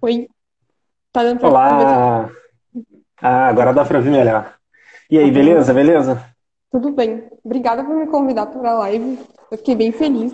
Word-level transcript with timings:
Oi. 0.00 0.28
Tá 1.12 1.24
dando 1.24 1.40
pra 1.40 1.48
Olá! 1.48 2.30
Ah, 3.20 3.48
agora 3.48 3.72
dá 3.72 3.84
pra 3.84 3.98
ouvir 3.98 4.10
melhor. 4.10 4.54
E 5.10 5.18
aí, 5.18 5.28
beleza? 5.30 5.74
Beleza? 5.74 6.24
Tudo 6.70 6.92
bem. 6.92 7.28
Obrigada 7.44 7.82
por 7.82 7.96
me 7.96 8.06
convidar 8.06 8.46
para 8.46 8.70
a 8.70 8.78
live. 8.78 9.18
Eu 9.50 9.58
fiquei 9.58 9.74
bem 9.74 9.90
feliz. 9.90 10.32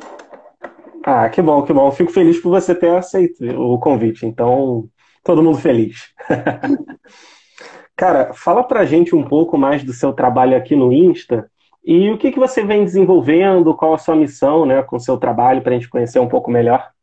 Ah, 1.03 1.31
que 1.31 1.41
bom, 1.41 1.63
que 1.63 1.73
bom. 1.73 1.91
Fico 1.93 2.13
feliz 2.13 2.39
por 2.41 2.51
você 2.51 2.75
ter 2.75 2.95
aceito 2.95 3.43
o 3.59 3.79
convite. 3.79 4.27
Então, 4.27 4.87
todo 5.23 5.43
mundo 5.43 5.57
feliz. 5.57 6.13
Cara, 7.97 8.35
fala 8.35 8.63
pra 8.63 8.85
gente 8.85 9.15
um 9.15 9.25
pouco 9.25 9.57
mais 9.57 9.83
do 9.83 9.95
seu 9.95 10.13
trabalho 10.13 10.57
aqui 10.57 10.77
no 10.77 10.93
Insta 10.93 11.51
e 11.83 12.11
o 12.11 12.19
que 12.19 12.33
que 12.33 12.39
você 12.39 12.65
vem 12.65 12.85
desenvolvendo, 12.85 13.75
qual 13.75 13.95
a 13.95 13.99
sua 13.99 14.17
missão, 14.17 14.67
né, 14.67 14.83
com 14.83 14.97
o 14.97 15.01
seu 15.01 15.17
trabalho, 15.17 15.63
para 15.63 15.73
a 15.73 15.75
gente 15.75 15.89
conhecer 15.89 16.19
um 16.19 16.29
pouco 16.29 16.51
melhor. 16.51 16.94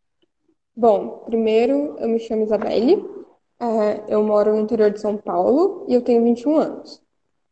Bom, 0.76 1.24
primeiro 1.26 1.96
eu 2.00 2.08
me 2.08 2.20
chamo 2.20 2.44
Isabelle, 2.44 3.06
é, 3.60 4.04
eu 4.08 4.24
moro 4.24 4.56
no 4.56 4.62
interior 4.62 4.90
de 4.90 5.00
São 5.00 5.18
Paulo 5.18 5.86
e 5.88 5.94
eu 5.94 6.02
tenho 6.02 6.24
21 6.24 6.58
anos. 6.58 7.02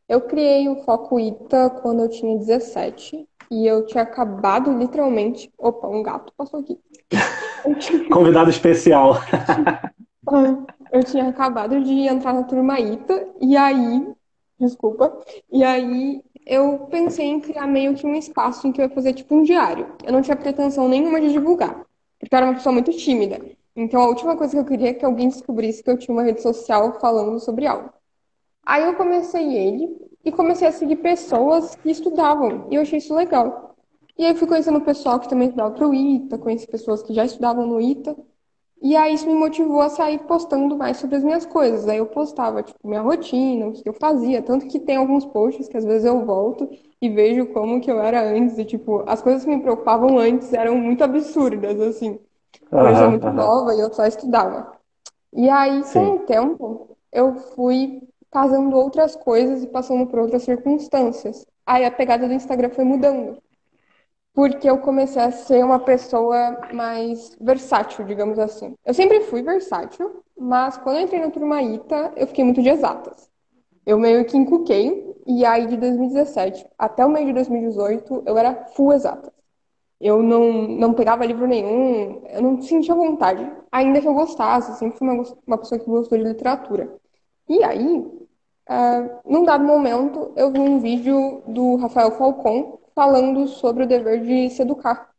Eu 0.08 0.22
criei 0.22 0.68
o 0.68 0.78
Foco 0.84 1.20
Ita 1.20 1.70
quando 1.70 2.02
eu 2.02 2.10
tinha 2.10 2.38
17 2.38 3.28
e 3.52 3.68
eu 3.68 3.86
tinha 3.86 4.04
acabado 4.04 4.76
literalmente. 4.76 5.52
Opa, 5.58 5.88
um 5.88 6.02
gato 6.02 6.34
passou 6.36 6.62
aqui. 6.62 6.80
Convidado 8.12 8.50
especial. 8.50 9.16
Eu 10.92 11.04
tinha 11.04 11.28
acabado 11.28 11.82
de 11.84 12.08
entrar 12.08 12.34
na 12.34 12.44
turma 12.44 12.80
ITA 12.80 13.28
e 13.40 13.56
aí, 13.56 14.08
desculpa, 14.60 15.16
e 15.52 15.64
aí 15.64 16.22
eu 16.46 16.88
pensei 16.90 17.28
em 17.28 17.40
criar 17.40 17.68
meio 17.68 17.96
que 17.96 18.06
um 18.06 18.16
espaço 18.16 18.68
em 18.68 18.72
que 18.72 18.82
eu 18.82 18.86
ia 18.86 18.94
fazer 18.94 19.14
tipo 19.14 19.36
um 19.36 19.44
diário. 19.44 19.88
Eu 20.04 20.12
não 20.12 20.22
tinha 20.22 20.36
pretensão 20.36 20.88
nenhuma 20.88 21.22
de 21.22 21.32
divulgar, 21.32 21.84
porque 22.20 22.36
eu 22.36 22.38
era 22.38 22.48
uma 22.48 22.56
pessoa 22.56 22.74
muito 22.74 22.92
tímida. 22.92 23.40
Então 23.76 24.02
a 24.02 24.08
última 24.08 24.36
coisa 24.36 24.54
que 24.54 24.60
eu 24.60 24.66
queria 24.66 24.90
é 24.90 24.94
que 24.94 25.06
alguém 25.06 25.30
descobrisse 25.30 25.82
que 25.82 25.90
eu 25.90 25.98
tinha 25.98 26.14
uma 26.14 26.24
rede 26.24 26.42
social 26.42 27.00
falando 27.00 27.40
sobre 27.40 27.66
algo. 27.66 27.92
Aí 28.66 28.84
eu 28.84 28.96
comecei 28.96 29.56
ele 29.56 29.98
e 30.24 30.32
comecei 30.32 30.68
a 30.68 30.72
seguir 30.72 30.98
pessoas 30.98 31.76
que 31.76 31.90
estudavam, 31.90 32.68
e 32.70 32.76
eu 32.76 32.82
achei 32.82 33.00
isso 33.00 33.16
legal. 33.16 33.76
E 34.18 34.26
aí 34.26 34.36
fui 34.36 34.48
conhecendo 34.48 34.80
o 34.80 34.82
pessoal 34.82 35.20
que 35.20 35.30
também 35.30 35.48
estudava 35.48 35.74
pro 35.74 35.94
ITA, 35.94 36.38
conheci 36.38 36.68
pessoas 36.68 37.02
que 37.02 37.14
já 37.14 37.24
estudavam 37.24 37.66
no 37.66 37.80
ITA, 37.80 38.16
e 38.82 38.96
aí 38.96 39.14
isso 39.14 39.28
me 39.28 39.34
motivou 39.34 39.82
a 39.82 39.90
sair 39.90 40.20
postando 40.20 40.78
mais 40.78 40.98
sobre 40.98 41.16
as 41.18 41.24
minhas 41.24 41.46
coisas. 41.46 41.88
Aí 41.88 41.98
eu 41.98 42.06
postava, 42.06 42.64
tipo, 42.64 42.80
minha 42.88 43.02
rotina, 43.02 43.68
o 43.68 43.74
que 43.74 43.88
eu 43.88 43.94
fazia. 43.94 44.42
Tanto 44.42 44.68
que 44.68 44.80
tem 44.80 44.96
alguns 44.96 45.26
posts 45.26 45.68
que 45.68 45.78
às 45.78 45.84
vezes 45.84 46.06
eu 46.06 46.26
volto 46.26 46.70
e 47.02 47.10
vejo 47.10 47.48
como 47.48 47.82
que 47.82 47.92
eu 47.92 48.02
era 48.02 48.22
antes. 48.22 48.58
E, 48.58 48.66
tipo, 48.66 49.04
as 49.08 49.22
coisas 49.22 49.44
que 49.44 49.50
me 49.50 49.62
preocupavam 49.62 50.18
antes 50.18 50.54
eram 50.54 50.76
muito 50.76 51.04
absurdas, 51.04 51.80
assim. 51.80 52.20
Eu 52.72 52.80
era 52.80 53.10
muito 53.10 53.32
nova 53.32 53.74
e 53.74 53.80
eu 53.80 53.94
só 53.94 54.06
estudava. 54.06 54.74
E 55.34 55.50
aí, 55.50 55.84
Sim. 55.84 56.00
com 56.00 56.16
o 56.16 56.20
tempo, 56.20 56.98
eu 57.12 57.36
fui 57.36 58.02
fazendo 58.32 58.76
outras 58.76 59.16
coisas 59.16 59.64
e 59.64 59.68
passando 59.68 60.06
por 60.08 60.20
outras 60.20 60.44
circunstâncias. 60.44 61.46
Aí 61.66 61.86
a 61.86 61.92
pegada 61.92 62.28
do 62.28 62.34
Instagram 62.34 62.70
foi 62.70 62.84
mudando 62.84 63.38
porque 64.40 64.70
eu 64.70 64.78
comecei 64.78 65.22
a 65.22 65.32
ser 65.32 65.66
uma 65.66 65.80
pessoa 65.80 66.62
mais 66.74 67.36
versátil, 67.42 68.06
digamos 68.06 68.40
assim. 68.40 68.74
Eu 68.86 68.94
sempre 68.94 69.20
fui 69.20 69.42
versátil, 69.42 70.24
mas 70.38 70.78
quando 70.78 70.96
eu 70.96 71.04
entrei 71.04 71.20
na 71.20 71.30
turma 71.30 71.62
ITA, 71.62 72.14
eu 72.16 72.26
fiquei 72.26 72.46
muito 72.46 72.62
de 72.62 72.70
exatas. 72.70 73.30
Eu 73.86 74.00
meio 74.00 74.24
que 74.24 74.38
encuquei, 74.38 75.09
e 75.30 75.46
aí 75.46 75.68
de 75.68 75.78
2017 75.78 76.66
até 76.76 77.06
o 77.06 77.10
meio 77.10 77.28
de 77.28 77.34
2018, 77.34 78.24
eu 78.26 78.36
era 78.36 78.66
full 78.76 78.92
exatas. 78.94 79.32
Eu 80.02 80.24
não, 80.24 80.68
não 80.68 80.94
pegava 80.94 81.26
livro 81.26 81.46
nenhum, 81.46 82.24
eu 82.30 82.42
não 82.42 82.60
sentia 82.62 82.96
vontade, 82.96 83.48
ainda 83.72 84.02
que 84.02 84.08
eu 84.08 84.14
gostasse, 84.16 84.80
sempre 84.80 84.98
fui 84.98 85.08
uma, 85.08 85.24
uma 85.46 85.58
pessoa 85.60 85.80
que 85.80 85.86
gostou 85.86 86.18
de 86.18 86.24
literatura. 86.24 86.98
E 87.48 87.64
aí, 87.64 87.98
uh, 88.00 89.20
num 89.24 89.44
dado 89.44 89.64
momento, 89.64 90.34
eu 90.36 90.52
vi 90.52 90.60
um 90.60 90.80
vídeo 90.80 91.44
do 91.48 91.76
Rafael 91.76 92.12
Falcon, 92.12 92.80
falando 92.96 93.48
sobre 93.48 93.84
o 93.84 93.88
dever 93.88 94.22
de 94.24 94.50
se 94.50 94.64
educar. 94.64 95.10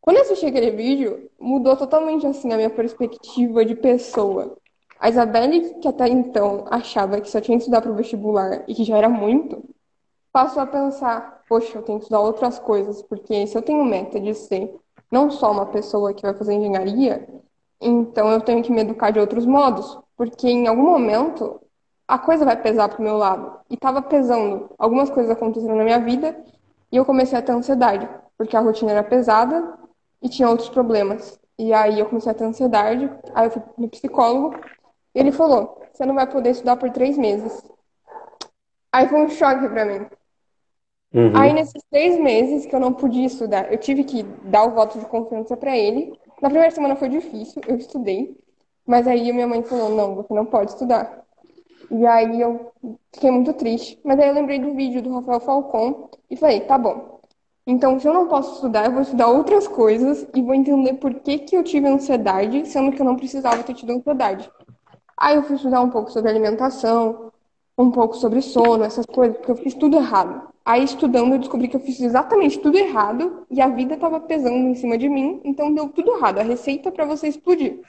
Quando 0.00 0.16
eu 0.16 0.22
assisti 0.22 0.46
aquele 0.46 0.72
vídeo, 0.72 1.30
mudou 1.38 1.76
totalmente 1.76 2.26
assim 2.26 2.52
a 2.52 2.56
minha 2.56 2.70
perspectiva 2.70 3.64
de 3.64 3.76
pessoa. 3.76 4.56
A 4.98 5.08
Isabelle, 5.08 5.74
que 5.80 5.88
até 5.88 6.08
então 6.08 6.64
achava 6.70 7.20
que 7.20 7.30
só 7.30 7.40
tinha 7.40 7.56
que 7.56 7.62
estudar 7.62 7.82
para 7.82 7.90
o 7.90 7.94
vestibular 7.94 8.64
e 8.66 8.74
que 8.74 8.84
já 8.84 8.96
era 8.96 9.08
muito, 9.08 9.62
passou 10.32 10.62
a 10.62 10.66
pensar: 10.66 11.42
poxa, 11.48 11.78
eu 11.78 11.82
tenho 11.82 11.98
que 11.98 12.04
estudar 12.04 12.20
outras 12.20 12.58
coisas, 12.58 13.02
porque 13.02 13.46
se 13.46 13.56
eu 13.56 13.62
tenho 13.62 13.84
meta 13.84 14.18
de 14.20 14.34
ser 14.34 14.74
não 15.10 15.30
só 15.30 15.52
uma 15.52 15.66
pessoa 15.66 16.12
que 16.12 16.22
vai 16.22 16.34
fazer 16.34 16.54
engenharia, 16.54 17.28
então 17.80 18.30
eu 18.30 18.40
tenho 18.40 18.62
que 18.62 18.72
me 18.72 18.80
educar 18.80 19.10
de 19.10 19.20
outros 19.20 19.46
modos, 19.46 19.98
porque 20.16 20.48
em 20.48 20.66
algum 20.66 20.82
momento 20.82 21.60
a 22.08 22.18
coisa 22.18 22.44
vai 22.44 22.60
pesar 22.60 22.88
para 22.88 23.00
o 23.00 23.02
meu 23.02 23.16
lado. 23.16 23.58
E 23.68 23.74
estava 23.74 24.00
pesando. 24.00 24.70
Algumas 24.78 25.10
coisas 25.10 25.30
aconteceram 25.30 25.76
na 25.76 25.84
minha 25.84 26.00
vida 26.00 26.36
e 26.90 26.96
eu 26.96 27.04
comecei 27.04 27.38
a 27.38 27.42
ter 27.42 27.52
ansiedade, 27.52 28.08
porque 28.38 28.56
a 28.56 28.60
rotina 28.60 28.92
era 28.92 29.02
pesada 29.02 29.76
e 30.22 30.28
tinha 30.28 30.48
outros 30.48 30.68
problemas. 30.68 31.38
E 31.58 31.72
aí 31.72 31.98
eu 31.98 32.06
comecei 32.06 32.30
a 32.30 32.34
ter 32.34 32.44
ansiedade, 32.44 33.10
aí 33.34 33.46
eu 33.46 33.50
fui 33.50 33.62
no 33.78 33.88
psicólogo, 33.88 34.54
ele 35.18 35.32
falou: 35.32 35.80
você 35.92 36.04
não 36.04 36.14
vai 36.14 36.26
poder 36.26 36.50
estudar 36.50 36.76
por 36.76 36.90
três 36.90 37.16
meses. 37.16 37.62
Aí 38.92 39.08
foi 39.08 39.20
um 39.20 39.28
choque 39.28 39.68
para 39.68 39.84
mim. 39.84 40.06
Uhum. 41.14 41.36
Aí 41.36 41.52
nesses 41.52 41.82
três 41.90 42.18
meses 42.18 42.66
que 42.66 42.74
eu 42.74 42.80
não 42.80 42.92
podia 42.92 43.26
estudar, 43.26 43.72
eu 43.72 43.78
tive 43.78 44.04
que 44.04 44.22
dar 44.22 44.64
o 44.64 44.74
voto 44.74 44.98
de 44.98 45.06
confiança 45.06 45.56
para 45.56 45.76
ele. 45.76 46.18
Na 46.42 46.50
primeira 46.50 46.74
semana 46.74 46.96
foi 46.96 47.08
difícil, 47.08 47.62
eu 47.66 47.76
estudei, 47.76 48.36
mas 48.86 49.06
aí 49.06 49.32
minha 49.32 49.46
mãe 49.46 49.62
falou: 49.62 49.90
não, 49.90 50.14
você 50.16 50.34
não 50.34 50.44
pode 50.44 50.72
estudar. 50.72 51.24
E 51.90 52.06
aí 52.06 52.40
eu 52.40 52.72
fiquei 53.12 53.30
muito 53.30 53.52
triste. 53.52 53.98
Mas 54.04 54.18
aí 54.18 54.28
eu 54.28 54.34
lembrei 54.34 54.58
do 54.58 54.74
vídeo 54.74 55.02
do 55.02 55.14
Rafael 55.14 55.40
Falcon 55.40 56.10
e 56.30 56.36
falei, 56.36 56.60
tá 56.60 56.76
bom. 56.76 57.20
Então, 57.66 57.98
se 57.98 58.06
eu 58.06 58.14
não 58.14 58.28
posso 58.28 58.54
estudar, 58.54 58.86
eu 58.86 58.92
vou 58.92 59.02
estudar 59.02 59.26
outras 59.26 59.66
coisas 59.66 60.26
e 60.34 60.40
vou 60.40 60.54
entender 60.54 60.94
por 60.94 61.12
que, 61.14 61.38
que 61.38 61.56
eu 61.56 61.64
tive 61.64 61.88
ansiedade, 61.88 62.66
sendo 62.66 62.92
que 62.92 63.00
eu 63.00 63.06
não 63.06 63.16
precisava 63.16 63.62
ter 63.62 63.74
tido 63.74 63.92
ansiedade. 63.92 64.48
Aí 65.16 65.36
eu 65.36 65.42
fui 65.42 65.56
estudar 65.56 65.80
um 65.80 65.90
pouco 65.90 66.10
sobre 66.10 66.30
alimentação, 66.30 67.32
um 67.78 67.90
pouco 67.90 68.16
sobre 68.16 68.40
sono, 68.42 68.84
essas 68.84 69.06
coisas, 69.06 69.36
porque 69.36 69.52
eu 69.52 69.56
fiz 69.56 69.74
tudo 69.74 69.96
errado. 69.96 70.48
Aí, 70.64 70.82
estudando, 70.82 71.34
eu 71.34 71.38
descobri 71.38 71.68
que 71.68 71.76
eu 71.76 71.80
fiz 71.80 72.00
exatamente 72.00 72.58
tudo 72.58 72.76
errado 72.76 73.46
e 73.50 73.60
a 73.60 73.68
vida 73.68 73.94
estava 73.94 74.18
pesando 74.20 74.56
em 74.56 74.74
cima 74.74 74.98
de 74.98 75.08
mim, 75.08 75.40
então 75.44 75.72
deu 75.72 75.88
tudo 75.88 76.16
errado. 76.16 76.38
A 76.38 76.42
receita 76.42 76.90
para 76.90 77.04
você 77.04 77.28
explodir. 77.28 77.80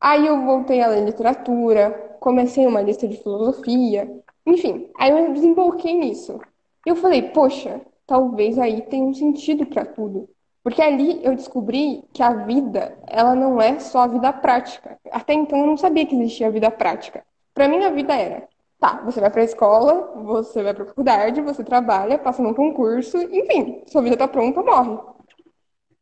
Aí 0.00 0.26
eu 0.26 0.44
voltei 0.44 0.80
a 0.80 0.88
ler 0.88 1.04
literatura, 1.04 2.16
comecei 2.20 2.66
uma 2.66 2.80
lista 2.80 3.06
de 3.06 3.16
filosofia, 3.18 4.10
enfim, 4.46 4.90
aí 4.96 5.10
eu 5.10 5.32
desemboquei 5.32 5.94
nisso. 5.94 6.40
Eu 6.84 6.96
falei, 6.96 7.22
poxa, 7.30 7.80
talvez 8.06 8.58
aí 8.58 8.82
tenha 8.82 9.04
um 9.04 9.14
sentido 9.14 9.66
para 9.66 9.84
tudo. 9.84 10.28
Porque 10.66 10.82
ali 10.82 11.24
eu 11.24 11.36
descobri 11.36 12.02
que 12.12 12.20
a 12.20 12.44
vida, 12.44 12.98
ela 13.06 13.36
não 13.36 13.62
é 13.62 13.78
só 13.78 14.00
a 14.00 14.06
vida 14.08 14.32
prática. 14.32 14.98
Até 15.12 15.32
então 15.32 15.60
eu 15.60 15.66
não 15.68 15.76
sabia 15.76 16.04
que 16.04 16.16
existia 16.16 16.48
a 16.48 16.50
vida 16.50 16.68
prática. 16.72 17.24
Para 17.54 17.68
mim 17.68 17.84
a 17.84 17.90
vida 17.90 18.12
era, 18.16 18.48
tá, 18.80 19.00
você 19.04 19.20
vai 19.20 19.30
para 19.30 19.42
a 19.42 19.44
escola, 19.44 20.12
você 20.24 20.64
vai 20.64 20.74
para 20.74 20.82
a 20.82 20.86
faculdade, 20.88 21.40
você 21.40 21.62
trabalha, 21.62 22.18
passa 22.18 22.42
num 22.42 22.52
concurso, 22.52 23.16
enfim, 23.16 23.84
sua 23.86 24.02
vida 24.02 24.16
tá 24.16 24.26
pronta, 24.26 24.60
morre. 24.60 24.98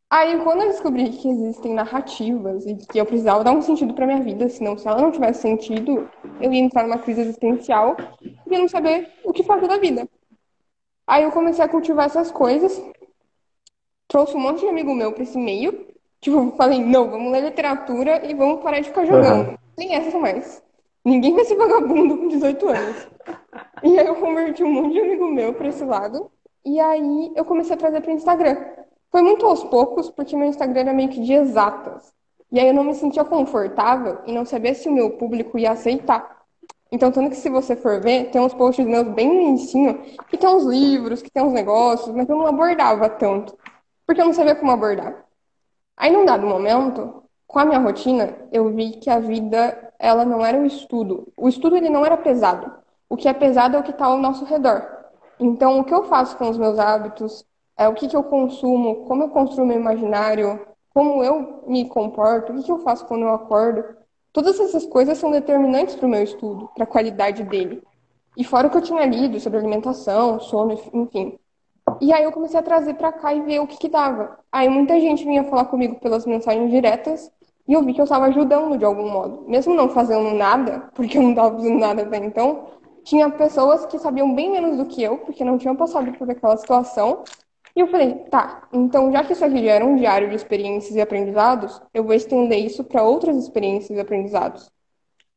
Aí, 0.08 0.42
quando 0.42 0.62
eu 0.62 0.68
descobri 0.68 1.10
que 1.10 1.28
existem 1.28 1.74
narrativas 1.74 2.64
e 2.64 2.74
que 2.74 2.98
eu 2.98 3.04
precisava 3.04 3.44
dar 3.44 3.52
um 3.52 3.60
sentido 3.60 3.92
para 3.92 4.06
minha 4.06 4.22
vida, 4.22 4.48
senão 4.48 4.78
se 4.78 4.88
ela 4.88 5.02
não 5.02 5.10
tivesse 5.10 5.42
sentido, 5.42 6.08
eu 6.40 6.50
ia 6.50 6.60
entrar 6.62 6.84
numa 6.84 6.96
crise 6.96 7.20
existencial 7.20 7.98
e 8.22 8.58
não 8.58 8.66
saber 8.66 9.12
o 9.26 9.30
que 9.30 9.42
fazer 9.42 9.68
da 9.68 9.76
vida. 9.76 10.08
Aí 11.06 11.22
eu 11.22 11.32
comecei 11.32 11.62
a 11.62 11.68
cultivar 11.68 12.06
essas 12.06 12.30
coisas, 12.30 12.82
trouxe 14.14 14.36
um 14.36 14.40
monte 14.40 14.60
de 14.60 14.68
amigo 14.68 14.94
meu 14.94 15.10
para 15.10 15.24
esse 15.24 15.36
meio, 15.36 15.88
tipo, 16.20 16.52
falei, 16.56 16.80
não, 16.80 17.10
vamos 17.10 17.32
ler 17.32 17.42
literatura 17.42 18.24
e 18.24 18.32
vamos 18.32 18.62
parar 18.62 18.78
de 18.78 18.86
ficar 18.86 19.04
jogando. 19.04 19.48
Uhum. 19.48 19.56
Nem 19.76 19.92
essa 19.92 20.16
mais. 20.16 20.62
Ninguém 21.04 21.34
vai 21.34 21.44
ser 21.44 21.56
vagabundo 21.56 22.16
com 22.16 22.28
18 22.28 22.68
anos. 22.68 23.08
E 23.82 23.98
aí 23.98 24.06
eu 24.06 24.14
converti 24.14 24.62
um 24.62 24.70
monte 24.70 24.92
de 24.92 25.00
amigo 25.00 25.26
meu 25.26 25.52
para 25.54 25.66
esse 25.66 25.84
lado, 25.84 26.30
e 26.64 26.78
aí 26.78 27.32
eu 27.34 27.44
comecei 27.44 27.74
a 27.74 27.76
trazer 27.76 28.02
para 28.02 28.12
Instagram. 28.12 28.56
Foi 29.10 29.20
muito 29.20 29.44
aos 29.46 29.64
poucos, 29.64 30.08
porque 30.08 30.36
meu 30.36 30.46
Instagram 30.46 30.82
era 30.82 30.92
meio 30.92 31.08
que 31.08 31.20
de 31.20 31.32
exatas. 31.32 32.14
E 32.52 32.60
aí 32.60 32.68
eu 32.68 32.74
não 32.74 32.84
me 32.84 32.94
sentia 32.94 33.24
confortável 33.24 34.18
e 34.26 34.32
não 34.32 34.44
sabia 34.44 34.76
se 34.76 34.88
o 34.88 34.92
meu 34.92 35.10
público 35.10 35.58
ia 35.58 35.72
aceitar. 35.72 36.44
Então, 36.92 37.10
tanto 37.10 37.30
que 37.30 37.36
se 37.36 37.50
você 37.50 37.74
for 37.74 38.00
ver, 38.00 38.30
tem 38.30 38.40
uns 38.40 38.54
posts 38.54 38.86
meus 38.86 39.08
bem 39.08 39.26
no 39.26 39.42
inicinho, 39.48 40.00
que 40.28 40.36
tem 40.36 40.48
uns 40.48 40.62
livros, 40.62 41.20
que 41.20 41.32
tem 41.32 41.42
uns 41.42 41.52
negócios, 41.52 42.14
mas 42.14 42.28
eu 42.28 42.36
não 42.36 42.46
abordava 42.46 43.08
tanto. 43.08 43.58
Porque 44.06 44.20
eu 44.20 44.26
não 44.26 44.32
sabia 44.32 44.54
como 44.54 44.70
abordar. 44.70 45.24
Aí, 45.96 46.10
num 46.10 46.24
dado 46.24 46.46
momento, 46.46 47.22
com 47.46 47.58
a 47.58 47.64
minha 47.64 47.78
rotina, 47.78 48.36
eu 48.52 48.74
vi 48.74 48.92
que 48.92 49.08
a 49.08 49.18
vida, 49.18 49.92
ela 49.98 50.24
não 50.24 50.44
era 50.44 50.58
o 50.58 50.66
estudo. 50.66 51.32
O 51.36 51.48
estudo, 51.48 51.76
ele 51.76 51.88
não 51.88 52.04
era 52.04 52.16
pesado. 52.16 52.72
O 53.08 53.16
que 53.16 53.28
é 53.28 53.32
pesado 53.32 53.76
é 53.76 53.80
o 53.80 53.82
que 53.82 53.90
está 53.90 54.06
ao 54.06 54.18
nosso 54.18 54.44
redor. 54.44 54.86
Então, 55.38 55.78
o 55.78 55.84
que 55.84 55.94
eu 55.94 56.04
faço 56.04 56.36
com 56.36 56.48
os 56.48 56.58
meus 56.58 56.78
hábitos, 56.78 57.44
é, 57.76 57.88
o 57.88 57.94
que, 57.94 58.08
que 58.08 58.16
eu 58.16 58.24
consumo, 58.24 59.06
como 59.06 59.24
eu 59.24 59.28
construo 59.28 59.66
meu 59.66 59.76
imaginário, 59.76 60.66
como 60.92 61.22
eu 61.22 61.64
me 61.66 61.88
comporto, 61.88 62.52
o 62.52 62.56
que, 62.56 62.64
que 62.64 62.72
eu 62.72 62.78
faço 62.78 63.06
quando 63.06 63.22
eu 63.22 63.34
acordo. 63.34 63.84
Todas 64.32 64.58
essas 64.58 64.86
coisas 64.86 65.18
são 65.18 65.30
determinantes 65.30 65.94
para 65.94 66.06
o 66.06 66.08
meu 66.08 66.22
estudo, 66.22 66.68
para 66.74 66.84
a 66.84 66.86
qualidade 66.86 67.42
dele. 67.44 67.82
E 68.36 68.44
fora 68.44 68.66
o 68.66 68.70
que 68.70 68.76
eu 68.76 68.82
tinha 68.82 69.06
lido 69.06 69.38
sobre 69.38 69.58
alimentação, 69.58 70.40
sono, 70.40 70.78
enfim. 70.92 71.38
E 72.00 72.12
aí 72.12 72.24
eu 72.24 72.32
comecei 72.32 72.58
a 72.58 72.62
trazer 72.62 72.94
para 72.94 73.12
cá 73.12 73.34
e 73.34 73.42
ver 73.42 73.60
o 73.60 73.66
que 73.66 73.76
que 73.76 73.88
dava. 73.88 74.38
Aí 74.50 74.68
muita 74.68 74.98
gente 75.00 75.24
vinha 75.24 75.44
falar 75.44 75.66
comigo 75.66 76.00
pelas 76.00 76.26
mensagens 76.26 76.70
diretas 76.70 77.30
e 77.66 77.72
eu 77.72 77.82
vi 77.82 77.94
que 77.94 78.00
eu 78.00 78.04
estava 78.04 78.26
ajudando 78.26 78.76
de 78.78 78.84
algum 78.84 79.10
modo. 79.10 79.44
Mesmo 79.48 79.74
não 79.74 79.88
fazendo 79.88 80.34
nada, 80.34 80.90
porque 80.94 81.18
eu 81.18 81.22
não 81.22 81.30
estava 81.30 81.56
fazendo 81.56 81.78
nada 81.78 82.02
até 82.02 82.18
então, 82.18 82.66
tinha 83.04 83.30
pessoas 83.30 83.86
que 83.86 83.98
sabiam 83.98 84.34
bem 84.34 84.50
menos 84.50 84.76
do 84.76 84.86
que 84.86 85.02
eu, 85.02 85.18
porque 85.18 85.44
não 85.44 85.58
tinham 85.58 85.76
passado 85.76 86.12
por 86.12 86.30
aquela 86.30 86.56
situação. 86.56 87.22
E 87.76 87.80
eu 87.80 87.88
falei, 87.88 88.14
tá, 88.30 88.68
então 88.72 89.12
já 89.12 89.24
que 89.24 89.32
isso 89.32 89.44
aqui 89.44 89.64
já 89.64 89.72
era 89.72 89.84
um 89.84 89.96
diário 89.96 90.28
de 90.28 90.36
experiências 90.36 90.94
e 90.94 91.00
aprendizados, 91.00 91.80
eu 91.92 92.04
vou 92.04 92.14
estender 92.14 92.58
isso 92.58 92.84
para 92.84 93.02
outras 93.02 93.36
experiências 93.36 93.96
e 93.96 94.00
aprendizados. 94.00 94.70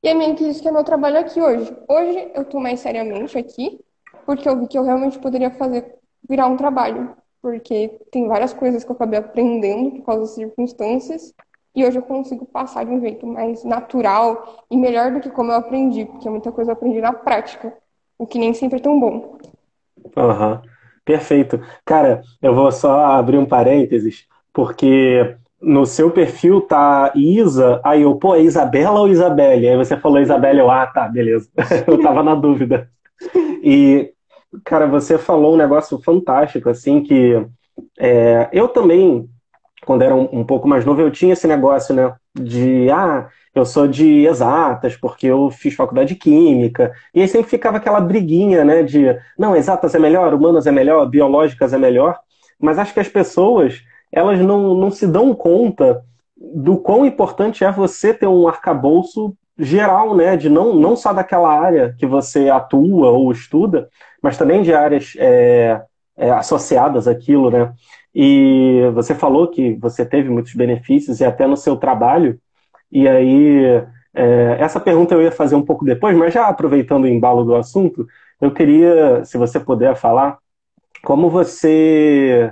E 0.04 0.08
é 0.10 0.14
meio 0.14 0.36
que 0.36 0.48
isso 0.48 0.62
que 0.62 0.68
é 0.68 0.72
meu 0.72 0.84
trabalho 0.84 1.20
aqui 1.20 1.42
hoje. 1.42 1.76
Hoje 1.90 2.32
eu 2.36 2.44
estou 2.44 2.62
mais 2.62 2.80
seriamente 2.80 3.38
aqui, 3.38 3.80
porque 4.26 4.48
eu 4.48 4.60
vi 4.60 4.68
que 4.68 4.78
eu 4.78 4.84
realmente 4.84 5.20
poderia 5.20 5.50
fazer 5.52 5.97
virar 6.28 6.48
um 6.48 6.58
trabalho, 6.58 7.16
porque 7.42 8.00
tem 8.12 8.28
várias 8.28 8.54
coisas 8.54 8.84
que 8.84 8.92
eu 8.92 8.96
acabei 8.96 9.20
aprendendo 9.20 9.92
por 9.92 10.06
causa 10.06 10.22
das 10.22 10.32
circunstâncias, 10.32 11.34
e 11.76 11.86
hoje 11.86 11.98
eu 11.98 12.02
consigo 12.02 12.46
passar 12.46 12.86
de 12.86 12.92
um 12.92 13.00
jeito 13.00 13.28
mais 13.28 13.64
natural 13.64 14.66
e 14.70 14.76
melhor 14.76 15.12
do 15.12 15.20
que 15.20 15.30
como 15.30 15.52
eu 15.52 15.58
aprendi, 15.58 16.06
porque 16.06 16.30
muita 16.30 16.52
coisa 16.52 16.72
eu 16.72 16.74
aprendi 16.74 17.00
na 17.00 17.14
prática, 17.14 17.74
o 18.18 18.26
que 18.26 18.40
nem 18.40 18.54
sempre 18.54 18.80
é 18.80 18.82
tão 18.82 19.00
bom. 19.00 19.38
Aham, 20.16 20.54
uhum. 20.54 20.70
perfeito. 21.06 21.62
Cara, 21.86 22.24
eu 22.42 22.56
vou 22.56 22.72
só 22.72 23.06
abrir 23.06 23.38
um 23.38 23.46
parênteses, 23.46 24.26
porque 24.52 25.38
no 25.62 25.86
seu 25.86 26.12
perfil 26.12 26.62
tá 26.62 27.12
Isa, 27.16 27.80
aí 27.84 28.02
eu, 28.04 28.16
pô, 28.16 28.36
é 28.36 28.42
Isabela 28.42 29.00
ou 29.00 29.08
Isabelle? 29.08 29.68
Aí 29.68 29.78
você 29.78 29.98
falou 29.98 30.20
Isabelle, 30.20 30.60
eu, 30.60 30.72
ah, 30.72 30.88
tá, 30.88 31.08
beleza. 31.08 31.50
eu 31.88 32.02
tava 32.02 32.24
na 32.24 32.36
dúvida. 32.36 32.90
E, 33.64 34.12
Cara, 34.64 34.88
você 34.88 35.18
falou 35.18 35.54
um 35.54 35.58
negócio 35.58 36.00
fantástico, 36.02 36.70
assim, 36.70 37.04
que 37.04 37.46
é, 38.00 38.50
eu 38.52 38.68
também, 38.68 39.30
quando 39.86 40.02
era 40.04 40.16
um, 40.16 40.40
um, 40.40 40.44
pouco 40.46 40.68
mais 40.68 40.86
novo, 40.86 41.02
eu 41.02 41.12
tinha 41.12 41.34
esse 41.34 41.48
negócio, 41.48 41.94
né, 41.94 42.16
de, 42.34 42.90
ah, 42.90 43.28
eu 43.54 43.66
sou 43.66 43.88
de 43.88 44.26
exatas, 44.26 44.96
porque 44.96 45.28
eu 45.28 45.50
fiz 45.50 45.74
faculdade 45.76 46.10
de 46.14 46.20
química, 46.20 46.94
e 47.14 47.22
aí 47.22 47.28
sempre 47.28 47.50
ficava 47.50 47.78
aquela 47.78 48.00
briguinha, 48.00 48.64
né, 48.64 48.84
de, 48.84 49.18
não, 49.38 49.56
exatas 49.56 49.94
é 49.96 50.00
melhor, 50.00 50.34
humanas 50.34 50.66
é 50.66 50.72
melhor, 50.72 51.06
biológicas 51.10 51.74
é 51.74 51.78
melhor, 51.78 52.18
mas 52.60 52.80
acho 52.80 52.94
que 52.94 53.00
as 53.00 53.10
pessoas, 53.10 53.84
elas 54.12 54.40
não, 54.40 54.74
não 54.74 54.92
se 54.92 55.06
dão 55.06 55.34
conta 55.36 56.04
do 56.38 56.78
quão 56.78 57.06
importante 57.06 57.64
é 57.64 57.72
você 57.72 58.14
ter 58.14 58.28
um 58.28 58.48
arcabouço 58.48 59.36
geral, 59.58 60.16
né, 60.16 60.38
de 60.38 60.50
não, 60.50 60.76
não 60.76 60.96
só 60.96 61.14
daquela 61.14 61.50
área 61.50 61.96
que 61.98 62.06
você 62.06 62.50
atua 62.50 63.10
ou 63.10 63.32
estuda, 63.32 63.90
mas 64.22 64.38
também 64.38 64.62
de 64.62 64.74
áreas 64.74 65.14
é, 65.18 65.82
é, 66.16 66.32
associadas 66.32 67.08
àquilo, 67.08 67.50
né? 67.50 67.74
E 68.14 68.82
você 68.94 69.14
falou 69.14 69.48
que 69.48 69.76
você 69.76 70.06
teve 70.06 70.30
muitos 70.30 70.54
benefícios 70.54 71.20
e 71.20 71.26
até 71.26 71.46
no 71.48 71.58
seu 71.58 71.76
trabalho, 71.78 72.40
e 72.92 73.08
aí 73.08 73.66
é, 74.14 74.58
essa 74.60 74.80
pergunta 74.80 75.14
eu 75.14 75.22
ia 75.22 75.32
fazer 75.32 75.56
um 75.56 75.66
pouco 75.66 75.86
depois, 75.86 76.16
mas 76.18 76.34
já 76.34 76.48
aproveitando 76.48 77.04
o 77.04 77.08
embalo 77.08 77.44
do 77.44 77.56
assunto, 77.56 78.08
eu 78.42 78.52
queria, 78.52 79.24
se 79.26 79.38
você 79.38 79.60
puder 79.60 79.96
falar, 79.96 80.40
como 81.04 81.30
você 81.30 82.52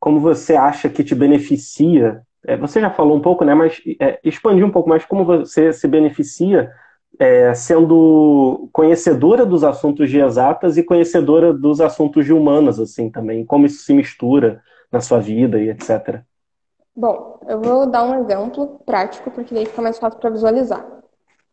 como 0.00 0.18
você 0.18 0.56
acha 0.56 0.88
que 0.88 1.04
te 1.04 1.14
beneficia 1.14 2.22
é, 2.46 2.56
você 2.56 2.80
já 2.80 2.90
falou 2.90 3.16
um 3.16 3.20
pouco, 3.20 3.44
né? 3.44 3.54
Mas 3.54 3.80
é, 4.00 4.18
expandir 4.24 4.64
um 4.64 4.70
pouco 4.70 4.88
mais 4.88 5.04
como 5.04 5.24
você 5.24 5.72
se 5.72 5.86
beneficia 5.86 6.70
é, 7.18 7.54
sendo 7.54 8.68
conhecedora 8.72 9.44
dos 9.46 9.62
assuntos 9.62 10.10
de 10.10 10.18
exatas 10.18 10.76
e 10.76 10.82
conhecedora 10.82 11.52
dos 11.52 11.80
assuntos 11.80 12.24
de 12.24 12.32
humanas, 12.32 12.80
assim, 12.80 13.10
também. 13.10 13.44
Como 13.44 13.66
isso 13.66 13.84
se 13.84 13.92
mistura 13.92 14.62
na 14.90 15.00
sua 15.00 15.20
vida 15.20 15.60
e 15.60 15.70
etc. 15.70 16.20
Bom, 16.94 17.40
eu 17.48 17.60
vou 17.60 17.86
dar 17.86 18.04
um 18.04 18.20
exemplo 18.20 18.80
prático, 18.84 19.30
porque 19.30 19.54
daí 19.54 19.66
fica 19.66 19.80
mais 19.80 19.98
fácil 19.98 20.20
para 20.20 20.30
visualizar. 20.30 20.84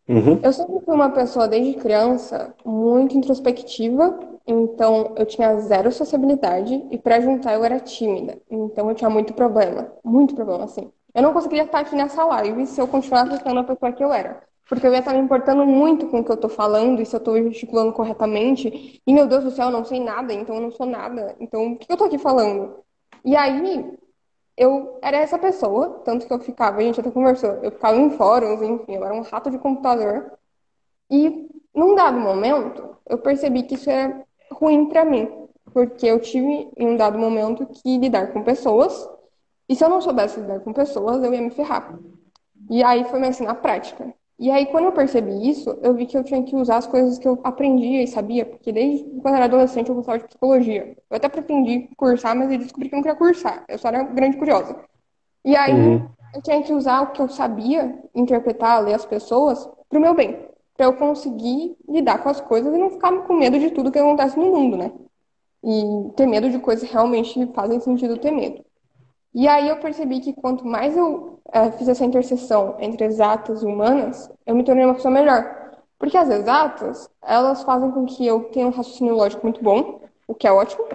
Uhum. 0.08 0.40
Eu 0.42 0.52
sempre 0.52 0.80
fui 0.84 0.96
uma 0.96 1.12
pessoa, 1.12 1.48
desde 1.48 1.76
criança, 1.76 2.54
muito 2.66 3.16
introspectiva 3.16 4.20
então, 4.52 5.14
eu 5.16 5.28
tinha 5.28 5.60
zero 5.60 5.92
sociabilidade 5.92 6.84
e 6.90 6.98
para 6.98 7.20
juntar 7.20 7.54
eu 7.54 7.64
era 7.64 7.80
tímida. 7.80 8.42
Então, 8.50 8.90
eu 8.90 8.96
tinha 8.96 9.10
muito 9.10 9.32
problema. 9.32 9.94
Muito 10.04 10.34
problema, 10.34 10.64
assim. 10.64 10.92
Eu 11.14 11.22
não 11.22 11.34
conseguiria 11.34 11.66
estar 11.66 11.80
aqui 11.80 11.96
nessa 11.96 12.26
live 12.26 12.66
se 12.66 12.82
eu 12.82 12.88
continuasse 12.88 13.38
sendo 13.44 13.60
a 13.60 13.64
pessoa 13.64 13.92
que 13.92 14.04
eu 14.04 14.12
era. 14.12 14.42
Porque 14.68 14.88
eu 14.88 14.92
ia 14.92 15.00
estar 15.00 15.14
me 15.14 15.20
importando 15.20 15.68
muito 15.68 16.08
com 16.08 16.20
o 16.20 16.24
que 16.24 16.32
eu 16.32 16.38
tô 16.38 16.50
falando 16.50 17.00
e 17.00 17.06
se 17.06 17.16
eu 17.16 17.20
tô 17.20 17.38
gesticulando 17.38 17.94
corretamente. 17.94 19.00
E, 19.06 19.14
meu 19.14 19.28
Deus 19.28 19.44
do 19.44 19.52
céu, 19.52 19.66
eu 19.68 19.72
não 19.72 19.86
sei 19.86 20.00
nada, 20.00 20.34
então 20.34 20.56
eu 20.56 20.62
não 20.62 20.72
sou 20.72 20.88
nada. 20.88 21.36
Então, 21.40 21.74
o 21.74 21.78
que 21.78 21.92
eu 21.92 21.98
tô 21.98 22.06
aqui 22.06 22.18
falando? 22.18 22.78
E 23.24 23.36
aí, 23.36 23.98
eu 24.58 24.98
era 25.04 25.18
essa 25.18 25.38
pessoa, 25.38 26.02
tanto 26.04 26.26
que 26.26 26.34
eu 26.34 26.40
ficava, 26.40 26.80
a 26.80 26.82
gente 26.82 27.00
até 27.00 27.12
conversou, 27.12 27.52
eu 27.62 27.72
ficava 27.72 27.98
em 27.98 28.10
fóruns, 28.12 28.64
enfim, 28.64 28.96
eu 28.96 29.06
era 29.06 29.14
um 29.14 29.22
rato 29.22 29.52
de 29.52 29.60
computador. 29.60 30.32
E, 31.10 31.48
num 31.74 31.94
dado 31.94 32.20
momento, 32.20 32.98
eu 33.08 33.20
percebi 33.20 33.64
que 33.64 33.76
isso 33.76 33.90
era 33.90 34.28
ruim 34.52 34.88
para 34.88 35.06
mim, 35.06 35.28
porque 35.74 36.06
eu 36.06 36.20
tive 36.20 36.70
em 36.76 36.88
um 36.88 36.98
dado 36.98 37.18
momento 37.18 37.66
que 37.66 37.98
lidar 37.98 38.34
com 38.34 38.44
pessoas, 38.44 39.08
e 39.68 39.76
se 39.76 39.84
eu 39.84 39.90
não 39.90 40.02
soubesse 40.02 40.40
lidar 40.40 40.60
com 40.62 40.74
pessoas, 40.74 41.24
eu 41.24 41.34
ia 41.34 41.42
me 41.42 41.52
ferrar. 41.52 41.98
E 42.70 42.84
aí 42.84 43.04
foi 43.06 43.20
me 43.20 43.28
assim 43.28 43.46
na 43.46 43.56
prática. 43.56 44.14
E 44.38 44.50
aí, 44.50 44.68
quando 44.68 44.86
eu 44.86 44.94
percebi 44.94 45.50
isso, 45.50 45.78
eu 45.82 45.94
vi 45.94 46.06
que 46.06 46.18
eu 46.18 46.24
tinha 46.24 46.42
que 46.42 46.56
usar 46.56 46.78
as 46.78 46.88
coisas 46.88 47.20
que 47.20 47.28
eu 47.28 47.38
aprendia 47.44 48.02
e 48.02 48.08
sabia, 48.08 48.46
porque 48.46 48.72
desde 48.72 49.04
quando 49.22 49.34
eu 49.34 49.36
era 49.36 49.46
adolescente 49.46 49.90
eu 49.90 49.96
gostava 49.96 50.18
de 50.18 50.28
psicologia. 50.28 50.96
Eu 51.10 51.18
até 51.18 51.28
pretendi 51.28 51.90
cursar, 51.98 52.38
mas 52.38 52.50
eu 52.50 52.58
descobri 52.58 52.88
que 52.88 52.96
eu 52.96 52.98
não 52.98 53.04
queria 53.04 53.18
cursar. 53.18 53.66
Eu 53.68 53.78
só 53.78 53.90
era 53.90 54.04
grande 54.04 54.38
curiosa. 54.38 54.78
E 55.44 55.58
aí, 55.58 55.74
uhum. 55.74 56.08
eu 56.34 56.42
tinha 56.42 56.64
que 56.64 56.72
usar 56.72 57.02
o 57.02 57.12
que 57.12 57.22
eu 57.22 57.28
sabia, 57.28 58.00
interpretar, 58.16 58.82
ler 58.82 58.94
as 58.94 59.06
pessoas, 59.06 59.70
pro 59.90 60.00
meu 60.00 60.14
bem 60.14 60.49
para 60.80 60.86
eu 60.86 60.94
conseguir 60.94 61.76
lidar 61.90 62.24
com 62.24 62.30
as 62.30 62.40
coisas 62.40 62.74
e 62.74 62.78
não 62.78 62.90
ficar 62.90 63.12
com 63.24 63.34
medo 63.34 63.60
de 63.60 63.70
tudo 63.70 63.92
que 63.92 64.00
acontece 64.00 64.40
no 64.40 64.46
mundo, 64.46 64.78
né? 64.78 64.94
E 65.62 66.10
ter 66.16 66.26
medo 66.26 66.50
de 66.50 66.58
coisas 66.58 66.88
que 66.88 66.94
realmente 66.94 67.46
fazem 67.48 67.82
sentido 67.82 68.18
ter 68.18 68.32
medo. 68.32 68.64
E 69.34 69.46
aí 69.46 69.68
eu 69.68 69.76
percebi 69.82 70.22
que 70.22 70.32
quanto 70.32 70.66
mais 70.66 70.96
eu 70.96 71.42
é, 71.52 71.70
fiz 71.72 71.90
essa 71.90 72.06
interseção 72.06 72.78
entre 72.80 73.06
exatas 73.06 73.62
e 73.62 73.66
humanas, 73.66 74.32
eu 74.46 74.56
me 74.56 74.64
tornei 74.64 74.86
uma 74.86 74.94
pessoa 74.94 75.14
melhor. 75.14 75.54
Porque 75.98 76.16
as 76.16 76.30
exatas, 76.30 77.10
elas 77.22 77.62
fazem 77.64 77.92
com 77.92 78.06
que 78.06 78.26
eu 78.26 78.46
tenha 78.46 78.68
um 78.68 78.72
raciocínio 78.72 79.16
lógico 79.16 79.46
muito 79.46 79.62
bom, 79.62 80.00
o 80.26 80.34
que 80.34 80.48
é 80.48 80.52
ótimo, 80.54 80.86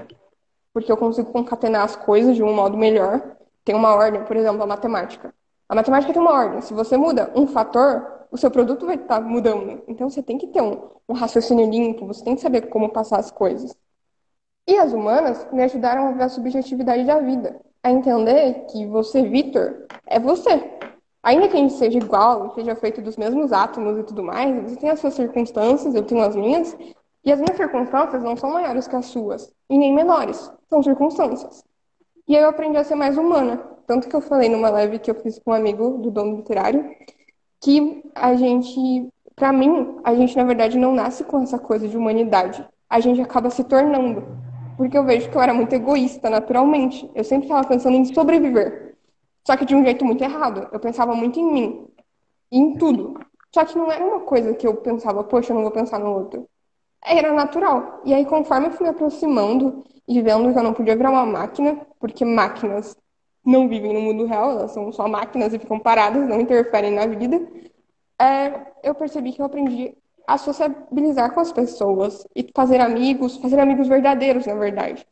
porque 0.73 0.91
eu 0.91 0.97
consigo 0.97 1.31
concatenar 1.31 1.83
as 1.83 1.95
coisas 1.95 2.35
de 2.35 2.43
um 2.43 2.55
modo 2.55 2.75
melhor. 2.75 3.21
Tem 3.63 3.75
uma 3.75 3.95
ordem, 3.95 4.25
por 4.25 4.35
exemplo, 4.35 4.63
a 4.63 4.67
matemática. 4.67 5.35
A 5.69 5.75
matemática 5.75 6.11
tem 6.11 6.23
uma 6.23 6.33
ordem. 6.33 6.63
Se 6.63 6.73
você 6.73 6.97
muda 6.97 7.31
um 7.37 7.47
fator, 7.47 8.14
o 8.35 8.37
seu 8.37 8.51
produto 8.51 8.85
vai 8.85 8.97
estar 8.97 9.21
mudando. 9.21 9.85
Então 9.87 10.11
você 10.11 10.21
tem 10.21 10.37
que 10.37 10.49
ter 10.49 10.61
um, 10.61 10.89
um 11.09 11.15
raciocínio 11.15 11.71
limpo, 11.71 12.05
você 12.05 12.25
tem 12.25 12.35
que 12.35 12.41
saber 12.41 12.63
como 12.63 12.89
passar 12.89 13.21
as 13.21 13.31
coisas. 13.31 13.77
E 14.67 14.77
as 14.77 14.93
humanas 14.93 15.47
me 15.53 15.63
ajudaram 15.63 16.09
a 16.09 16.13
ver 16.13 16.25
a 16.25 16.29
subjetividade 16.29 17.05
da 17.05 17.21
vida, 17.21 17.61
a 17.81 17.93
entender 17.93 18.67
que 18.73 18.85
você, 18.87 19.23
Vitor, 19.23 19.87
é 20.05 20.19
você. 20.19 20.51
Ainda 21.23 21.47
que 21.47 21.57
a 21.57 21.61
gente 21.61 21.75
seja 21.75 21.97
igual, 21.97 22.53
seja 22.57 22.75
feito 22.75 23.01
dos 23.01 23.17
mesmos 23.17 23.53
átomos 23.53 24.01
e 24.01 24.03
tudo 24.03 24.25
mais, 24.25 24.65
você 24.65 24.77
tem 24.77 24.91
as 24.91 24.99
suas 24.99 25.15
circunstâncias, 25.15 25.95
eu 25.95 26.03
tenho 26.03 26.21
as 26.21 26.35
minhas, 26.35 26.77
e 27.25 27.31
as 27.31 27.39
minhas 27.39 27.57
circunstâncias 27.57 28.21
não 28.21 28.37
são 28.37 28.51
maiores 28.51 28.89
que 28.89 28.97
as 28.97 29.07
suas, 29.07 29.55
e 29.71 29.79
nem 29.79 29.95
menores, 29.95 30.51
são 30.69 30.83
circunstâncias. 30.83 31.63
E 32.27 32.37
aí 32.37 32.43
eu 32.43 32.49
aprendi 32.49 32.79
a 32.79 32.85
ser 32.85 32.97
mais 32.97 33.17
humana, 33.17 33.59
tanto 33.87 34.09
que 34.09 34.17
eu 34.17 34.21
falei 34.21 34.49
numa 34.49 34.71
live 34.71 34.99
que 34.99 35.11
eu 35.11 35.15
fiz 35.15 35.39
com 35.39 35.53
um 35.53 35.55
amigo 35.55 35.99
do 35.99 36.11
dono 36.11 36.37
literário, 36.37 36.85
que 37.65 38.03
a 38.15 38.35
gente, 38.35 39.09
para 39.35 39.51
mim, 39.51 39.97
a 40.05 40.15
gente 40.15 40.37
na 40.37 40.45
verdade 40.45 40.77
não 40.77 40.95
nasce 40.95 41.25
com 41.25 41.43
essa 41.43 41.59
coisa 41.59 41.89
de 41.89 41.97
humanidade. 41.97 42.63
A 42.91 43.01
gente 43.01 43.23
acaba 43.23 43.49
se 43.49 43.65
tornando. 43.65 44.23
Porque 44.77 44.99
eu 44.99 45.05
vejo 45.05 45.31
que 45.31 45.37
eu 45.37 45.41
era 45.41 45.55
muito 45.55 45.73
egoísta, 45.73 46.29
naturalmente. 46.29 47.11
Eu 47.15 47.25
sempre 47.25 47.47
estava 47.47 47.67
pensando 47.67 47.97
em 47.97 48.05
sobreviver. 48.05 48.97
Só 49.47 49.57
que 49.57 49.65
de 49.65 49.75
um 49.75 49.83
jeito 49.83 50.05
muito 50.05 50.23
errado. 50.23 50.69
Eu 50.71 50.79
pensava 50.79 51.15
muito 51.15 51.41
em 51.41 51.51
mim. 51.51 51.87
Em 52.53 52.75
tudo. 52.77 53.19
Só 53.55 53.65
que 53.65 53.79
não 53.79 53.91
era 53.91 54.05
uma 54.05 54.21
coisa 54.21 54.53
que 54.53 54.67
eu 54.67 54.75
pensava, 54.77 55.25
poxa, 55.25 55.53
eu 55.53 55.57
não 55.57 55.63
vou 55.63 55.73
pensar 55.73 55.99
no 55.99 56.11
outro. 56.11 56.47
Era 57.03 57.33
natural. 57.33 58.03
E 58.05 58.13
aí, 58.13 58.27
conforme 58.27 58.67
eu 58.67 58.73
fui 58.73 58.85
me 58.85 58.91
aproximando 58.91 59.85
e 60.07 60.21
vendo 60.21 60.53
que 60.53 60.59
eu 60.59 60.63
não 60.63 60.75
podia 60.75 60.97
virar 60.97 61.11
uma 61.11 61.25
máquina, 61.25 61.81
porque 61.99 62.27
máquinas 62.27 62.95
não 63.45 63.69
vivem 63.69 63.93
no 63.93 64.01
mundo 64.01 64.25
real, 64.25 64.53
elas 64.53 64.73
são 64.73 64.91
só 64.93 65.07
máquinas 65.07 65.53
e 65.53 65.59
ficam 65.59 65.79
paradas, 65.79 66.27
não 66.29 66.41
interferem 66.41 66.93
na 66.93 67.07
vida, 67.07 67.41
é, 68.21 68.73
eu 68.83 68.95
percebi 68.95 69.33
que 69.33 69.41
eu 69.41 69.47
aprendi 69.47 69.97
a 70.27 70.39
sociabilizar 70.39 71.35
com 71.35 71.41
as 71.41 71.53
pessoas 71.53 72.27
e 72.35 72.49
fazer 72.55 72.81
amigos, 72.81 73.37
fazer 73.37 73.59
amigos 73.59 73.89
verdadeiros, 73.89 74.47
na 74.47 74.55
verdade. 74.55 75.07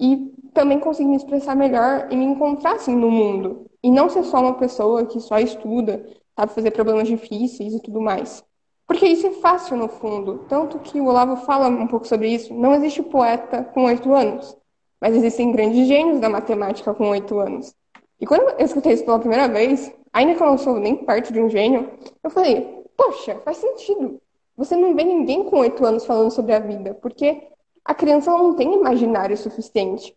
E 0.00 0.32
também 0.52 0.80
consegui 0.80 1.08
me 1.08 1.16
expressar 1.16 1.54
melhor 1.54 2.08
e 2.10 2.16
me 2.16 2.24
encontrar 2.24 2.74
assim 2.74 2.96
no 2.96 3.10
mundo. 3.10 3.70
E 3.82 3.90
não 3.90 4.08
ser 4.08 4.24
só 4.24 4.40
uma 4.40 4.54
pessoa 4.54 5.06
que 5.06 5.20
só 5.20 5.38
estuda, 5.38 6.04
sabe 6.36 6.52
fazer 6.52 6.70
problemas 6.72 7.06
difíceis 7.06 7.74
e 7.74 7.80
tudo 7.80 8.00
mais. 8.00 8.44
Porque 8.86 9.06
isso 9.06 9.26
é 9.26 9.32
fácil 9.32 9.76
no 9.76 9.88
fundo. 9.88 10.44
Tanto 10.48 10.78
que 10.80 11.00
o 11.00 11.06
Olavo 11.06 11.36
fala 11.44 11.68
um 11.68 11.86
pouco 11.86 12.06
sobre 12.06 12.28
isso. 12.28 12.52
Não 12.52 12.74
existe 12.74 13.02
poeta 13.02 13.62
com 13.64 13.84
oito 13.84 14.12
anos, 14.12 14.56
mas 15.02 15.16
existem 15.16 15.50
grandes 15.50 15.88
gênios 15.88 16.20
da 16.20 16.28
matemática 16.28 16.94
com 16.94 17.08
oito 17.08 17.40
anos. 17.40 17.74
E 18.20 18.24
quando 18.24 18.42
eu 18.42 18.64
escutei 18.64 18.92
isso 18.92 19.04
pela 19.04 19.18
primeira 19.18 19.48
vez, 19.48 19.92
ainda 20.12 20.36
que 20.36 20.40
eu 20.40 20.46
não 20.46 20.56
sou 20.56 20.78
nem 20.78 20.94
parte 20.94 21.32
de 21.32 21.40
um 21.40 21.50
gênio, 21.50 21.90
eu 22.22 22.30
falei, 22.30 22.84
poxa, 22.96 23.34
faz 23.44 23.56
sentido. 23.56 24.20
Você 24.56 24.76
não 24.76 24.94
vê 24.94 25.02
ninguém 25.02 25.42
com 25.42 25.58
oito 25.58 25.84
anos 25.84 26.06
falando 26.06 26.30
sobre 26.30 26.54
a 26.54 26.60
vida, 26.60 26.94
porque 27.02 27.48
a 27.84 27.92
criança 27.92 28.30
não 28.30 28.54
tem 28.54 28.74
imaginário 28.74 29.36
suficiente. 29.36 30.16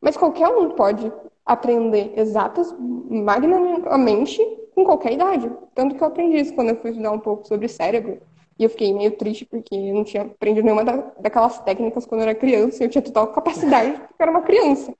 Mas 0.00 0.16
qualquer 0.16 0.48
um 0.48 0.70
pode 0.70 1.12
aprender 1.46 2.12
exatas 2.16 2.74
magnanimamente 2.76 4.42
com 4.74 4.84
qualquer 4.84 5.12
idade. 5.12 5.48
Tanto 5.76 5.94
que 5.94 6.02
eu 6.02 6.08
aprendi 6.08 6.38
isso 6.38 6.54
quando 6.54 6.70
eu 6.70 6.76
fui 6.80 6.90
estudar 6.90 7.12
um 7.12 7.20
pouco 7.20 7.46
sobre 7.46 7.68
cérebro. 7.68 8.20
E 8.58 8.64
eu 8.64 8.70
fiquei 8.70 8.92
meio 8.94 9.16
triste 9.16 9.44
porque 9.44 9.74
eu 9.74 9.94
não 9.94 10.04
tinha 10.04 10.22
aprendido 10.22 10.64
nenhuma 10.64 10.84
da, 10.84 10.96
daquelas 11.18 11.58
técnicas 11.60 12.06
quando 12.06 12.20
eu 12.20 12.28
era 12.28 12.38
criança. 12.38 12.82
E 12.82 12.86
eu 12.86 12.90
tinha 12.90 13.02
total 13.02 13.28
capacidade 13.28 13.92
porque 13.92 14.14
eu 14.18 14.22
era 14.22 14.30
uma 14.30 14.42
criança. 14.42 14.94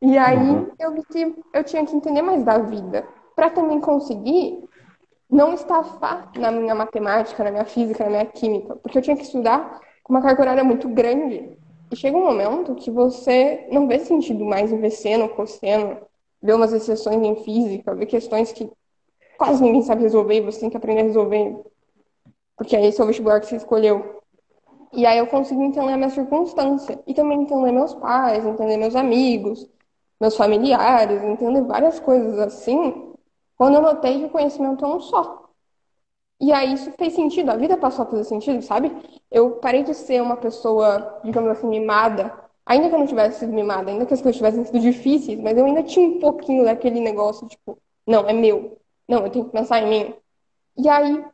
E 0.00 0.16
aí 0.16 0.38
uhum. 0.38 0.70
eu 0.78 0.94
vi 0.94 1.02
que 1.04 1.34
eu 1.52 1.64
tinha 1.64 1.84
que 1.84 1.94
entender 1.94 2.22
mais 2.22 2.42
da 2.44 2.58
vida. 2.58 3.06
Para 3.36 3.50
também 3.50 3.80
conseguir 3.80 4.64
não 5.30 5.54
estafar 5.54 6.30
na 6.36 6.50
minha 6.50 6.74
matemática, 6.74 7.44
na 7.44 7.50
minha 7.50 7.64
física, 7.64 8.04
na 8.04 8.10
minha 8.10 8.26
química. 8.26 8.76
Porque 8.76 8.98
eu 8.98 9.02
tinha 9.02 9.16
que 9.16 9.22
estudar 9.22 9.80
com 10.02 10.12
uma 10.12 10.22
carga 10.22 10.42
horária 10.42 10.64
muito 10.64 10.88
grande. 10.88 11.56
E 11.90 11.96
chega 11.96 12.16
um 12.16 12.24
momento 12.24 12.74
que 12.74 12.90
você 12.90 13.66
não 13.70 13.86
vê 13.86 13.98
sentido 14.00 14.44
mais 14.44 14.72
em 14.72 14.80
ver 14.80 14.90
seno, 14.90 15.28
cosseno, 15.28 15.98
ver 16.42 16.54
umas 16.54 16.72
exceções 16.72 17.22
em 17.22 17.36
física, 17.44 17.94
ver 17.94 18.06
questões 18.06 18.52
que 18.52 18.70
quase 19.38 19.62
ninguém 19.62 19.82
sabe 19.82 20.02
resolver 20.02 20.34
e 20.34 20.40
você 20.40 20.60
tem 20.60 20.70
que 20.70 20.76
aprender 20.76 21.02
a 21.02 21.04
resolver. 21.04 21.56
Porque 22.58 22.76
esse 22.76 23.00
é 23.00 23.04
o 23.04 23.06
vestibular 23.06 23.40
que 23.40 23.46
você 23.46 23.56
escolheu. 23.56 24.20
E 24.92 25.06
aí 25.06 25.18
eu 25.18 25.26
consigo 25.28 25.62
entender 25.62 25.92
a 25.92 25.96
minha 25.96 26.10
circunstância. 26.10 27.00
E 27.06 27.14
também 27.14 27.40
entender 27.40 27.72
meus 27.72 27.94
pais, 27.94 28.44
entender 28.44 28.76
meus 28.76 28.96
amigos, 28.96 29.66
meus 30.20 30.36
familiares, 30.36 31.22
entender 31.22 31.62
várias 31.62 32.00
coisas 32.00 32.38
assim, 32.38 33.14
quando 33.56 33.76
eu 33.76 33.82
notei 33.82 34.18
que 34.18 34.24
o 34.26 34.30
conhecimento 34.30 34.84
é 34.84 34.88
um 34.88 35.00
só. 35.00 35.48
E 36.40 36.52
aí 36.52 36.72
isso 36.72 36.92
fez 36.92 37.14
sentido, 37.14 37.50
a 37.50 37.56
vida 37.56 37.76
passou 37.76 38.04
a 38.04 38.08
fazer 38.08 38.24
sentido, 38.24 38.62
sabe? 38.62 38.92
Eu 39.30 39.52
parei 39.56 39.82
de 39.82 39.94
ser 39.94 40.22
uma 40.22 40.36
pessoa, 40.36 41.20
digamos 41.24 41.50
assim, 41.50 41.66
mimada. 41.68 42.32
Ainda 42.64 42.88
que 42.88 42.94
eu 42.94 42.98
não 42.98 43.06
tivesse 43.06 43.40
sido 43.40 43.52
mimada, 43.52 43.90
ainda 43.90 44.06
que 44.06 44.14
as 44.14 44.22
coisas 44.22 44.36
tivessem 44.36 44.64
sido 44.64 44.78
difíceis, 44.78 45.38
mas 45.40 45.56
eu 45.56 45.64
ainda 45.64 45.82
tinha 45.82 46.06
um 46.06 46.20
pouquinho 46.20 46.64
daquele 46.64 47.00
negócio, 47.00 47.48
tipo, 47.48 47.78
não, 48.06 48.28
é 48.28 48.32
meu. 48.32 48.78
Não, 49.08 49.24
eu 49.24 49.30
tenho 49.30 49.46
que 49.46 49.52
pensar 49.52 49.80
em 49.82 49.88
mim. 49.88 50.14
E 50.76 50.88
aí 50.88 51.24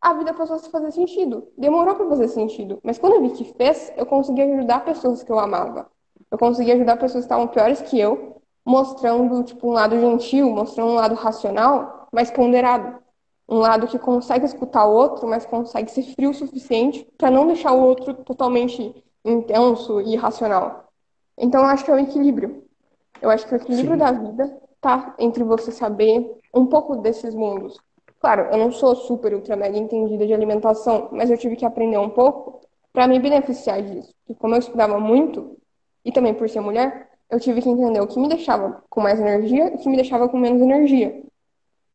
a 0.00 0.14
vida 0.14 0.32
passou 0.32 0.56
a 0.56 0.58
fazer 0.58 0.92
sentido. 0.92 1.48
Demorou 1.58 1.94
para 1.94 2.08
fazer 2.08 2.28
sentido. 2.28 2.78
Mas 2.82 2.98
quando 2.98 3.14
eu 3.14 3.22
vi 3.22 3.30
que 3.30 3.44
fez, 3.54 3.92
eu 3.96 4.06
consegui 4.06 4.42
ajudar 4.42 4.84
pessoas 4.84 5.22
que 5.22 5.30
eu 5.30 5.38
amava. 5.38 5.90
Eu 6.30 6.38
consegui 6.38 6.72
ajudar 6.72 6.96
pessoas 6.96 7.24
que 7.24 7.26
estavam 7.26 7.48
piores 7.48 7.82
que 7.82 7.98
eu, 7.98 8.40
mostrando, 8.64 9.42
tipo, 9.42 9.68
um 9.68 9.72
lado 9.72 9.98
gentil, 9.98 10.48
mostrando 10.50 10.92
um 10.92 10.94
lado 10.94 11.14
racional, 11.14 12.08
mas 12.12 12.30
ponderado 12.30 12.98
um 13.50 13.58
lado 13.58 13.88
que 13.88 13.98
consegue 13.98 14.46
escutar 14.46 14.86
o 14.86 14.94
outro, 14.94 15.26
mas 15.26 15.44
consegue 15.44 15.90
ser 15.90 16.04
frio 16.14 16.30
o 16.30 16.34
suficiente 16.34 17.06
para 17.18 17.32
não 17.32 17.48
deixar 17.48 17.72
o 17.72 17.82
outro 17.82 18.14
totalmente 18.14 19.04
intenso 19.24 20.00
e 20.00 20.12
irracional. 20.12 20.84
Então, 21.36 21.62
eu 21.62 21.66
acho 21.66 21.84
que 21.84 21.90
é 21.90 21.94
o 21.94 21.98
equilíbrio. 21.98 22.62
Eu 23.20 23.28
acho 23.28 23.46
que 23.46 23.52
o 23.52 23.56
equilíbrio 23.56 23.94
Sim. 23.94 23.98
da 23.98 24.12
vida 24.12 24.60
tá 24.80 25.14
entre 25.18 25.42
você 25.42 25.72
saber 25.72 26.38
um 26.54 26.64
pouco 26.64 26.96
desses 26.96 27.34
mundos. 27.34 27.76
Claro, 28.20 28.48
eu 28.52 28.58
não 28.58 28.70
sou 28.70 28.94
super, 28.94 29.34
ultra, 29.34 29.56
mega 29.56 29.78
entendida 29.78 30.26
de 30.26 30.34
alimentação, 30.34 31.08
mas 31.10 31.30
eu 31.30 31.38
tive 31.38 31.56
que 31.56 31.64
aprender 31.64 31.98
um 31.98 32.10
pouco 32.10 32.60
para 32.92 33.08
me 33.08 33.18
beneficiar 33.18 33.82
disso. 33.82 34.14
E 34.28 34.34
como 34.34 34.54
eu 34.54 34.58
estudava 34.58 35.00
muito, 35.00 35.56
e 36.04 36.12
também 36.12 36.34
por 36.34 36.48
ser 36.48 36.60
mulher, 36.60 37.08
eu 37.30 37.40
tive 37.40 37.62
que 37.62 37.68
entender 37.68 38.00
o 38.00 38.06
que 38.06 38.20
me 38.20 38.28
deixava 38.28 38.82
com 38.90 39.00
mais 39.00 39.18
energia 39.18 39.72
e 39.72 39.76
o 39.76 39.78
que 39.78 39.88
me 39.88 39.96
deixava 39.96 40.28
com 40.28 40.38
menos 40.38 40.60
energia. 40.60 41.22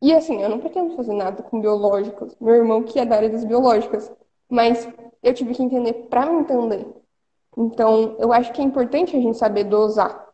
E 0.02 0.14
assim, 0.14 0.42
eu 0.42 0.50
não 0.50 0.60
pretendo 0.60 0.96
fazer 0.96 1.14
nada 1.14 1.44
com 1.44 1.60
biológicos. 1.60 2.36
Meu 2.40 2.56
irmão 2.56 2.84
que 2.84 3.00
é 3.00 3.06
da 3.06 3.18
área 3.18 3.30
das 3.30 3.44
biológicas. 3.44 4.12
Mas 4.50 4.88
eu 5.24 5.34
tive 5.34 5.54
que 5.54 5.64
entender 5.64 5.94
para 6.10 6.26
me 6.26 6.42
entender. 6.42 6.88
Então, 7.58 8.16
eu 8.20 8.32
acho 8.34 8.52
que 8.54 8.62
é 8.62 8.64
importante 8.64 9.16
a 9.16 9.20
gente 9.20 9.38
saber 9.38 9.66
dosar. 9.66 10.28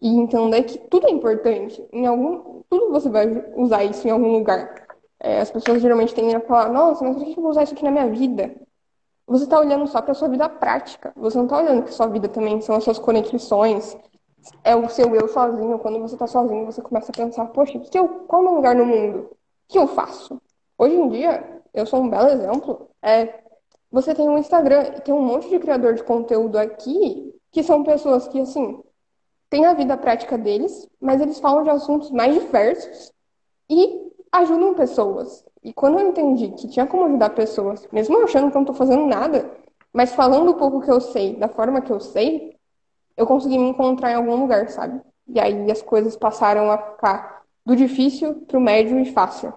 E 0.00 0.08
entender 0.08 0.62
que 0.64 0.78
tudo 0.78 1.06
é 1.06 1.10
importante. 1.10 1.86
Em 1.92 2.06
algum, 2.06 2.62
tudo 2.68 2.90
você 2.90 3.08
vai 3.08 3.26
usar 3.56 3.84
isso 3.84 4.06
em 4.06 4.10
algum 4.10 4.32
lugar. 4.32 4.87
É, 5.20 5.40
as 5.40 5.50
pessoas 5.50 5.82
geralmente 5.82 6.14
tendem 6.14 6.34
a 6.34 6.40
falar, 6.40 6.70
nossa, 6.70 7.04
mas 7.04 7.16
por 7.16 7.24
que 7.24 7.32
eu 7.32 7.42
vou 7.42 7.50
usar 7.50 7.64
isso 7.64 7.74
aqui 7.74 7.84
na 7.84 7.90
minha 7.90 8.08
vida? 8.08 8.54
Você 9.26 9.44
está 9.44 9.58
olhando 9.58 9.86
só 9.86 10.00
para 10.00 10.12
a 10.12 10.14
sua 10.14 10.28
vida 10.28 10.48
prática. 10.48 11.12
Você 11.16 11.36
não 11.36 11.44
está 11.44 11.58
olhando 11.58 11.82
que 11.82 11.92
sua 11.92 12.06
vida 12.06 12.28
também 12.28 12.60
são 12.60 12.76
as 12.76 12.84
suas 12.84 12.98
conexões, 12.98 13.96
é 14.64 14.74
o 14.74 14.88
seu 14.88 15.14
eu 15.14 15.28
sozinho. 15.28 15.78
Quando 15.78 15.98
você 16.00 16.14
está 16.14 16.26
sozinho, 16.26 16.64
você 16.64 16.80
começa 16.80 17.12
a 17.12 17.14
pensar, 17.14 17.46
poxa, 17.46 17.78
que 17.78 17.98
eu, 17.98 18.08
qual 18.26 18.42
é 18.42 18.44
o 18.44 18.48
meu 18.48 18.56
lugar 18.56 18.74
no 18.74 18.86
mundo? 18.86 19.18
O 19.18 19.36
que 19.68 19.78
eu 19.78 19.86
faço? 19.86 20.40
Hoje 20.78 20.94
em 20.94 21.08
dia, 21.08 21.62
eu 21.74 21.84
sou 21.84 22.00
um 22.00 22.08
belo 22.08 22.28
exemplo. 22.28 22.88
É, 23.02 23.42
você 23.90 24.14
tem 24.14 24.28
um 24.28 24.38
Instagram 24.38 24.92
e 24.96 25.00
tem 25.00 25.14
um 25.14 25.20
monte 25.20 25.48
de 25.48 25.58
criador 25.58 25.94
de 25.94 26.04
conteúdo 26.04 26.56
aqui 26.56 27.34
que 27.50 27.62
são 27.62 27.82
pessoas 27.82 28.28
que, 28.28 28.40
assim, 28.40 28.82
têm 29.50 29.66
a 29.66 29.74
vida 29.74 29.96
prática 29.96 30.38
deles, 30.38 30.88
mas 31.00 31.20
eles 31.20 31.40
falam 31.40 31.64
de 31.64 31.70
assuntos 31.70 32.10
mais 32.10 32.34
diversos 32.34 33.12
e 33.68 34.07
ajudam 34.32 34.74
pessoas. 34.74 35.44
E 35.62 35.72
quando 35.72 35.98
eu 35.98 36.08
entendi 36.08 36.48
que 36.50 36.68
tinha 36.68 36.86
como 36.86 37.04
ajudar 37.06 37.30
pessoas, 37.30 37.86
mesmo 37.92 38.22
achando 38.22 38.50
que 38.50 38.56
eu 38.56 38.60
não 38.60 38.62
estou 38.62 38.74
fazendo 38.74 39.06
nada, 39.06 39.50
mas 39.92 40.14
falando 40.14 40.50
um 40.50 40.54
pouco 40.54 40.80
que 40.80 40.90
eu 40.90 41.00
sei, 41.00 41.36
da 41.36 41.48
forma 41.48 41.80
que 41.80 41.90
eu 41.90 42.00
sei, 42.00 42.56
eu 43.16 43.26
consegui 43.26 43.58
me 43.58 43.68
encontrar 43.68 44.12
em 44.12 44.14
algum 44.14 44.36
lugar, 44.36 44.68
sabe? 44.68 45.00
E 45.26 45.40
aí 45.40 45.70
as 45.70 45.82
coisas 45.82 46.16
passaram 46.16 46.70
a 46.70 46.78
ficar 46.78 47.42
do 47.66 47.76
difícil 47.76 48.34
pro 48.46 48.60
médio 48.60 48.98
e 48.98 49.12
fácil. 49.12 49.52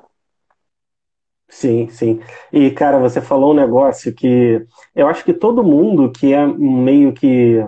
Sim, 1.47 1.89
sim. 1.89 2.19
E, 2.51 2.71
cara, 2.71 2.97
você 2.97 3.21
falou 3.21 3.51
um 3.51 3.55
negócio 3.55 4.13
que 4.13 4.65
eu 4.95 5.07
acho 5.07 5.23
que 5.23 5.33
todo 5.33 5.63
mundo 5.63 6.11
que 6.11 6.33
é 6.33 6.45
meio 6.47 7.13
que 7.13 7.65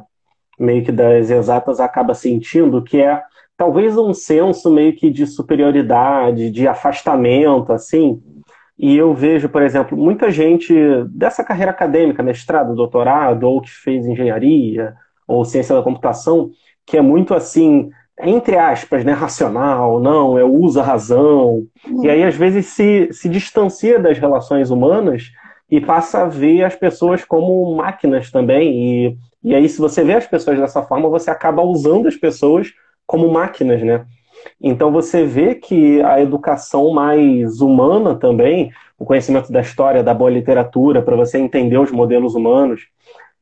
meio 0.60 0.86
que 0.86 0.92
das 0.92 1.30
exatas 1.30 1.80
acaba 1.80 2.14
sentindo, 2.14 2.84
que 2.84 3.02
é 3.02 3.22
talvez 3.64 3.98
um 3.98 4.14
senso 4.14 4.70
meio 4.70 4.94
que 4.94 5.10
de 5.10 5.26
superioridade, 5.26 6.52
de 6.52 6.68
afastamento, 6.68 7.72
assim. 7.72 8.22
E 8.78 8.98
eu 8.98 9.14
vejo, 9.14 9.48
por 9.48 9.62
exemplo, 9.62 9.98
muita 9.98 10.30
gente 10.30 10.76
dessa 11.12 11.46
carreira 11.46 11.72
acadêmica, 11.72 12.22
mestrado, 12.22 12.76
doutorado, 12.76 13.46
ou 13.46 13.62
que 13.62 13.70
fez 13.70 14.06
engenharia, 14.06 14.96
ou 15.26 15.46
ciência 15.46 15.74
da 15.74 15.82
computação, 15.82 16.50
que 16.86 16.98
é 16.98 17.02
muito 17.02 17.34
assim, 17.34 17.90
entre 18.20 18.58
aspas, 18.58 19.06
né, 19.06 19.14
racional, 19.14 20.02
não, 20.02 20.38
é 20.38 20.44
usa 20.44 20.84
razão. 20.84 21.66
Uhum. 21.88 22.04
E 22.04 22.10
aí, 22.10 22.22
às 22.22 22.36
vezes, 22.36 22.66
se, 22.66 23.08
se 23.14 23.30
distancia 23.30 23.98
das 23.98 24.20
relações 24.20 24.72
humanas 24.72 25.32
e 25.72 25.80
passa 25.80 26.24
a 26.24 26.26
ver 26.26 26.66
as 26.66 26.76
pessoas 26.76 27.24
como 27.24 27.78
máquinas 27.78 28.30
também. 28.30 29.08
E, 29.08 29.18
e 29.42 29.56
aí, 29.56 29.70
se 29.70 29.80
você 29.80 30.04
vê 30.04 30.16
as 30.16 30.28
pessoas 30.28 30.60
dessa 30.60 30.84
forma, 30.84 31.08
você 31.08 31.32
acaba 31.32 31.62
usando 31.62 32.10
as 32.10 32.18
pessoas 32.18 32.74
como 33.06 33.32
máquinas, 33.32 33.82
né? 33.82 34.06
Então 34.62 34.92
você 34.92 35.26
vê 35.26 35.56
que 35.56 36.02
a 36.02 36.22
educação 36.22 36.92
mais 36.92 37.62
humana 37.62 38.16
também, 38.16 38.72
o 38.98 39.06
conhecimento 39.06 39.52
da 39.52 39.62
história, 39.62 40.04
da 40.04 40.14
boa 40.14 40.30
literatura, 40.32 41.02
para 41.02 41.16
você 41.16 41.38
entender 41.38 41.78
os 41.78 41.92
modelos 41.92 42.36
humanos, 42.36 42.82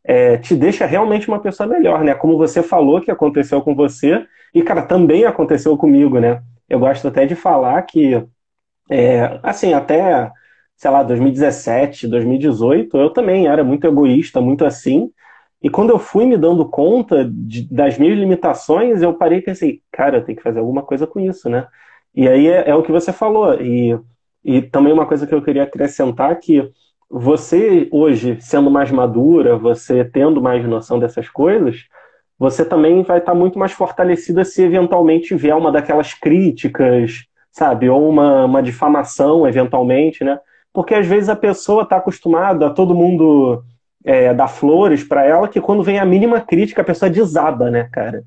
é, 0.03 0.37
te 0.37 0.55
deixa 0.55 0.85
realmente 0.85 1.27
uma 1.27 1.39
pessoa 1.39 1.67
melhor, 1.67 2.03
né? 2.03 2.13
Como 2.13 2.37
você 2.37 2.63
falou 2.63 3.01
que 3.01 3.11
aconteceu 3.11 3.61
com 3.61 3.75
você, 3.75 4.25
e, 4.53 4.61
cara, 4.61 4.81
também 4.81 5.25
aconteceu 5.25 5.77
comigo, 5.77 6.19
né? 6.19 6.41
Eu 6.69 6.79
gosto 6.79 7.07
até 7.07 7.25
de 7.25 7.35
falar 7.35 7.81
que, 7.83 8.23
é, 8.89 9.39
assim, 9.43 9.73
até, 9.73 10.31
sei 10.75 10.91
lá, 10.91 11.03
2017, 11.03 12.07
2018, 12.07 12.97
eu 12.97 13.09
também 13.11 13.47
era 13.47 13.63
muito 13.63 13.85
egoísta, 13.87 14.41
muito 14.41 14.65
assim. 14.65 15.11
E 15.61 15.69
quando 15.69 15.91
eu 15.91 15.99
fui 15.99 16.25
me 16.25 16.37
dando 16.37 16.65
conta 16.67 17.23
de, 17.23 17.71
das 17.71 17.97
minhas 17.97 18.17
limitações, 18.17 19.01
eu 19.01 19.13
parei 19.13 19.39
e 19.39 19.43
pensei, 19.43 19.81
cara, 19.91 20.17
eu 20.17 20.23
tenho 20.25 20.37
que 20.37 20.43
fazer 20.43 20.59
alguma 20.59 20.81
coisa 20.81 21.05
com 21.05 21.19
isso, 21.19 21.49
né? 21.49 21.67
E 22.15 22.27
aí 22.27 22.47
é, 22.47 22.69
é 22.69 22.75
o 22.75 22.81
que 22.81 22.91
você 22.91 23.13
falou. 23.13 23.53
E, 23.61 23.97
e 24.43 24.61
também 24.61 24.91
uma 24.91 25.05
coisa 25.05 25.27
que 25.27 25.33
eu 25.33 25.41
queria 25.41 25.63
acrescentar 25.63 26.39
que 26.39 26.71
você 27.09 27.87
hoje 27.91 28.37
sendo 28.39 28.71
mais 28.71 28.89
madura, 28.89 29.57
você 29.57 30.03
tendo 30.03 30.41
mais 30.41 30.65
noção 30.65 30.97
dessas 30.97 31.29
coisas, 31.29 31.85
você 32.39 32.65
também 32.65 33.03
vai 33.03 33.19
estar 33.19 33.35
muito 33.35 33.59
mais 33.59 33.71
fortalecida 33.71 34.43
se 34.43 34.63
eventualmente 34.63 35.35
vier 35.35 35.55
uma 35.55 35.71
daquelas 35.71 36.13
críticas, 36.13 37.25
sabe, 37.51 37.87
ou 37.87 38.09
uma, 38.09 38.45
uma 38.45 38.63
difamação 38.63 39.47
eventualmente, 39.47 40.23
né? 40.23 40.39
Porque 40.73 40.95
às 40.95 41.05
vezes 41.05 41.29
a 41.29 41.35
pessoa 41.35 41.83
está 41.83 41.97
acostumada 41.97 42.67
a 42.67 42.69
todo 42.71 42.95
mundo 42.95 43.63
é, 44.03 44.33
dar 44.33 44.47
flores 44.47 45.03
para 45.03 45.25
ela, 45.25 45.47
que 45.47 45.61
quando 45.61 45.83
vem 45.83 45.99
a 45.99 46.05
mínima 46.05 46.41
crítica 46.41 46.81
a 46.81 46.85
pessoa 46.85 47.09
desaba, 47.09 47.69
né, 47.69 47.89
cara? 47.91 48.23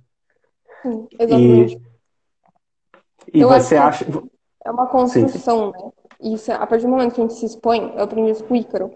Sim, 0.83 1.07
exatamente. 1.19 1.83
E, 3.33 3.41
e 3.41 3.45
você 3.45 3.77
acha. 3.77 4.07
É 4.65 4.71
uma 4.71 4.87
construção, 4.87 5.73
Sim. 5.73 5.85
né? 5.85 5.91
isso, 6.21 6.51
a 6.53 6.67
partir 6.67 6.85
do 6.85 6.91
momento 6.91 7.15
que 7.15 7.21
a 7.21 7.25
gente 7.25 7.35
se 7.35 7.47
expõe, 7.47 7.93
eu 7.95 8.05
aprendi 8.05 8.31
isso 8.31 8.45
com 8.45 8.55
o 8.55 8.57
Ícaro. 8.57 8.91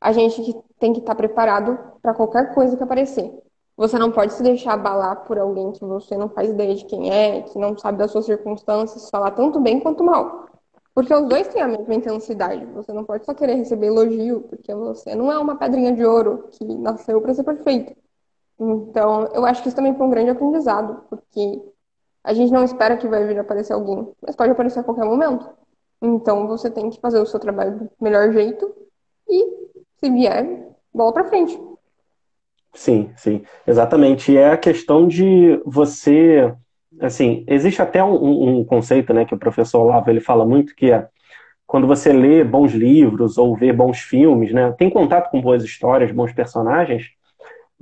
A 0.00 0.12
gente 0.12 0.56
tem 0.78 0.92
que 0.92 1.00
estar 1.00 1.14
preparado 1.14 1.78
para 2.00 2.14
qualquer 2.14 2.54
coisa 2.54 2.76
que 2.76 2.82
aparecer. 2.82 3.30
Você 3.76 3.98
não 3.98 4.10
pode 4.10 4.32
se 4.32 4.42
deixar 4.42 4.74
abalar 4.74 5.24
por 5.24 5.38
alguém 5.38 5.72
que 5.72 5.84
você 5.84 6.16
não 6.16 6.28
faz 6.28 6.50
ideia 6.50 6.74
de 6.74 6.84
quem 6.84 7.10
é, 7.10 7.42
que 7.42 7.58
não 7.58 7.76
sabe 7.76 7.98
das 7.98 8.10
suas 8.10 8.26
circunstâncias, 8.26 9.08
falar 9.10 9.30
tanto 9.32 9.60
bem 9.60 9.80
quanto 9.80 10.04
mal. 10.04 10.46
Porque 10.94 11.14
os 11.14 11.28
dois 11.28 11.48
têm 11.48 11.62
a 11.62 11.68
mesma 11.68 11.94
intensidade. 11.94 12.64
Você 12.66 12.92
não 12.92 13.04
pode 13.04 13.24
só 13.24 13.32
querer 13.32 13.54
receber 13.54 13.86
elogio, 13.86 14.42
porque 14.42 14.74
você 14.74 15.14
não 15.14 15.32
é 15.32 15.38
uma 15.38 15.56
pedrinha 15.56 15.92
de 15.92 16.04
ouro 16.04 16.48
que 16.50 16.64
nasceu 16.64 17.20
para 17.20 17.34
ser 17.34 17.44
perfeito. 17.44 17.94
Então, 18.60 19.28
eu 19.34 19.44
acho 19.44 19.62
que 19.62 19.68
isso 19.68 19.76
também 19.76 19.94
foi 19.94 20.06
um 20.06 20.10
grande 20.10 20.30
aprendizado, 20.30 21.02
porque 21.08 21.62
a 22.22 22.32
gente 22.32 22.52
não 22.52 22.62
espera 22.62 22.96
que 22.96 23.08
vai 23.08 23.26
vir 23.26 23.38
aparecer 23.38 23.72
alguém, 23.72 24.12
mas 24.20 24.36
pode 24.36 24.52
aparecer 24.52 24.80
a 24.80 24.84
qualquer 24.84 25.04
momento. 25.04 25.48
Então, 26.00 26.46
você 26.46 26.70
tem 26.70 26.90
que 26.90 27.00
fazer 27.00 27.20
o 27.20 27.26
seu 27.26 27.40
trabalho 27.40 27.78
do 27.78 27.90
melhor 28.00 28.32
jeito 28.32 28.72
e, 29.28 29.44
se 29.96 30.10
vier, 30.10 30.68
bola 30.92 31.12
para 31.12 31.24
frente. 31.24 31.58
Sim, 32.74 33.12
sim, 33.16 33.44
exatamente. 33.66 34.32
E 34.32 34.36
é 34.36 34.50
a 34.50 34.58
questão 34.58 35.06
de 35.06 35.60
você, 35.64 36.54
assim, 37.00 37.44
existe 37.48 37.80
até 37.82 38.02
um, 38.02 38.60
um 38.60 38.64
conceito, 38.64 39.12
né, 39.12 39.24
que 39.24 39.34
o 39.34 39.38
professor 39.38 39.80
Olavo 39.80 40.10
ele 40.10 40.20
fala 40.20 40.44
muito, 40.44 40.74
que 40.74 40.90
é 40.90 41.08
quando 41.66 41.86
você 41.86 42.12
lê 42.12 42.44
bons 42.44 42.72
livros 42.72 43.38
ou 43.38 43.56
vê 43.56 43.72
bons 43.72 43.98
filmes, 43.98 44.52
né, 44.52 44.72
tem 44.78 44.90
contato 44.90 45.30
com 45.30 45.40
boas 45.40 45.64
histórias, 45.64 46.12
bons 46.12 46.32
personagens, 46.32 47.06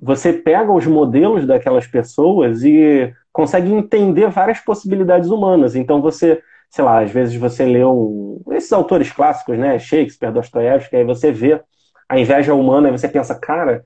você 0.01 0.33
pega 0.33 0.73
os 0.73 0.87
modelos 0.87 1.47
daquelas 1.47 1.87
pessoas 1.87 2.63
e 2.65 3.13
consegue 3.33 3.71
entender 3.73 4.29
várias 4.31 4.59
possibilidades 4.61 5.29
humanas. 5.29 5.77
Então 5.77 6.01
você, 6.01 6.43
sei 6.71 6.85
lá, 6.85 7.01
às 7.03 7.11
vezes 7.11 7.35
você 7.37 7.65
lê 7.65 7.85
um, 7.85 8.41
esses 8.53 8.73
autores 8.73 9.13
clássicos, 9.13 9.59
né, 9.59 9.79
Shakespeare, 9.79 10.33
Dostoiévski, 10.33 10.97
aí 10.97 11.05
você 11.05 11.31
vê 11.31 11.61
a 12.09 12.19
inveja 12.19 12.55
humana 12.55 12.89
e 12.89 12.93
você 12.93 13.09
pensa, 13.09 13.35
cara, 13.39 13.85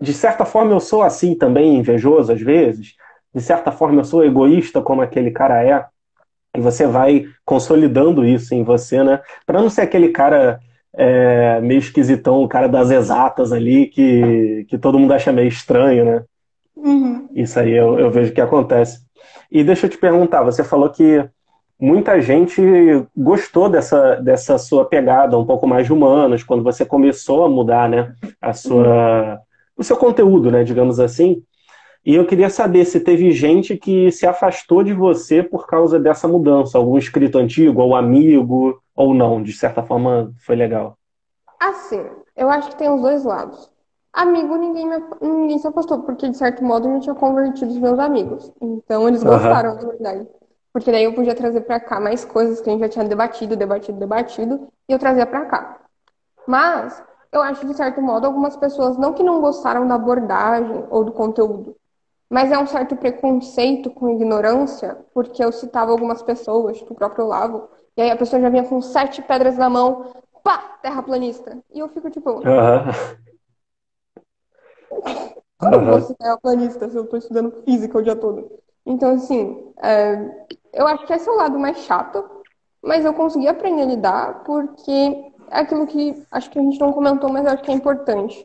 de 0.00 0.12
certa 0.12 0.44
forma 0.44 0.72
eu 0.72 0.80
sou 0.80 1.02
assim 1.02 1.36
também, 1.36 1.76
invejoso 1.76 2.32
às 2.32 2.40
vezes. 2.40 2.94
De 3.34 3.40
certa 3.40 3.72
forma 3.72 4.00
eu 4.00 4.04
sou 4.04 4.24
egoísta 4.24 4.80
como 4.80 5.02
aquele 5.02 5.30
cara 5.30 5.62
é. 5.62 5.84
E 6.56 6.60
você 6.60 6.86
vai 6.86 7.24
consolidando 7.44 8.24
isso 8.24 8.54
em 8.54 8.62
você, 8.62 9.02
né? 9.02 9.20
Para 9.44 9.60
não 9.60 9.68
ser 9.68 9.82
aquele 9.82 10.10
cara 10.10 10.60
é, 10.96 11.60
meio 11.60 11.78
esquisitão, 11.78 12.42
o 12.42 12.48
cara 12.48 12.68
das 12.68 12.90
exatas 12.90 13.52
ali, 13.52 13.86
que, 13.86 14.64
que 14.68 14.78
todo 14.78 14.98
mundo 14.98 15.12
acha 15.12 15.32
meio 15.32 15.48
estranho, 15.48 16.04
né? 16.04 16.24
Uhum. 16.76 17.28
Isso 17.34 17.58
aí 17.58 17.72
eu, 17.72 17.98
eu 17.98 18.10
vejo 18.10 18.32
que 18.32 18.40
acontece. 18.40 19.00
E 19.50 19.64
deixa 19.64 19.86
eu 19.86 19.90
te 19.90 19.98
perguntar, 19.98 20.42
você 20.42 20.62
falou 20.62 20.88
que 20.90 21.28
muita 21.78 22.20
gente 22.20 22.62
gostou 23.16 23.68
dessa, 23.68 24.16
dessa 24.16 24.56
sua 24.58 24.84
pegada 24.84 25.38
um 25.38 25.44
pouco 25.44 25.66
mais 25.66 25.86
de 25.86 25.92
humanos, 25.92 26.44
quando 26.44 26.62
você 26.62 26.84
começou 26.84 27.44
a 27.44 27.48
mudar, 27.48 27.88
né? 27.88 28.14
A 28.40 28.52
sua 28.52 29.40
o 29.76 29.82
seu 29.82 29.96
conteúdo, 29.96 30.50
né, 30.52 30.62
digamos 30.62 31.00
assim. 31.00 31.42
E 32.04 32.14
eu 32.14 32.26
queria 32.26 32.50
saber 32.50 32.84
se 32.84 33.00
teve 33.00 33.32
gente 33.32 33.76
que 33.76 34.10
se 34.10 34.26
afastou 34.26 34.84
de 34.84 34.92
você 34.92 35.42
por 35.42 35.66
causa 35.66 35.98
dessa 35.98 36.28
mudança, 36.28 36.76
algum 36.76 36.98
inscrito 36.98 37.38
antigo, 37.38 37.80
ou 37.80 37.96
amigo, 37.96 38.78
ou 38.94 39.14
não, 39.14 39.42
de 39.42 39.52
certa 39.52 39.82
forma 39.82 40.32
foi 40.44 40.54
legal. 40.54 40.98
Assim, 41.58 42.04
eu 42.36 42.50
acho 42.50 42.68
que 42.70 42.76
tem 42.76 42.90
os 42.90 43.00
dois 43.00 43.24
lados. 43.24 43.70
Amigo, 44.12 44.54
ninguém, 44.56 44.86
me, 44.86 45.02
ninguém 45.20 45.58
se 45.58 45.66
afastou, 45.66 46.02
porque 46.02 46.28
de 46.28 46.36
certo 46.36 46.62
modo 46.62 46.88
eu 46.88 47.00
tinha 47.00 47.14
convertido 47.14 47.72
os 47.72 47.78
meus 47.78 47.98
amigos. 47.98 48.52
Então 48.60 49.08
eles 49.08 49.24
gostaram, 49.24 49.72
uhum. 49.72 49.88
verdade. 49.88 50.28
Porque 50.72 50.92
daí 50.92 51.04
eu 51.04 51.14
podia 51.14 51.34
trazer 51.34 51.62
para 51.62 51.80
cá 51.80 51.98
mais 51.98 52.24
coisas 52.24 52.60
que 52.60 52.68
a 52.68 52.72
gente 52.72 52.80
já 52.82 52.88
tinha 52.88 53.04
debatido, 53.04 53.56
debatido, 53.56 53.98
debatido, 53.98 54.68
e 54.88 54.92
eu 54.92 54.98
trazia 54.98 55.24
para 55.24 55.46
cá. 55.46 55.78
Mas 56.46 57.02
eu 57.32 57.40
acho, 57.40 57.66
de 57.66 57.74
certo 57.74 58.02
modo, 58.02 58.26
algumas 58.26 58.56
pessoas 58.56 58.98
não 58.98 59.14
que 59.14 59.22
não 59.22 59.40
gostaram 59.40 59.88
da 59.88 59.94
abordagem 59.94 60.84
ou 60.90 61.02
do 61.02 61.12
conteúdo, 61.12 61.74
mas 62.34 62.50
é 62.50 62.58
um 62.58 62.66
certo 62.66 62.96
preconceito 62.96 63.92
com 63.92 64.10
ignorância, 64.10 64.98
porque 65.14 65.44
eu 65.44 65.52
citava 65.52 65.92
algumas 65.92 66.20
pessoas, 66.20 66.78
tipo 66.78 66.92
o 66.92 66.96
próprio 66.96 67.28
Lavo, 67.28 67.68
e 67.96 68.02
aí 68.02 68.10
a 68.10 68.16
pessoa 68.16 68.42
já 68.42 68.48
vinha 68.48 68.64
com 68.64 68.82
sete 68.82 69.22
pedras 69.22 69.56
na 69.56 69.70
mão, 69.70 70.12
pá, 70.42 70.58
terraplanista. 70.82 71.56
E 71.72 71.78
eu 71.78 71.88
fico 71.90 72.10
tipo. 72.10 72.30
Uhum. 72.30 72.42
Como 75.60 75.76
uhum. 75.76 75.90
você 75.92 76.12
é 76.12 76.16
terraplanista 76.16 76.90
se 76.90 76.96
eu 76.96 77.04
estou 77.04 77.20
estudando 77.20 77.62
física 77.64 77.98
o 77.98 78.02
dia 78.02 78.16
todo? 78.16 78.50
Então, 78.84 79.12
assim, 79.12 79.72
é, 79.80 80.46
eu 80.72 80.88
acho 80.88 81.06
que 81.06 81.12
esse 81.12 81.28
é 81.28 81.32
o 81.32 81.36
lado 81.36 81.56
mais 81.56 81.78
chato, 81.84 82.42
mas 82.82 83.04
eu 83.04 83.14
consegui 83.14 83.46
aprender 83.46 83.82
a 83.82 83.86
lidar 83.86 84.42
porque 84.42 85.30
é 85.52 85.60
aquilo 85.60 85.86
que 85.86 86.20
acho 86.32 86.50
que 86.50 86.58
a 86.58 86.62
gente 86.62 86.80
não 86.80 86.92
comentou, 86.92 87.30
mas 87.30 87.46
acho 87.46 87.62
que 87.62 87.70
é 87.70 87.74
importante. 87.74 88.44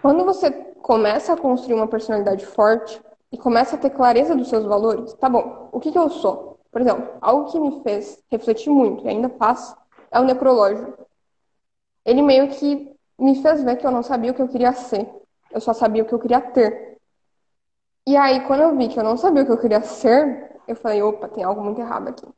Quando 0.00 0.24
você 0.24 0.73
começa 0.84 1.32
a 1.32 1.36
construir 1.36 1.72
uma 1.72 1.88
personalidade 1.88 2.44
forte 2.44 3.00
e 3.32 3.38
começa 3.38 3.74
a 3.74 3.78
ter 3.78 3.88
clareza 3.88 4.36
dos 4.36 4.50
seus 4.50 4.66
valores, 4.66 5.14
tá 5.14 5.30
bom, 5.30 5.70
o 5.72 5.80
que, 5.80 5.90
que 5.90 5.96
eu 5.98 6.10
sou? 6.10 6.60
Por 6.70 6.82
exemplo, 6.82 7.08
algo 7.22 7.50
que 7.50 7.58
me 7.58 7.82
fez 7.82 8.22
refletir 8.30 8.68
muito 8.68 9.02
e 9.02 9.08
ainda 9.08 9.30
faz 9.30 9.74
é 10.10 10.20
o 10.20 10.24
necrológio. 10.24 10.94
Ele 12.04 12.20
meio 12.20 12.48
que 12.50 12.94
me 13.18 13.40
fez 13.40 13.64
ver 13.64 13.76
que 13.76 13.86
eu 13.86 13.90
não 13.90 14.02
sabia 14.02 14.30
o 14.30 14.34
que 14.34 14.42
eu 14.42 14.48
queria 14.48 14.74
ser, 14.74 15.10
eu 15.50 15.58
só 15.58 15.72
sabia 15.72 16.02
o 16.02 16.06
que 16.06 16.12
eu 16.12 16.18
queria 16.18 16.42
ter. 16.42 16.98
E 18.06 18.14
aí, 18.14 18.46
quando 18.46 18.60
eu 18.60 18.76
vi 18.76 18.88
que 18.88 19.00
eu 19.00 19.04
não 19.04 19.16
sabia 19.16 19.42
o 19.42 19.46
que 19.46 19.52
eu 19.52 19.58
queria 19.58 19.80
ser, 19.80 20.54
eu 20.68 20.76
falei: 20.76 21.02
opa, 21.02 21.28
tem 21.28 21.42
algo 21.42 21.62
muito 21.62 21.80
errado 21.80 22.08
aqui. 22.08 22.28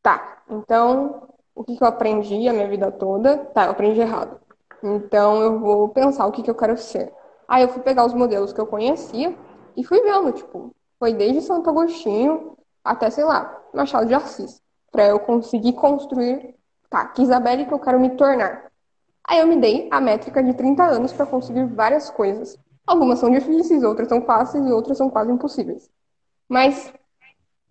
Tá, 0.00 0.42
então 0.48 1.28
o 1.54 1.62
que, 1.62 1.76
que 1.76 1.82
eu 1.82 1.88
aprendi 1.88 2.48
a 2.48 2.54
minha 2.54 2.68
vida 2.68 2.90
toda, 2.90 3.36
tá, 3.36 3.66
eu 3.66 3.72
aprendi 3.72 4.00
errado. 4.00 4.40
Então 4.82 5.42
eu 5.42 5.60
vou 5.60 5.90
pensar 5.90 6.26
o 6.26 6.32
que, 6.32 6.42
que 6.42 6.50
eu 6.50 6.54
quero 6.54 6.78
ser. 6.78 7.12
Aí 7.48 7.62
eu 7.62 7.68
fui 7.68 7.82
pegar 7.82 8.04
os 8.04 8.14
modelos 8.14 8.52
que 8.52 8.60
eu 8.60 8.66
conhecia 8.66 9.36
e 9.76 9.84
fui 9.84 10.00
vendo, 10.02 10.32
tipo, 10.32 10.74
foi 10.98 11.12
desde 11.12 11.42
Santo 11.42 11.68
Agostinho 11.70 12.56
até, 12.82 13.10
sei 13.10 13.24
lá, 13.24 13.60
Machado 13.72 14.06
de 14.06 14.14
Assis, 14.14 14.62
para 14.90 15.06
eu 15.06 15.20
conseguir 15.20 15.74
construir, 15.74 16.54
tá, 16.88 17.06
que 17.06 17.22
Isabelle 17.22 17.66
que 17.66 17.74
eu 17.74 17.78
quero 17.78 18.00
me 18.00 18.10
tornar. 18.10 18.70
Aí 19.28 19.40
eu 19.40 19.46
me 19.46 19.56
dei 19.56 19.88
a 19.90 20.00
métrica 20.00 20.42
de 20.42 20.54
30 20.54 20.84
anos 20.84 21.12
para 21.12 21.26
conseguir 21.26 21.64
várias 21.66 22.08
coisas. 22.08 22.56
Algumas 22.86 23.18
são 23.18 23.30
difíceis, 23.30 23.82
outras 23.82 24.08
são 24.08 24.22
fáceis 24.22 24.64
e 24.64 24.72
outras 24.72 24.96
são 24.96 25.10
quase 25.10 25.32
impossíveis. 25.32 25.90
Mas 26.48 26.92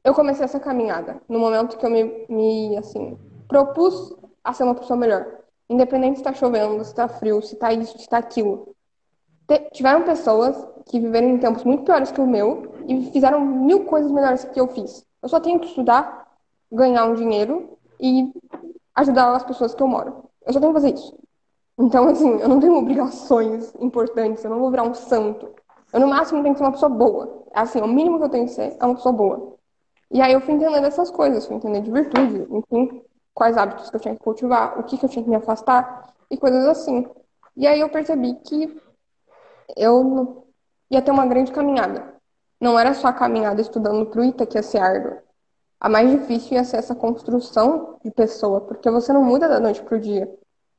eu 0.03 0.13
comecei 0.13 0.43
essa 0.43 0.59
caminhada 0.59 1.21
no 1.29 1.39
momento 1.39 1.77
que 1.77 1.85
eu 1.85 1.89
me, 1.89 2.25
me 2.27 2.77
assim, 2.77 3.17
propus 3.47 4.13
a 4.43 4.51
ser 4.51 4.63
uma 4.63 4.75
pessoa 4.75 4.99
melhor. 4.99 5.25
Independente 5.69 6.17
se 6.17 6.21
está 6.21 6.33
chovendo, 6.33 6.83
se 6.83 6.91
está 6.91 7.07
frio, 7.07 7.41
se 7.41 7.53
está 7.53 7.71
isso, 7.71 7.93
se 7.93 8.03
está 8.03 8.17
aquilo. 8.17 8.74
Tiveram 9.73 10.03
pessoas 10.03 10.55
que 10.85 10.99
viveram 10.99 11.29
em 11.29 11.37
tempos 11.37 11.63
muito 11.63 11.83
piores 11.83 12.11
que 12.11 12.21
o 12.21 12.27
meu 12.27 12.73
e 12.87 13.11
fizeram 13.11 13.41
mil 13.41 13.85
coisas 13.85 14.11
melhores 14.11 14.43
que 14.45 14.59
eu 14.59 14.67
fiz. 14.67 15.05
Eu 15.21 15.29
só 15.29 15.39
tenho 15.39 15.59
que 15.59 15.67
estudar, 15.67 16.27
ganhar 16.71 17.05
um 17.05 17.15
dinheiro 17.15 17.77
e 17.99 18.31
ajudar 18.95 19.35
as 19.35 19.43
pessoas 19.43 19.73
que 19.73 19.81
eu 19.81 19.87
moro. 19.87 20.29
Eu 20.45 20.53
só 20.53 20.59
tenho 20.59 20.73
que 20.73 20.79
fazer 20.79 20.93
isso. 20.93 21.17
Então, 21.77 22.07
assim, 22.07 22.39
eu 22.39 22.47
não 22.47 22.59
tenho 22.59 22.75
obrigações 22.77 23.73
importantes, 23.79 24.43
eu 24.43 24.49
não 24.49 24.59
vou 24.59 24.71
virar 24.71 24.83
um 24.83 24.93
santo. 24.93 25.53
Eu, 25.91 25.99
no 25.99 26.07
máximo, 26.07 26.41
tenho 26.41 26.53
que 26.53 26.59
ser 26.59 26.65
uma 26.65 26.71
pessoa 26.71 26.89
boa. 26.89 27.43
Assim, 27.53 27.81
o 27.81 27.87
mínimo 27.87 28.17
que 28.17 28.25
eu 28.25 28.29
tenho 28.29 28.45
que 28.45 28.51
ser 28.51 28.75
é 28.79 28.85
uma 28.85 28.95
pessoa 28.95 29.13
boa. 29.13 29.55
E 30.11 30.21
aí 30.21 30.33
eu 30.33 30.41
fui 30.41 30.53
entendendo 30.53 30.85
essas 30.85 31.09
coisas, 31.09 31.45
fui 31.45 31.55
entendendo 31.55 31.85
de 31.85 31.91
virtude, 31.91 32.47
enfim 32.51 33.01
quais 33.35 33.57
hábitos 33.57 33.89
que 33.89 33.97
eu 33.97 33.99
tinha 33.99 34.15
que 34.15 34.23
cultivar, 34.23 34.79
o 34.79 34.83
que, 34.83 34.97
que 34.97 35.05
eu 35.05 35.09
tinha 35.09 35.21
que 35.21 35.29
me 35.29 35.35
afastar 35.35 36.13
e 36.31 36.37
coisas 36.37 36.65
assim. 36.65 37.05
E 37.55 37.67
aí 37.67 37.81
eu 37.81 37.89
percebi 37.89 38.33
que 38.35 38.81
eu 39.75 40.47
ia 40.89 41.01
ter 41.01 41.11
uma 41.11 41.25
grande 41.25 41.51
caminhada. 41.51 42.15
Não 42.59 42.79
era 42.79 42.93
só 42.93 43.07
a 43.07 43.13
caminhada 43.13 43.61
estudando 43.61 44.05
para 44.05 44.21
o 44.21 44.23
ITA 44.23 44.45
que 44.45 44.57
ia 44.57 44.63
ser 44.63 44.79
árdua. 44.79 45.23
A 45.79 45.89
mais 45.89 46.09
difícil 46.09 46.53
ia 46.53 46.63
ser 46.63 46.77
essa 46.77 46.95
construção 46.95 47.97
de 48.03 48.11
pessoa, 48.11 48.61
porque 48.61 48.89
você 48.89 49.11
não 49.11 49.23
muda 49.23 49.47
da 49.47 49.59
noite 49.59 49.83
para 49.83 49.97
o 49.97 49.99
dia. 49.99 50.27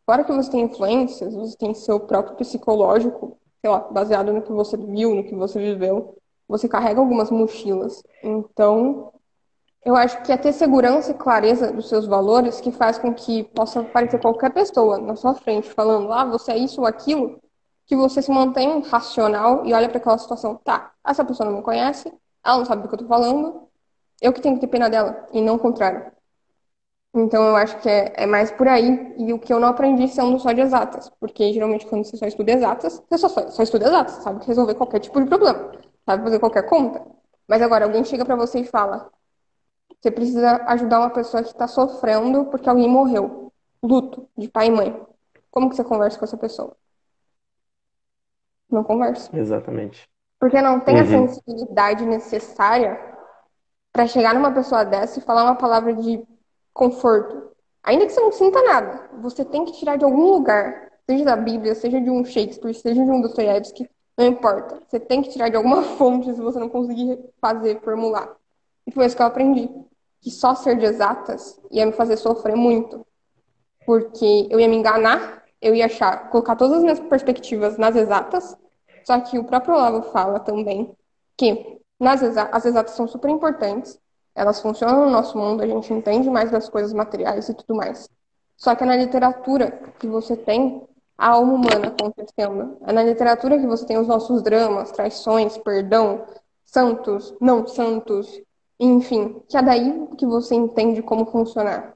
Fora 0.05 0.25
que 0.25 0.33
você 0.33 0.51
tem 0.51 0.63
influências, 0.63 1.35
você 1.35 1.57
tem 1.57 1.75
seu 1.75 2.01
próprio 2.01 2.37
psicológico, 2.37 3.39
sei 3.61 3.71
lá, 3.71 3.81
baseado 3.81 4.33
no 4.33 4.43
que 4.43 4.53
você 4.53 4.77
viu, 4.77 5.15
no 5.15 5.25
que 5.25 5.35
você 5.35 5.59
viveu. 5.59 6.17
Você 6.49 6.69
carrega 6.69 7.01
algumas 7.01 7.31
mochilas. 7.31 8.03
Então, 8.23 9.13
eu 9.85 9.95
acho 9.95 10.23
que 10.23 10.33
é 10.33 10.37
ter 10.37 10.53
segurança 10.53 11.11
e 11.11 11.15
clareza 11.15 11.73
dos 11.73 11.89
seus 11.89 12.07
valores 12.07 12.61
que 12.61 12.73
faz 12.73 12.99
com 12.99 13.15
que 13.15 13.45
possa 13.45 13.81
aparecer 13.81 14.21
qualquer 14.21 14.53
pessoa 14.53 14.99
na 14.99 15.15
sua 15.15 15.35
frente 15.35 15.71
falando, 15.71 16.13
ah, 16.13 16.25
você 16.25 16.53
é 16.53 16.59
isso 16.59 16.81
ou 16.81 16.87
aquilo, 16.87 17.41
que 17.87 17.97
você 17.97 18.21
se 18.23 18.31
mantém 18.31 18.81
racional 18.83 19.65
e 19.65 19.73
olha 19.73 19.89
para 19.89 19.99
aquela 19.99 20.19
situação, 20.19 20.57
tá, 20.57 20.93
essa 21.05 21.25
pessoa 21.25 21.49
não 21.49 21.59
me 21.59 21.63
conhece, 21.63 22.13
ela 22.45 22.59
não 22.59 22.65
sabe 22.65 22.83
do 22.83 22.89
que 22.89 22.95
eu 22.95 22.99
tô 22.99 23.07
falando, 23.07 23.69
eu 24.21 24.33
que 24.33 24.41
tenho 24.41 24.57
que 24.57 24.63
ter 24.63 24.69
pena 24.69 24.91
dela, 24.91 25.27
e 25.33 25.41
não 25.41 25.57
o 25.57 25.59
contrário. 25.59 26.13
Então 27.15 27.43
eu 27.45 27.57
acho 27.57 27.79
que 27.81 27.89
é, 27.89 28.13
é, 28.17 28.27
mais 28.27 28.51
por 28.51 28.69
aí, 28.69 29.15
e 29.17 29.33
o 29.33 29.39
que 29.39 29.53
eu 29.53 29.59
não 29.59 29.69
aprendi 29.69 30.07
sendo 30.09 30.39
só 30.39 30.53
de 30.53 30.61
exatas, 30.61 31.11
porque 31.19 31.53
geralmente 31.53 31.87
quando 31.87 32.05
você 32.05 32.17
só 32.17 32.27
estuda 32.27 32.53
exatas, 32.53 33.03
você 33.09 33.19
só, 33.19 33.29
só, 33.29 33.63
estuda 33.63 33.87
exatas, 33.87 34.15
sabe 34.17 34.45
resolver 34.45 34.75
qualquer 34.75 35.01
tipo 35.01 35.21
de 35.21 35.27
problema, 35.27 35.73
sabe 36.05 36.25
fazer 36.25 36.39
qualquer 36.39 36.65
conta. 36.65 37.03
Mas 37.49 37.63
agora 37.63 37.85
alguém 37.87 38.05
chega 38.05 38.25
para 38.25 38.37
você 38.37 38.61
e 38.61 38.65
fala, 38.65 39.11
Você 40.01 40.11
precisa 40.11 40.63
ajudar 40.69 41.01
uma 41.01 41.11
pessoa 41.11 41.43
que 41.43 41.51
está 41.51 41.69
sofrendo 41.69 42.47
porque 42.47 42.69
alguém 42.69 42.89
morreu. 42.89 43.53
Luto 43.83 44.29
de 44.37 44.49
pai 44.49 44.69
e 44.69 44.71
mãe. 44.71 45.07
Como 45.51 45.69
que 45.71 45.77
você 45.77 45.85
conversa 45.85 46.19
com 46.19 46.25
essa 46.25 46.37
pessoa? 46.37 46.77
Não 48.71 48.83
conversa. 48.85 49.31
Exatamente. 49.37 50.09
Porque 50.39 50.61
não 50.61 50.81
tem 50.81 50.97
uhum. 50.97 51.03
a 51.03 51.07
sensibilidade 51.07 52.05
necessária 52.05 52.99
para 53.93 54.07
chegar 54.07 54.35
numa 54.35 54.53
pessoa 54.53 54.85
dessa 54.85 55.19
e 55.19 55.23
falar 55.23 55.45
uma 55.45 55.55
palavra 55.55 55.95
de 55.95 56.23
conforto. 56.73 57.51
Ainda 57.83 58.05
que 58.05 58.13
você 58.13 58.21
não 58.21 58.33
sinta 58.33 58.63
nada, 58.63 59.09
você 59.21 59.45
tem 59.45 59.65
que 59.65 59.73
tirar 59.73 59.97
de 59.97 60.05
algum 60.05 60.31
lugar, 60.33 60.91
seja 61.09 61.25
da 61.25 61.37
Bíblia, 61.37 61.75
seja 61.75 62.01
de 62.01 62.11
um 62.11 62.25
Shakespeare, 62.25 62.75
seja 62.75 63.03
de 63.03 63.11
um 63.11 63.21
Dostoiévski, 63.21 63.89
não 64.19 64.27
importa. 64.27 64.83
Você 64.87 64.99
tem 64.99 65.23
que 65.23 65.31
tirar 65.31 65.49
de 65.49 65.57
alguma 65.57 65.83
fonte 65.97 66.35
se 66.35 66.41
você 66.41 66.59
não 66.59 66.69
conseguir 66.69 67.19
fazer, 67.41 67.81
formular. 67.81 68.37
E 68.87 68.91
foi 68.91 69.07
isso 69.07 69.17
que 69.17 69.23
eu 69.23 69.27
aprendi. 69.27 69.71
Que 70.21 70.31
só 70.31 70.55
ser 70.55 70.77
de 70.77 70.85
exatas 70.85 71.61
ia 71.71 71.87
me 71.87 71.93
fazer 71.93 72.17
sofrer 72.17 72.57
muito. 72.57 73.07
Porque 73.87 74.49
eu 74.51 74.59
ia 74.59 74.69
me 74.69 74.77
enganar, 74.77 75.45
eu 75.67 75.75
ia 75.75 75.87
achar, 75.87 76.31
colocar 76.31 76.57
todas 76.57 76.79
as 76.79 76.83
minhas 76.83 77.01
perspectivas 77.01 77.77
nas 77.77 77.97
exatas, 77.97 78.57
só 79.05 79.21
que 79.21 79.39
o 79.39 79.45
próprio 79.45 79.75
Olavo 79.75 80.03
fala 80.11 80.41
também 80.41 80.97
que 81.37 81.81
nas 81.99 82.23
exa 82.23 82.49
as 82.53 82.65
exatas 82.65 82.95
são 82.95 83.07
super 83.07 83.31
importantes, 83.31 83.99
elas 84.35 84.61
funcionam 84.61 85.07
no 85.07 85.11
nosso 85.11 85.39
mundo, 85.39 85.63
a 85.63 85.67
gente 85.67 85.93
entende 85.93 86.29
mais 86.29 86.51
das 86.51 86.69
coisas 86.69 86.93
materiais 86.93 87.49
e 87.49 87.55
tudo 87.55 87.75
mais. 87.75 88.09
Só 88.57 88.75
que 88.75 88.85
é 88.85 88.87
na 88.87 88.97
literatura 88.97 89.71
que 89.99 90.07
você 90.07 90.37
tem 90.37 90.83
a 91.17 91.31
alma 91.31 91.55
humana 91.55 91.89
acontecendo. 91.89 92.77
É 92.87 92.93
na 92.93 93.03
literatura 93.03 93.59
que 93.59 93.67
você 93.67 93.87
tem 93.87 93.99
os 93.99 94.07
nossos 94.07 94.43
dramas, 94.43 94.93
traições, 94.93 95.57
perdão, 95.59 96.27
santos, 96.65 97.35
não 97.41 97.67
santos, 97.67 98.41
enfim, 98.79 99.41
que 99.49 99.57
é 99.57 99.63
daí 99.63 100.07
que 100.19 100.27
você 100.27 100.55
entende 100.55 101.03
como 101.03 101.27
funcionar. 101.27 101.96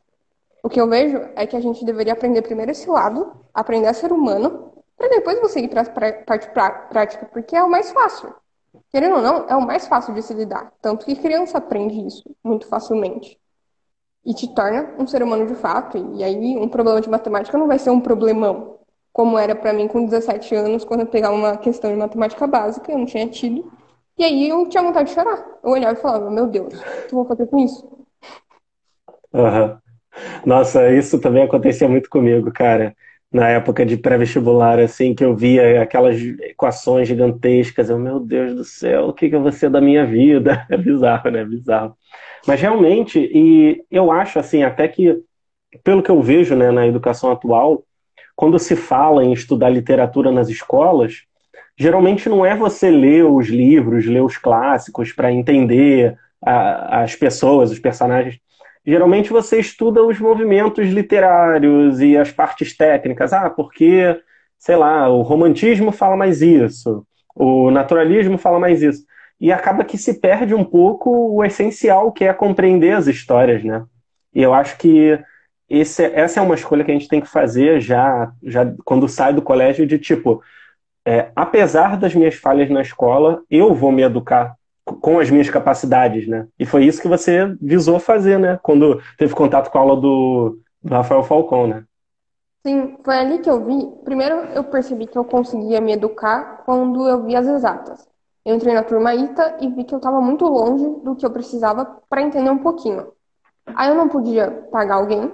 O 0.63 0.69
que 0.69 0.81
eu 0.81 0.89
vejo 0.89 1.17
é 1.35 1.47
que 1.47 1.57
a 1.57 1.61
gente 1.61 1.85
deveria 1.85 2.13
aprender 2.13 2.43
primeiro 2.43 2.71
esse 2.71 2.89
lado, 2.89 3.33
aprender 3.53 3.89
a 3.89 3.95
ser 3.95 4.13
humano, 4.13 4.73
para 4.97 5.09
depois 5.09 5.41
você 5.41 5.61
ir 5.61 5.69
para 5.69 5.83
a 5.83 6.13
parte 6.25 6.51
prática, 6.51 7.27
porque 7.33 7.57
é 7.57 7.63
o 7.63 7.71
mais 7.71 7.91
fácil. 7.91 8.35
Querendo 8.91 9.17
ou 9.17 9.23
não, 9.23 9.47
é 9.49 9.57
o 9.57 9.67
mais 9.67 9.87
fácil 9.89 10.13
de 10.13 10.23
se 10.23 10.35
lidar. 10.35 10.73
Tanto 10.83 11.07
que 11.07 11.17
criança 11.17 11.59
aprende 11.59 12.07
isso 12.07 12.25
muito 12.45 12.67
facilmente. 12.67 13.39
E 14.25 14.35
te 14.35 14.55
torna 14.55 14.95
um 14.99 15.07
ser 15.07 15.23
humano 15.23 15.47
de 15.47 15.55
fato. 15.55 15.97
E 16.15 16.23
aí, 16.23 16.57
um 16.59 16.69
problema 16.69 17.01
de 17.01 17.09
matemática 17.09 17.57
não 17.57 17.67
vai 17.67 17.79
ser 17.79 17.91
um 17.91 18.01
problemão, 18.01 18.79
como 19.13 19.39
era 19.39 19.55
para 19.55 19.73
mim 19.73 19.89
com 19.89 20.05
17 20.05 20.55
anos, 20.55 20.85
quando 20.85 21.01
eu 21.01 21.07
pegava 21.07 21.35
uma 21.35 21.57
questão 21.57 21.91
de 21.91 21.97
matemática 21.97 22.47
básica, 22.47 22.93
eu 22.93 22.99
não 22.99 23.07
tinha 23.07 23.27
tido. 23.27 23.73
E 24.19 24.25
aí 24.25 24.49
eu 24.49 24.69
tinha 24.69 24.83
vontade 24.83 25.09
de 25.09 25.15
chorar. 25.15 25.45
Eu 25.63 25.71
olhava 25.71 25.99
e 25.99 26.03
falava: 26.03 26.31
Meu 26.31 26.47
Deus, 26.47 26.75
o 26.75 27.07
que 27.09 27.15
eu 27.15 27.19
vou 27.19 27.25
fazer 27.25 27.47
com 27.47 27.59
isso? 27.59 27.89
Uhum. 29.33 29.79
Nossa, 30.45 30.91
isso 30.91 31.21
também 31.21 31.43
acontecia 31.43 31.89
muito 31.89 32.09
comigo, 32.11 32.51
cara 32.53 32.95
na 33.33 33.49
época 33.49 33.87
de 33.87 33.97
pré-vestibular, 33.97 34.79
assim, 34.81 35.15
que 35.15 35.25
eu 35.25 35.37
via 35.37 35.81
aquelas 35.81 36.21
equações 36.21 37.07
gigantescas, 37.07 37.89
eu, 37.89 37.99
meu 37.99 38.19
Deus 38.19 38.55
do 38.55 38.65
céu, 38.65 39.09
o 39.09 39.13
que, 39.13 39.29
que 39.29 39.37
eu 39.37 39.43
vou 39.43 39.53
ser 39.53 39.71
da 39.71 39.81
minha 39.81 40.05
vida? 40.05 40.67
É 40.71 40.77
bizarro, 40.77 41.31
né? 41.31 41.41
É 41.41 41.45
bizarro. 41.45 41.97
Mas 42.47 42.61
realmente, 42.61 43.19
e 43.33 43.85
eu 43.91 44.11
acho, 44.11 44.39
assim, 44.39 44.63
até 44.63 44.89
que, 44.89 45.23
pelo 45.85 46.03
que 46.03 46.11
eu 46.11 46.21
vejo 46.21 46.57
né, 46.57 46.71
na 46.71 46.87
educação 46.87 47.31
atual, 47.31 47.85
quando 48.35 48.59
se 48.59 48.75
fala 48.75 49.25
em 49.25 49.33
estudar 49.33 49.69
literatura 49.69 50.33
nas 50.33 50.49
escolas, 50.49 51.25
geralmente 51.79 52.29
não 52.29 52.45
é 52.45 52.57
você 52.57 52.91
ler 52.91 53.25
os 53.25 53.49
livros, 53.49 54.07
ler 54.07 54.23
os 54.23 54.37
clássicos 54.37 55.13
para 55.13 55.31
entender 55.31 56.17
a, 56.45 57.03
as 57.03 57.15
pessoas, 57.15 57.71
os 57.71 57.79
personagens 57.79 58.41
geralmente 58.85 59.31
você 59.31 59.61
estuda 59.61 60.03
os 60.03 60.19
movimentos 60.19 60.89
literários 60.89 62.01
e 62.01 62.17
as 62.17 62.31
partes 62.31 62.77
técnicas. 62.77 63.33
Ah, 63.33 63.51
porque, 63.51 64.21
sei 64.59 64.77
lá, 64.77 65.09
o 65.09 65.23
romantismo 65.23 65.93
fala 65.93 66.17
mais 66.17 66.43
isso, 66.43 67.07
o 67.35 67.71
naturalismo 67.71 68.39
fala 68.39 68.59
mais 68.59 68.83
isso. 68.83 69.05
E 69.41 69.53
acaba 69.53 69.85
que 69.85 69.97
se 69.97 70.21
perde 70.21 70.55
um 70.55 70.65
pouco 70.65 71.11
o 71.11 71.45
essencial, 71.45 72.13
que 72.13 72.25
é 72.25 72.33
compreender 72.33 72.93
as 72.93 73.07
histórias, 73.07 73.65
né? 73.65 73.85
E 74.35 74.43
eu 74.43 74.53
acho 74.53 74.77
que 74.77 75.19
esse, 75.69 76.05
essa 76.05 76.41
é 76.41 76.43
uma 76.43 76.55
escolha 76.55 76.85
que 76.85 76.91
a 76.91 76.95
gente 76.95 77.09
tem 77.09 77.21
que 77.21 77.29
fazer 77.29 77.81
já, 77.81 78.33
já 78.43 78.67
quando 78.85 79.09
sai 79.09 79.33
do 79.33 79.41
colégio, 79.41 79.87
de 79.87 79.99
tipo, 79.99 80.43
é, 81.07 81.31
apesar 81.35 81.97
das 81.97 82.15
minhas 82.15 82.35
falhas 82.35 82.69
na 82.69 82.83
escola, 82.83 83.43
eu 83.51 83.75
vou 83.75 83.91
me 83.93 84.03
educar 84.03 84.57
com 84.85 85.19
as 85.19 85.31
minhas 85.31 85.49
capacidades, 85.49 86.27
né? 86.27 86.47
E 86.59 86.67
foi 86.67 86.85
isso 86.85 87.01
que 87.01 87.09
você 87.09 87.55
visou 87.61 87.99
fazer, 87.99 88.39
né? 88.39 88.59
Quando 88.63 89.01
teve 89.17 89.35
contato 89.35 89.71
com 89.71 89.79
a 89.79 89.81
aula 89.81 89.97
do, 89.97 90.59
do 90.83 90.95
Rafael 90.95 91.23
Falcão, 91.23 91.67
né? 91.67 91.85
Sim, 92.67 92.99
foi 93.03 93.17
ali 93.17 93.39
que 93.39 93.49
eu 93.49 93.65
vi. 93.65 93.87
Primeiro, 94.05 94.35
eu 94.55 94.65
percebi 94.65 95.07
que 95.07 95.17
eu 95.17 95.25
conseguia 95.25 95.81
me 95.81 95.93
educar 95.93 96.63
quando 96.65 97.09
eu 97.09 97.25
vi 97.25 97.35
as 97.35 97.47
exatas. 97.47 98.07
Eu 98.45 98.55
entrei 98.55 98.75
na 98.75 98.83
turma 98.83 99.15
ITA 99.15 99.59
e 99.61 99.69
vi 99.69 99.85
que 99.85 99.95
eu 99.95 99.99
estava 99.99 100.21
muito 100.21 100.45
longe 100.47 100.85
do 101.03 101.15
que 101.15 101.25
eu 101.25 101.31
precisava 101.31 101.85
para 102.09 102.23
entender 102.23 102.51
um 102.51 102.59
pouquinho. 102.59 103.13
Aí 103.67 103.89
eu 103.89 103.95
não 103.95 104.09
podia 104.09 104.51
pagar 104.71 104.97
alguém, 104.97 105.33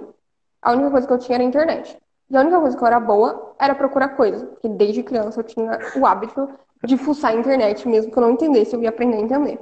a 0.61 0.71
única 0.71 0.91
coisa 0.91 1.07
que 1.07 1.13
eu 1.13 1.17
tinha 1.17 1.37
era 1.37 1.43
a 1.43 1.47
internet. 1.47 1.97
E 2.29 2.35
a 2.35 2.41
única 2.41 2.59
coisa 2.59 2.77
que 2.77 2.83
eu 2.83 2.87
era 2.87 2.99
boa 2.99 3.55
era 3.59 3.73
procurar 3.73 4.09
coisa, 4.09 4.45
porque 4.45 4.67
desde 4.67 5.03
criança 5.03 5.39
eu 5.39 5.43
tinha 5.43 5.79
o 5.95 6.05
hábito 6.05 6.49
de 6.83 6.97
fuçar 6.97 7.31
a 7.31 7.35
internet, 7.35 7.87
mesmo 7.87 8.11
que 8.11 8.17
eu 8.17 8.21
não 8.21 8.31
entendesse, 8.31 8.75
eu 8.75 8.81
ia 8.81 8.89
aprender 8.89 9.17
a 9.17 9.21
entender. 9.21 9.59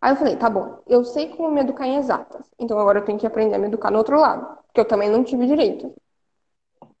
Aí 0.00 0.12
eu 0.12 0.16
falei, 0.16 0.36
tá 0.36 0.48
bom, 0.48 0.78
eu 0.86 1.04
sei 1.04 1.28
como 1.28 1.50
me 1.50 1.60
educar 1.60 1.86
em 1.86 1.96
exatas, 1.96 2.46
então 2.58 2.78
agora 2.78 3.00
eu 3.00 3.04
tenho 3.04 3.18
que 3.18 3.26
aprender 3.26 3.54
a 3.54 3.58
me 3.58 3.66
educar 3.66 3.90
no 3.90 3.98
outro 3.98 4.18
lado, 4.18 4.58
porque 4.66 4.80
eu 4.80 4.84
também 4.84 5.10
não 5.10 5.22
tive 5.22 5.46
direito. 5.46 5.92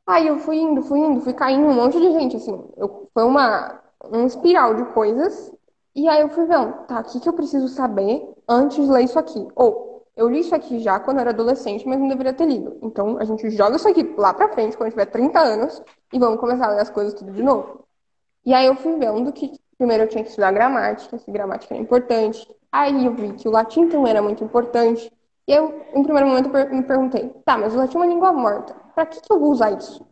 Aí 0.06 0.26
eu 0.26 0.38
fui 0.38 0.58
indo, 0.58 0.82
fui 0.82 0.98
indo, 0.98 1.20
fui 1.20 1.32
caindo 1.32 1.66
um 1.66 1.74
monte 1.74 1.98
de 1.98 2.12
gente, 2.12 2.36
assim, 2.36 2.52
eu, 2.76 3.08
foi 3.14 3.24
uma, 3.24 3.80
um 4.12 4.26
espiral 4.26 4.74
de 4.74 4.84
coisas, 4.92 5.52
e 5.94 6.08
aí 6.08 6.20
eu 6.20 6.28
fui 6.28 6.46
vendo, 6.46 6.72
tá, 6.86 7.00
o 7.00 7.04
que, 7.04 7.20
que 7.20 7.28
eu 7.28 7.32
preciso 7.32 7.68
saber 7.68 8.22
antes 8.48 8.84
de 8.84 8.90
ler 8.90 9.04
isso 9.04 9.18
aqui? 9.18 9.46
Ou, 9.54 9.90
eu 10.16 10.28
li 10.28 10.40
isso 10.40 10.54
aqui 10.54 10.78
já 10.80 11.00
quando 11.00 11.18
eu 11.18 11.20
era 11.22 11.30
adolescente, 11.30 11.86
mas 11.88 11.98
não 11.98 12.08
deveria 12.08 12.32
ter 12.34 12.44
lido. 12.46 12.76
Então 12.82 13.16
a 13.18 13.24
gente 13.24 13.48
joga 13.50 13.76
isso 13.76 13.88
aqui 13.88 14.02
lá 14.18 14.34
pra 14.34 14.48
frente, 14.48 14.76
quando 14.76 14.88
eu 14.88 14.92
tiver 14.92 15.06
30 15.06 15.38
anos, 15.40 15.82
e 16.12 16.18
vamos 16.18 16.38
começar 16.38 16.66
a 16.66 16.70
ler 16.70 16.80
as 16.80 16.90
coisas 16.90 17.14
tudo 17.14 17.32
de 17.32 17.42
novo. 17.42 17.86
E 18.44 18.54
aí 18.54 18.66
eu 18.66 18.76
fui 18.76 18.96
vendo 18.96 19.32
que 19.32 19.52
primeiro 19.76 20.04
eu 20.04 20.08
tinha 20.08 20.22
que 20.22 20.28
estudar 20.28 20.52
gramática, 20.52 21.18
se 21.18 21.30
gramática 21.30 21.74
era 21.74 21.82
importante. 21.82 22.46
Aí 22.70 23.06
eu 23.06 23.14
vi 23.14 23.32
que 23.32 23.48
o 23.48 23.50
latim 23.50 23.88
também 23.88 24.10
era 24.10 24.22
muito 24.22 24.44
importante. 24.44 25.10
E 25.48 25.52
eu, 25.52 25.82
em 25.94 26.02
primeiro 26.02 26.28
momento, 26.28 26.48
me 26.48 26.82
perguntei, 26.82 27.30
tá, 27.44 27.56
mas 27.58 27.74
o 27.74 27.78
latim 27.78 27.96
é 27.96 28.00
uma 28.00 28.06
língua 28.06 28.32
morta. 28.32 28.74
Pra 28.94 29.06
que, 29.06 29.20
que 29.20 29.32
eu 29.32 29.40
vou 29.40 29.50
usar 29.50 29.72
isso? 29.72 30.06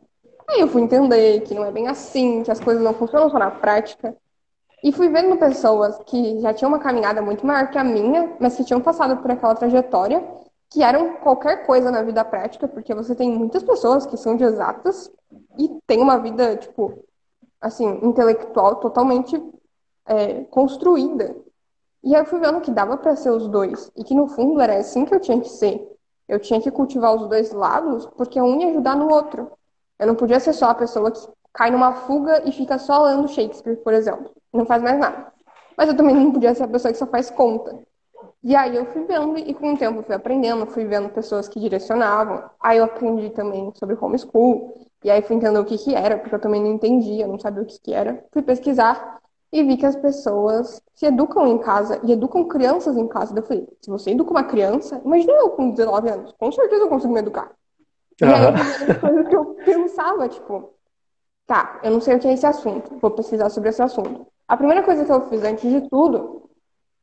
Aí 0.48 0.60
eu 0.60 0.68
fui 0.68 0.80
entender 0.80 1.42
que 1.42 1.54
não 1.54 1.64
é 1.64 1.70
bem 1.70 1.86
assim, 1.86 2.42
que 2.42 2.50
as 2.50 2.58
coisas 2.58 2.82
não 2.82 2.94
funcionam 2.94 3.28
só 3.28 3.38
na 3.38 3.50
prática. 3.50 4.16
E 4.82 4.92
fui 4.92 5.08
vendo 5.08 5.36
pessoas 5.36 5.98
que 6.06 6.40
já 6.40 6.54
tinham 6.54 6.70
uma 6.70 6.78
caminhada 6.78 7.20
muito 7.20 7.46
maior 7.46 7.70
que 7.70 7.76
a 7.76 7.84
minha, 7.84 8.36
mas 8.40 8.56
que 8.56 8.64
tinham 8.64 8.80
passado 8.80 9.18
por 9.18 9.30
aquela 9.30 9.54
trajetória, 9.54 10.24
que 10.70 10.82
eram 10.82 11.16
qualquer 11.16 11.66
coisa 11.66 11.90
na 11.90 12.02
vida 12.02 12.24
prática, 12.24 12.66
porque 12.66 12.94
você 12.94 13.14
tem 13.14 13.30
muitas 13.30 13.62
pessoas 13.62 14.06
que 14.06 14.16
são 14.16 14.36
de 14.36 14.44
exatas 14.44 15.10
e 15.58 15.68
têm 15.86 16.00
uma 16.00 16.18
vida, 16.18 16.56
tipo, 16.56 17.04
assim, 17.60 17.86
intelectual 18.02 18.76
totalmente 18.76 19.40
é, 20.06 20.44
construída. 20.44 21.36
E 22.02 22.14
aí 22.14 22.22
eu 22.22 22.26
fui 22.26 22.38
vendo 22.40 22.60
que 22.60 22.70
dava 22.70 22.96
para 22.96 23.16
ser 23.16 23.30
os 23.30 23.48
dois. 23.48 23.90
E 23.96 24.04
que 24.04 24.14
no 24.14 24.28
fundo 24.28 24.60
era 24.60 24.78
assim 24.78 25.04
que 25.04 25.14
eu 25.14 25.20
tinha 25.20 25.40
que 25.40 25.48
ser. 25.48 25.86
Eu 26.28 26.38
tinha 26.38 26.60
que 26.60 26.70
cultivar 26.70 27.14
os 27.14 27.28
dois 27.28 27.52
lados, 27.52 28.06
porque 28.16 28.40
um 28.40 28.60
ia 28.60 28.68
ajudar 28.68 28.96
no 28.96 29.12
outro. 29.12 29.50
Eu 29.98 30.06
não 30.06 30.14
podia 30.14 30.38
ser 30.38 30.52
só 30.52 30.66
a 30.70 30.74
pessoa 30.74 31.10
que 31.10 31.20
cai 31.52 31.70
numa 31.70 31.92
fuga 31.92 32.42
e 32.48 32.52
fica 32.52 32.78
só 32.78 33.02
lendo 33.02 33.28
Shakespeare, 33.28 33.76
por 33.78 33.92
exemplo. 33.92 34.30
Não 34.52 34.64
faz 34.64 34.82
mais 34.82 34.98
nada. 34.98 35.32
Mas 35.76 35.88
eu 35.88 35.96
também 35.96 36.14
não 36.14 36.32
podia 36.32 36.54
ser 36.54 36.64
a 36.64 36.68
pessoa 36.68 36.92
que 36.92 36.98
só 36.98 37.06
faz 37.06 37.30
conta. 37.30 37.78
E 38.42 38.54
aí 38.54 38.76
eu 38.76 38.86
fui 38.86 39.04
vendo, 39.04 39.36
e 39.38 39.52
com 39.54 39.72
o 39.72 39.76
tempo 39.76 40.02
fui 40.02 40.14
aprendendo, 40.14 40.66
fui 40.66 40.84
vendo 40.84 41.08
pessoas 41.08 41.48
que 41.48 41.58
direcionavam. 41.58 42.48
Aí 42.60 42.78
eu 42.78 42.84
aprendi 42.84 43.30
também 43.30 43.72
sobre 43.74 43.96
homeschool. 44.00 44.87
E 45.04 45.10
aí 45.10 45.22
fui 45.22 45.36
entender 45.36 45.58
o 45.58 45.64
que 45.64 45.78
que 45.78 45.94
era, 45.94 46.18
porque 46.18 46.34
eu 46.34 46.40
também 46.40 46.60
não 46.60 46.72
entendia, 46.72 47.26
não 47.26 47.38
sabia 47.38 47.62
o 47.62 47.66
que 47.66 47.80
que 47.80 47.94
era. 47.94 48.24
Fui 48.32 48.42
pesquisar 48.42 49.20
e 49.52 49.62
vi 49.62 49.76
que 49.76 49.86
as 49.86 49.96
pessoas 49.96 50.82
se 50.94 51.06
educam 51.06 51.46
em 51.46 51.58
casa 51.58 52.00
e 52.02 52.12
educam 52.12 52.44
crianças 52.44 52.96
em 52.96 53.06
casa. 53.06 53.36
Eu 53.38 53.42
falei, 53.42 53.66
se 53.80 53.90
você 53.90 54.10
educa 54.10 54.30
uma 54.30 54.44
criança, 54.44 55.00
imagina 55.04 55.32
eu 55.34 55.50
com 55.50 55.70
19 55.70 56.08
anos, 56.10 56.32
com 56.32 56.50
certeza 56.52 56.84
eu 56.84 56.88
consigo 56.88 57.12
me 57.12 57.20
educar. 57.20 57.50
E 58.20 58.24
aí 58.24 58.44
eu 58.44 59.00
coisas 59.00 59.28
que 59.28 59.36
eu 59.36 59.44
pensava, 59.64 60.28
tipo, 60.28 60.74
tá, 61.46 61.80
eu 61.82 61.92
não 61.92 62.00
sei 62.00 62.16
o 62.16 62.18
que 62.18 62.26
é 62.26 62.32
esse 62.32 62.46
assunto, 62.46 62.98
vou 63.00 63.10
pesquisar 63.12 63.48
sobre 63.50 63.70
esse 63.70 63.80
assunto. 63.80 64.26
A 64.46 64.56
primeira 64.56 64.82
coisa 64.82 65.04
que 65.04 65.12
eu 65.12 65.28
fiz 65.28 65.44
antes 65.44 65.70
de 65.70 65.88
tudo 65.88 66.50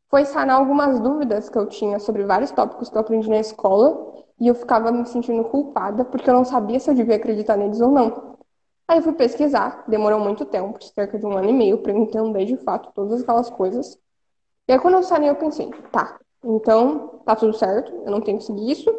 foi 0.09 0.25
sanar 0.25 0.59
algumas 0.59 0.99
dúvidas 0.99 1.49
que 1.49 1.57
eu 1.57 1.65
tinha 1.67 1.99
sobre 1.99 2.23
vários 2.25 2.51
tópicos 2.51 2.89
que 2.89 2.97
eu 2.97 3.01
aprendi 3.01 3.29
na 3.29 3.39
escola 3.39 4.14
e 4.39 4.47
eu 4.47 4.55
ficava 4.55 4.91
me 4.91 5.05
sentindo 5.05 5.43
culpada 5.45 6.03
porque 6.05 6.29
eu 6.29 6.33
não 6.33 6.45
sabia 6.45 6.79
se 6.79 6.89
eu 6.89 6.95
devia 6.95 7.15
acreditar 7.15 7.57
neles 7.57 7.81
ou 7.81 7.91
não. 7.91 8.35
Aí 8.87 8.99
eu 8.99 9.03
fui 9.03 9.13
pesquisar, 9.13 9.83
demorou 9.87 10.19
muito 10.19 10.45
tempo, 10.45 10.83
cerca 10.83 11.17
de 11.17 11.25
um 11.25 11.37
ano 11.37 11.49
e 11.49 11.53
meio, 11.53 11.79
para 11.79 11.91
entender 11.91 12.45
de 12.45 12.57
fato 12.57 12.91
todas 12.93 13.21
aquelas 13.21 13.49
coisas. 13.49 13.97
E 14.67 14.73
aí 14.73 14.79
quando 14.79 14.95
eu 14.95 15.03
saí, 15.03 15.27
eu 15.27 15.35
pensei, 15.35 15.69
tá, 15.91 16.19
então 16.43 17.19
tá 17.25 17.35
tudo 17.35 17.53
certo, 17.53 17.91
eu 18.05 18.11
não 18.11 18.21
tenho 18.21 18.37
que 18.37 18.43
seguir 18.43 18.71
isso. 18.71 18.93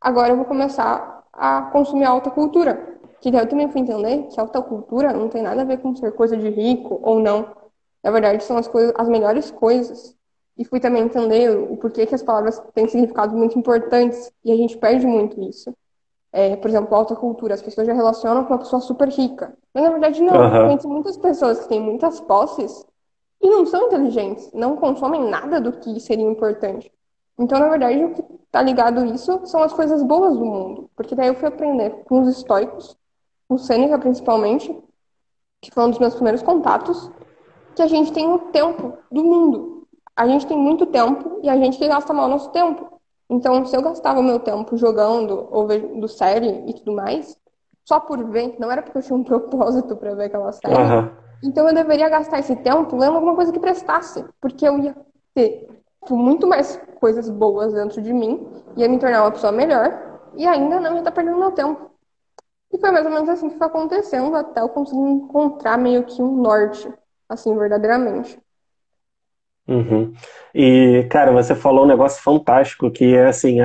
Agora 0.00 0.30
eu 0.30 0.36
vou 0.36 0.46
começar 0.46 1.24
a 1.32 1.62
consumir 1.70 2.04
alta 2.04 2.30
cultura. 2.30 2.98
Que 3.20 3.30
daí 3.30 3.42
eu 3.42 3.48
também 3.48 3.70
fui 3.70 3.82
entender 3.82 4.28
que 4.28 4.40
alta 4.40 4.62
cultura 4.62 5.12
não 5.12 5.28
tem 5.28 5.42
nada 5.42 5.60
a 5.60 5.64
ver 5.64 5.78
com 5.78 5.94
ser 5.94 6.12
coisa 6.12 6.36
de 6.36 6.48
rico 6.48 6.98
ou 7.02 7.20
não. 7.20 7.54
Na 8.02 8.10
verdade, 8.10 8.42
são 8.44 8.56
as, 8.56 8.66
coisas, 8.66 8.94
as 8.96 9.08
melhores 9.08 9.50
coisas. 9.50 10.16
E 10.60 10.64
fui 10.66 10.78
também 10.78 11.04
entender 11.04 11.56
o 11.56 11.74
porquê 11.78 12.04
que 12.04 12.14
as 12.14 12.22
palavras 12.22 12.62
têm 12.74 12.86
significados 12.86 13.34
muito 13.34 13.58
importantes 13.58 14.30
e 14.44 14.52
a 14.52 14.56
gente 14.56 14.76
perde 14.76 15.06
muito 15.06 15.40
isso. 15.40 15.74
É, 16.30 16.54
por 16.54 16.68
exemplo, 16.68 16.94
alta 16.94 17.16
cultura, 17.16 17.54
as 17.54 17.62
pessoas 17.62 17.86
já 17.86 17.94
relacionam 17.94 18.44
com 18.44 18.52
uma 18.52 18.58
pessoa 18.58 18.82
super 18.82 19.08
rica. 19.08 19.56
Mas 19.72 19.84
na 19.84 19.88
verdade 19.88 20.22
não. 20.22 20.34
Uhum. 20.34 20.66
Conheço 20.66 20.86
muitas 20.86 21.16
pessoas 21.16 21.60
que 21.60 21.68
têm 21.70 21.80
muitas 21.80 22.20
posses 22.20 22.84
e 23.40 23.48
não 23.48 23.64
são 23.64 23.86
inteligentes, 23.86 24.52
não 24.52 24.76
consomem 24.76 25.30
nada 25.30 25.62
do 25.62 25.72
que 25.72 25.98
seria 25.98 26.26
importante. 26.30 26.92
Então, 27.38 27.58
na 27.58 27.70
verdade, 27.70 28.04
o 28.04 28.12
que 28.12 28.22
está 28.44 28.60
ligado 28.60 29.00
a 29.00 29.06
isso 29.06 29.40
são 29.46 29.62
as 29.62 29.72
coisas 29.72 30.02
boas 30.02 30.36
do 30.36 30.44
mundo. 30.44 30.90
Porque 30.94 31.14
daí 31.14 31.28
eu 31.28 31.36
fui 31.36 31.48
aprender 31.48 32.04
com 32.04 32.20
os 32.20 32.36
estoicos, 32.36 32.98
o 33.48 33.56
Sêneca 33.56 33.98
principalmente, 33.98 34.78
que 35.58 35.70
foi 35.70 35.84
um 35.84 35.88
dos 35.90 35.98
meus 35.98 36.12
primeiros 36.12 36.42
contatos, 36.42 37.10
que 37.74 37.80
a 37.80 37.86
gente 37.86 38.12
tem 38.12 38.30
o 38.30 38.38
tempo 38.50 38.98
do 39.10 39.24
mundo. 39.24 39.79
A 40.20 40.26
gente 40.26 40.46
tem 40.46 40.58
muito 40.58 40.84
tempo 40.84 41.40
e 41.42 41.48
a 41.48 41.56
gente 41.56 41.78
que 41.78 41.88
gasta 41.88 42.12
mal 42.12 42.26
o 42.26 42.28
nosso 42.28 42.50
tempo. 42.50 43.00
Então, 43.30 43.64
se 43.64 43.74
eu 43.74 43.80
gastava 43.80 44.22
meu 44.22 44.38
tempo 44.38 44.76
jogando 44.76 45.48
ou 45.50 45.66
vendo 45.66 46.06
série 46.08 46.62
e 46.66 46.74
tudo 46.74 46.92
mais, 46.92 47.38
só 47.86 47.98
por 47.98 48.22
ver, 48.24 48.54
não 48.58 48.70
era 48.70 48.82
porque 48.82 48.98
eu 48.98 49.02
tinha 49.02 49.16
um 49.16 49.24
propósito 49.24 49.96
para 49.96 50.14
ver 50.14 50.24
aquela 50.24 50.52
série. 50.52 50.74
Uhum. 50.74 51.10
Então, 51.42 51.66
eu 51.66 51.74
deveria 51.74 52.10
gastar 52.10 52.38
esse 52.38 52.54
tempo 52.56 52.98
lendo 52.98 53.14
alguma 53.14 53.34
coisa 53.34 53.50
que 53.50 53.58
prestasse, 53.58 54.22
porque 54.42 54.68
eu 54.68 54.78
ia 54.80 54.94
ter 55.34 55.66
muito 56.10 56.46
mais 56.46 56.78
coisas 57.00 57.30
boas 57.30 57.72
dentro 57.72 58.02
de 58.02 58.12
mim, 58.12 58.46
ia 58.76 58.90
me 58.90 58.98
tornar 58.98 59.22
uma 59.22 59.30
pessoa 59.30 59.52
melhor 59.52 60.20
e 60.36 60.46
ainda 60.46 60.78
não 60.78 60.92
ia 60.92 60.98
estar 60.98 61.12
perdendo 61.12 61.38
meu 61.38 61.52
tempo. 61.52 61.92
E 62.70 62.78
foi 62.78 62.90
mais 62.90 63.06
ou 63.06 63.10
menos 63.10 63.26
assim 63.26 63.48
que 63.48 63.56
foi 63.56 63.66
acontecendo 63.66 64.36
até 64.36 64.60
eu 64.60 64.68
conseguir 64.68 65.00
encontrar 65.00 65.78
meio 65.78 66.04
que 66.04 66.20
um 66.20 66.42
norte, 66.42 66.92
assim, 67.26 67.56
verdadeiramente. 67.56 68.38
Uhum. 69.68 70.12
E, 70.54 71.06
cara, 71.10 71.30
você 71.32 71.54
falou 71.54 71.84
um 71.84 71.88
negócio 71.88 72.22
fantástico, 72.22 72.90
que 72.90 73.14
é 73.14 73.26
assim, 73.26 73.58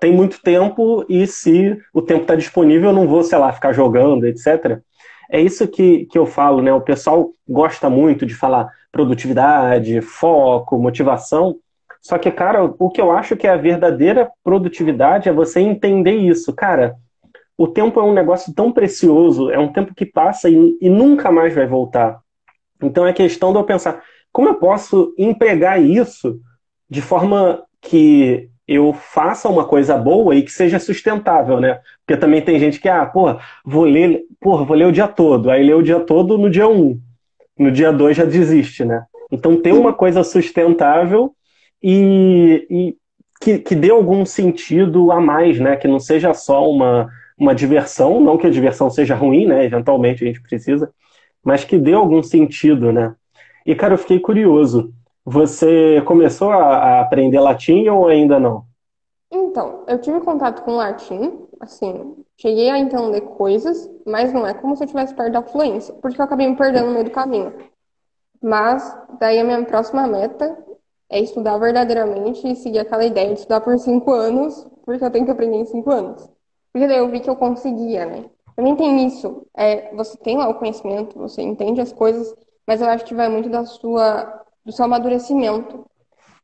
tem 0.00 0.12
muito 0.12 0.42
tempo 0.42 1.04
e 1.08 1.26
se 1.26 1.78
o 1.92 2.02
tempo 2.02 2.22
está 2.22 2.34
disponível, 2.34 2.90
eu 2.90 2.94
não 2.94 3.06
vou, 3.06 3.22
sei 3.22 3.38
lá, 3.38 3.52
ficar 3.52 3.72
jogando, 3.72 4.26
etc. 4.26 4.80
É 5.30 5.40
isso 5.40 5.66
que, 5.68 6.06
que 6.06 6.18
eu 6.18 6.26
falo, 6.26 6.60
né? 6.60 6.72
O 6.72 6.80
pessoal 6.80 7.30
gosta 7.48 7.88
muito 7.88 8.26
de 8.26 8.34
falar 8.34 8.68
produtividade, 8.90 10.00
foco, 10.00 10.78
motivação. 10.78 11.56
Só 12.00 12.18
que, 12.18 12.30
cara, 12.30 12.64
o 12.64 12.90
que 12.90 13.00
eu 13.00 13.10
acho 13.10 13.36
que 13.36 13.46
é 13.46 13.50
a 13.50 13.56
verdadeira 13.56 14.30
produtividade 14.42 15.28
é 15.28 15.32
você 15.32 15.60
entender 15.60 16.14
isso. 16.14 16.54
Cara, 16.54 16.96
o 17.56 17.66
tempo 17.66 17.98
é 17.98 18.02
um 18.02 18.12
negócio 18.12 18.52
tão 18.54 18.72
precioso, 18.72 19.50
é 19.50 19.58
um 19.58 19.72
tempo 19.72 19.94
que 19.94 20.04
passa 20.04 20.48
e, 20.48 20.76
e 20.80 20.88
nunca 20.88 21.30
mais 21.30 21.54
vai 21.54 21.66
voltar. 21.66 22.20
Então 22.82 23.06
é 23.06 23.12
questão 23.12 23.52
de 23.52 23.58
eu 23.58 23.64
pensar, 23.64 24.02
como 24.34 24.48
eu 24.48 24.56
posso 24.56 25.14
empregar 25.16 25.80
isso 25.80 26.40
de 26.90 27.00
forma 27.00 27.62
que 27.80 28.50
eu 28.66 28.92
faça 28.92 29.48
uma 29.48 29.64
coisa 29.64 29.96
boa 29.96 30.34
e 30.34 30.42
que 30.42 30.50
seja 30.50 30.80
sustentável, 30.80 31.60
né? 31.60 31.78
Porque 32.04 32.20
também 32.20 32.42
tem 32.42 32.58
gente 32.58 32.80
que, 32.80 32.88
ah, 32.88 33.06
porra, 33.06 33.38
vou 33.64 33.84
ler, 33.84 34.24
porra, 34.40 34.64
vou 34.64 34.76
ler 34.76 34.86
o 34.88 34.92
dia 34.92 35.06
todo. 35.06 35.52
Aí 35.52 35.64
lê 35.64 35.72
o 35.72 35.82
dia 35.82 36.00
todo 36.00 36.36
no 36.36 36.50
dia 36.50 36.66
1. 36.66 37.00
No 37.56 37.70
dia 37.70 37.92
2 37.92 38.16
já 38.16 38.24
desiste, 38.24 38.84
né? 38.84 39.04
Então 39.30 39.56
ter 39.56 39.72
uma 39.72 39.92
coisa 39.92 40.24
sustentável 40.24 41.32
e, 41.80 42.66
e 42.68 42.96
que, 43.40 43.60
que 43.60 43.76
dê 43.76 43.90
algum 43.90 44.26
sentido 44.26 45.12
a 45.12 45.20
mais, 45.20 45.60
né? 45.60 45.76
Que 45.76 45.86
não 45.86 46.00
seja 46.00 46.34
só 46.34 46.68
uma, 46.68 47.08
uma 47.38 47.54
diversão, 47.54 48.20
não 48.20 48.36
que 48.36 48.48
a 48.48 48.50
diversão 48.50 48.90
seja 48.90 49.14
ruim, 49.14 49.46
né? 49.46 49.64
Eventualmente 49.64 50.24
a 50.24 50.26
gente 50.26 50.42
precisa, 50.42 50.92
mas 51.44 51.62
que 51.62 51.78
dê 51.78 51.92
algum 51.92 52.20
sentido, 52.20 52.90
né? 52.90 53.14
E, 53.64 53.74
cara, 53.74 53.94
eu 53.94 53.98
fiquei 53.98 54.20
curioso. 54.20 54.92
Você 55.24 56.02
começou 56.02 56.50
a, 56.50 56.76
a 56.76 57.00
aprender 57.00 57.40
latim 57.40 57.88
ou 57.88 58.08
ainda 58.08 58.38
não? 58.38 58.64
Então, 59.30 59.84
eu 59.88 60.00
tive 60.00 60.20
contato 60.20 60.62
com 60.62 60.76
latim, 60.76 61.46
assim, 61.60 62.24
cheguei 62.36 62.70
a 62.70 62.78
entender 62.78 63.22
coisas, 63.22 63.90
mas 64.06 64.32
não 64.32 64.46
é 64.46 64.54
como 64.54 64.76
se 64.76 64.84
eu 64.84 64.88
tivesse 64.88 65.14
perto 65.14 65.32
da 65.32 65.42
fluência, 65.42 65.94
porque 65.94 66.20
eu 66.20 66.24
acabei 66.24 66.46
me 66.46 66.56
perdendo 66.56 66.86
no 66.86 66.92
meio 66.92 67.04
do 67.04 67.10
caminho. 67.10 67.52
Mas, 68.42 68.96
daí 69.18 69.40
a 69.40 69.44
minha 69.44 69.64
próxima 69.64 70.06
meta 70.06 70.56
é 71.10 71.20
estudar 71.20 71.56
verdadeiramente 71.58 72.46
e 72.46 72.54
seguir 72.54 72.80
aquela 72.80 73.04
ideia 73.04 73.28
de 73.28 73.40
estudar 73.40 73.60
por 73.60 73.78
cinco 73.78 74.12
anos, 74.12 74.66
porque 74.84 75.04
eu 75.04 75.10
tenho 75.10 75.24
que 75.24 75.30
aprender 75.30 75.56
em 75.56 75.64
cinco 75.64 75.90
anos. 75.90 76.28
Porque 76.72 76.86
daí 76.86 76.98
eu 76.98 77.08
vi 77.08 77.20
que 77.20 77.30
eu 77.30 77.36
conseguia, 77.36 78.04
né? 78.04 78.24
Também 78.54 78.76
tem 78.76 79.06
isso. 79.06 79.46
É, 79.56 79.94
você 79.94 80.16
tem 80.18 80.36
lá 80.36 80.48
o 80.48 80.54
conhecimento, 80.54 81.18
você 81.18 81.42
entende 81.42 81.80
as 81.80 81.92
coisas, 81.92 82.34
mas 82.66 82.80
eu 82.80 82.88
acho 82.88 83.04
que 83.04 83.14
vai 83.14 83.28
muito 83.28 83.48
da 83.48 83.64
sua, 83.64 84.44
do 84.64 84.72
seu 84.72 84.84
amadurecimento. 84.84 85.86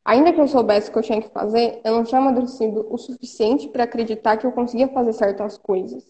Ainda 0.05 0.33
que 0.33 0.41
eu 0.41 0.49
soubesse 0.49 0.89
o 0.89 0.93
que 0.93 0.99
eu 0.99 1.03
tinha 1.03 1.21
que 1.21 1.29
fazer, 1.29 1.81
eu 1.85 1.93
não 1.93 2.05
tinha 2.05 2.21
amadurecido 2.21 2.87
o 2.91 2.99
suficiente 2.99 3.69
para 3.69 3.85
acreditar 3.85 4.37
que 4.37 4.47
eu 4.47 4.53
conseguia 4.53 4.89
fazer 4.89 5.13
certas 5.13 5.59
coisas. 5.59 6.05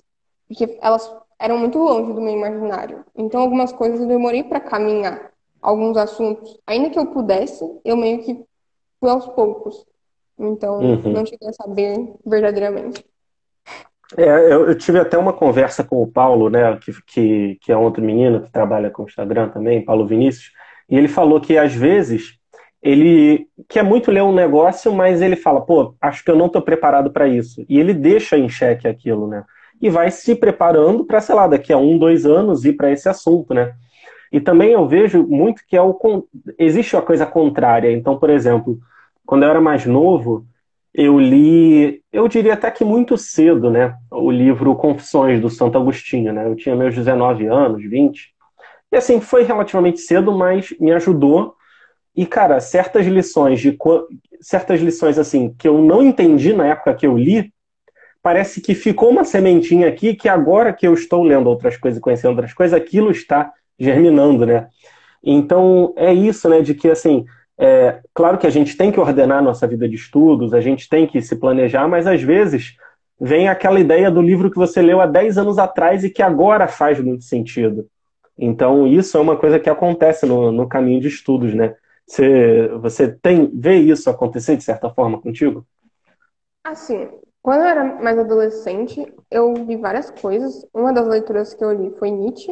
Porque 0.46 0.78
elas 0.80 1.12
eram 1.38 1.58
muito 1.58 1.78
longe 1.78 2.12
do 2.12 2.20
meu 2.20 2.34
imaginário. 2.34 3.04
Então, 3.16 3.40
algumas 3.40 3.72
coisas 3.72 4.00
eu 4.00 4.06
demorei 4.06 4.44
para 4.44 4.60
caminhar. 4.60 5.32
Alguns 5.60 5.96
assuntos, 5.96 6.58
ainda 6.66 6.90
que 6.90 6.98
eu 6.98 7.06
pudesse, 7.06 7.64
eu 7.84 7.96
meio 7.96 8.22
que 8.22 8.44
fui 8.98 9.10
aos 9.10 9.26
poucos. 9.26 9.84
Então, 10.38 10.78
uhum. 10.78 11.12
não 11.12 11.26
cheguei 11.26 11.48
a 11.48 11.52
saber 11.52 12.14
verdadeiramente. 12.24 13.04
É, 14.16 14.24
eu, 14.52 14.68
eu, 14.68 14.74
tive 14.74 14.98
até 14.98 15.16
uma 15.16 15.32
conversa 15.32 15.84
com 15.84 16.02
o 16.02 16.06
Paulo, 16.06 16.50
né, 16.50 16.76
que, 16.78 16.92
que, 17.06 17.58
que 17.60 17.72
é 17.72 17.76
outro 17.76 18.02
menino 18.02 18.42
que 18.42 18.50
trabalha 18.50 18.90
com 18.90 19.04
o 19.04 19.06
Instagram 19.06 19.48
também, 19.50 19.84
Paulo 19.84 20.06
Vinícius, 20.06 20.50
e 20.88 20.96
ele 20.96 21.06
falou 21.06 21.40
que 21.40 21.56
às 21.56 21.72
vezes 21.72 22.40
ele 22.82 23.46
quer 23.68 23.84
muito 23.84 24.10
ler 24.10 24.22
um 24.22 24.34
negócio, 24.34 24.92
mas 24.92 25.20
ele 25.20 25.36
fala, 25.36 25.60
pô, 25.60 25.94
acho 26.00 26.24
que 26.24 26.30
eu 26.30 26.36
não 26.36 26.46
estou 26.46 26.62
preparado 26.62 27.10
para 27.10 27.28
isso. 27.28 27.64
E 27.68 27.78
ele 27.78 27.92
deixa 27.92 28.38
em 28.38 28.48
xeque 28.48 28.88
aquilo, 28.88 29.28
né? 29.28 29.44
E 29.80 29.90
vai 29.90 30.10
se 30.10 30.34
preparando 30.34 31.04
para, 31.04 31.20
sei 31.20 31.34
lá, 31.34 31.46
daqui 31.46 31.72
a 31.72 31.76
um, 31.76 31.98
dois 31.98 32.24
anos 32.24 32.64
ir 32.64 32.72
para 32.72 32.90
esse 32.90 33.08
assunto, 33.08 33.52
né? 33.52 33.74
E 34.32 34.40
também 34.40 34.72
eu 34.72 34.86
vejo 34.88 35.26
muito 35.26 35.62
que 35.66 35.76
é 35.76 35.82
o 35.82 35.98
existe 36.58 36.96
uma 36.96 37.02
coisa 37.02 37.26
contrária. 37.26 37.92
Então, 37.92 38.18
por 38.18 38.30
exemplo, 38.30 38.78
quando 39.26 39.42
eu 39.42 39.50
era 39.50 39.60
mais 39.60 39.84
novo, 39.84 40.46
eu 40.92 41.18
li, 41.18 42.02
eu 42.12 42.26
diria 42.26 42.54
até 42.54 42.70
que 42.70 42.84
muito 42.84 43.16
cedo, 43.16 43.70
né, 43.70 43.94
o 44.10 44.30
livro 44.30 44.74
Confissões 44.74 45.40
do 45.40 45.48
Santo 45.48 45.78
Agostinho, 45.78 46.32
né? 46.32 46.46
Eu 46.46 46.56
tinha 46.56 46.74
meus 46.74 46.94
19 46.94 47.46
anos, 47.46 47.82
20. 47.82 48.34
E 48.92 48.96
assim, 48.96 49.20
foi 49.20 49.44
relativamente 49.44 50.00
cedo, 50.00 50.32
mas 50.36 50.74
me 50.80 50.92
ajudou. 50.92 51.54
E 52.16 52.26
cara, 52.26 52.58
certas 52.60 53.06
lições 53.06 53.60
de 53.60 53.76
certas 54.40 54.80
lições 54.80 55.18
assim 55.18 55.54
que 55.56 55.68
eu 55.68 55.78
não 55.80 56.02
entendi 56.02 56.52
na 56.52 56.66
época 56.66 56.94
que 56.94 57.06
eu 57.06 57.16
li, 57.16 57.52
parece 58.22 58.60
que 58.60 58.74
ficou 58.74 59.10
uma 59.10 59.24
sementinha 59.24 59.88
aqui 59.88 60.14
que 60.14 60.28
agora 60.28 60.72
que 60.72 60.86
eu 60.86 60.92
estou 60.92 61.22
lendo 61.22 61.48
outras 61.48 61.76
coisas 61.76 61.98
e 61.98 62.02
conhecendo 62.02 62.32
outras 62.32 62.52
coisas, 62.52 62.76
aquilo 62.76 63.10
está 63.10 63.52
germinando, 63.78 64.44
né? 64.44 64.68
Então, 65.22 65.94
é 65.96 66.12
isso, 66.12 66.48
né, 66.48 66.62
de 66.62 66.74
que 66.74 66.88
assim, 66.88 67.24
é, 67.60 68.00
claro 68.14 68.38
que 68.38 68.46
a 68.46 68.50
gente 68.50 68.74
tem 68.74 68.90
que 68.90 68.98
ordenar 68.98 69.42
nossa 69.42 69.66
vida 69.66 69.86
de 69.86 69.94
estudos, 69.94 70.54
a 70.54 70.62
gente 70.62 70.88
tem 70.88 71.06
que 71.06 71.20
se 71.20 71.36
planejar, 71.36 71.86
mas 71.86 72.06
às 72.06 72.22
vezes 72.22 72.76
vem 73.20 73.48
aquela 73.48 73.78
ideia 73.78 74.10
do 74.10 74.22
livro 74.22 74.50
que 74.50 74.56
você 74.56 74.80
leu 74.80 74.98
há 74.98 75.06
10 75.06 75.36
anos 75.36 75.58
atrás 75.58 76.02
e 76.02 76.08
que 76.08 76.22
agora 76.22 76.66
faz 76.66 76.98
muito 76.98 77.22
sentido. 77.22 77.86
Então, 78.38 78.86
isso 78.86 79.18
é 79.18 79.20
uma 79.20 79.36
coisa 79.36 79.60
que 79.60 79.68
acontece 79.68 80.24
no, 80.24 80.50
no 80.50 80.66
caminho 80.66 81.02
de 81.02 81.08
estudos, 81.08 81.52
né? 81.52 81.76
Você, 82.06 82.68
você 82.80 83.08
tem 83.08 83.50
vê 83.52 83.76
isso 83.76 84.08
acontecer 84.08 84.56
de 84.56 84.64
certa 84.64 84.88
forma 84.88 85.20
contigo? 85.20 85.66
Assim, 86.64 87.10
quando 87.42 87.60
eu 87.60 87.66
era 87.66 88.02
mais 88.02 88.18
adolescente, 88.18 89.06
eu 89.30 89.52
vi 89.66 89.76
várias 89.76 90.10
coisas. 90.10 90.66
Uma 90.72 90.94
das 90.94 91.06
leituras 91.06 91.52
que 91.52 91.62
eu 91.62 91.72
li 91.72 91.90
foi 91.98 92.10
Nietzsche, 92.10 92.50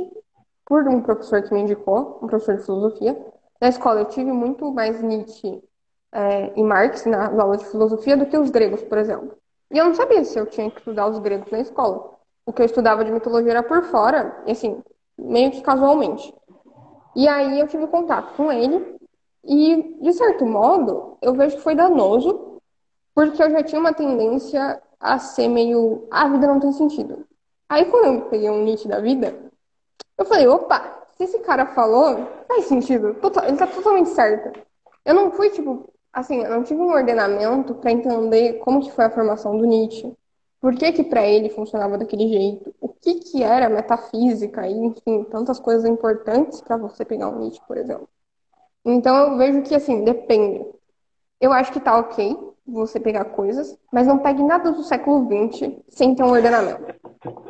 por 0.67 0.87
um 0.87 1.01
professor 1.01 1.43
que 1.43 1.55
me 1.55 1.63
indicou, 1.63 2.21
um 2.23 2.27
professor 2.27 2.59
de 2.59 2.65
filosofia. 2.65 3.17
Na 3.61 3.69
escola 3.69 4.01
eu 4.01 4.05
tive 4.07 4.33
muito 4.33 4.73
mais 4.73 5.03
Nietzsche 5.03 5.63
é, 6.13 6.53
e 6.57 6.63
Marx 6.63 7.05
na 7.05 7.27
aula 7.41 7.57
de 7.57 7.67
filosofia 7.67 8.17
do 8.17 8.27
que 8.27 8.39
os 8.39 8.51
gregos, 8.51 8.83
por 8.83 8.99
exemplo. 8.99 9.37
E 9.71 9.79
eu 9.79 9.85
não 9.85 9.95
sabia 9.95 10.25
se 10.25 10.39
eu 10.39 10.47
tinha 10.47 10.71
que 10.71 10.79
estudar 10.79 11.09
os 11.09 11.19
gregos 11.19 11.51
na 11.51 11.61
escola. 11.61 12.15
O 12.47 12.53
que 12.53 12.63
eu 12.63 12.67
estudava 12.67 13.05
de 13.05 13.13
mitologia 13.13 13.51
era 13.51 13.63
por 13.63 13.83
fora, 13.85 14.43
e 14.47 14.53
assim, 14.53 14.83
meio 15.19 15.51
que 15.51 15.61
casualmente. 15.61 16.35
E 17.15 17.29
aí 17.29 17.61
eu 17.61 17.67
tive 17.67 17.87
contato 17.89 18.35
com 18.37 18.51
ele, 18.51 18.99
e 19.45 19.97
de 20.01 20.13
certo 20.13 20.47
modo, 20.47 21.19
eu 21.21 21.35
vejo 21.35 21.57
que 21.57 21.63
foi 21.63 21.75
danoso, 21.75 22.61
porque 23.15 23.43
eu 23.43 23.51
já 23.51 23.63
tinha 23.63 23.81
uma 23.81 23.93
tendência 23.93 24.81
a 25.01 25.19
ser 25.19 25.49
meio. 25.49 26.07
A 26.11 26.29
vida 26.29 26.47
não 26.47 26.61
tem 26.61 26.73
sentido. 26.73 27.27
Aí 27.69 27.85
quando 27.87 28.05
eu 28.07 28.21
peguei 28.31 28.49
um 28.49 28.63
Nietzsche 28.63 28.89
da 28.89 29.01
vida, 29.01 29.37
eu 30.17 30.25
falei, 30.25 30.47
opa, 30.47 30.98
se 31.19 31.25
esse 31.25 31.39
cara 31.41 31.67
falou, 31.67 32.27
faz 32.47 32.67
sentido. 32.67 33.15
Total, 33.15 33.45
ele 33.45 33.57
tá 33.57 33.67
totalmente 33.67 34.11
certo. 34.11 34.57
Eu 35.05 35.15
não 35.15 35.33
fui, 35.33 35.51
tipo, 35.51 35.93
assim, 36.13 36.43
eu 36.45 36.51
não 36.51 36.63
tive 36.63 36.81
um 36.81 36.93
ordenamento 36.93 37.75
para 37.75 37.91
entender 37.91 38.55
como 38.61 38.81
que 38.81 38.93
foi 38.93 39.05
a 39.05 39.11
formação 39.11 39.59
do 39.59 39.67
Nietzsche. 39.67 40.13
Por 40.61 40.75
que 40.75 40.93
que 40.93 41.05
para 41.05 41.27
ele 41.27 41.51
funcionava 41.51 41.99
daquele 41.99 42.29
jeito? 42.29 42.73
O 42.81 42.89
que 42.89 43.15
que 43.17 43.43
era 43.43 43.69
metafísica 43.69 44.67
e, 44.69 44.73
enfim, 44.73 45.25
tantas 45.25 45.59
coisas 45.59 45.85
importantes 45.85 46.61
para 46.61 46.77
você 46.77 47.05
pegar 47.05 47.29
um 47.29 47.41
Nietzsche, 47.41 47.61
por 47.67 47.77
exemplo. 47.77 48.09
Então 48.85 49.17
eu 49.17 49.37
vejo 49.37 49.63
que 49.63 49.75
assim, 49.75 50.05
depende. 50.05 50.65
Eu 51.41 51.53
acho 51.53 51.73
que 51.73 51.81
tá 51.81 51.99
ok 51.99 52.37
você 52.67 53.01
pegar 53.01 53.25
coisas, 53.27 53.77
mas 53.93 54.07
não 54.07 54.19
pegue 54.19 54.43
nada 54.43 54.71
do 54.71 54.83
século 54.83 55.27
XX 55.27 55.73
sem 55.89 56.15
ter 56.15 56.23
um 56.23 56.31
ordenamento. 56.31 56.95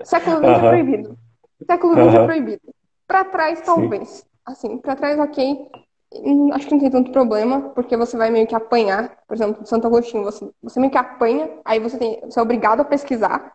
Século 0.05 0.37
XX 0.37 0.49
é 0.49 0.69
proibido. 0.69 1.19
Século 1.67 1.93
XX 1.95 2.15
é 2.15 2.25
proibido. 2.25 2.78
Para 3.09 3.25
trás, 3.25 3.63
talvez. 3.63 4.09
Sim. 4.09 4.25
Assim, 4.45 4.79
para 4.79 4.95
trás, 4.95 5.19
ok. 5.19 5.69
Hum, 6.15 6.53
acho 6.53 6.67
que 6.67 6.73
não 6.75 6.81
tem 6.81 6.91
tanto 6.91 7.11
problema, 7.11 7.71
porque 7.71 7.97
você 7.97 8.17
vai 8.17 8.31
meio 8.31 8.47
que 8.47 8.55
apanhar. 8.55 9.17
Por 9.27 9.35
exemplo, 9.35 9.67
Santo 9.67 9.87
Agostinho, 9.87 10.25
você, 10.25 10.49
você 10.63 10.79
meio 10.79 10.93
que 10.93 10.99
apanha, 10.99 11.51
aí 11.65 11.81
você, 11.81 11.97
tem, 11.97 12.21
você 12.21 12.39
é 12.39 12.43
obrigado 12.43 12.81
a 12.81 12.85
pesquisar. 12.85 13.55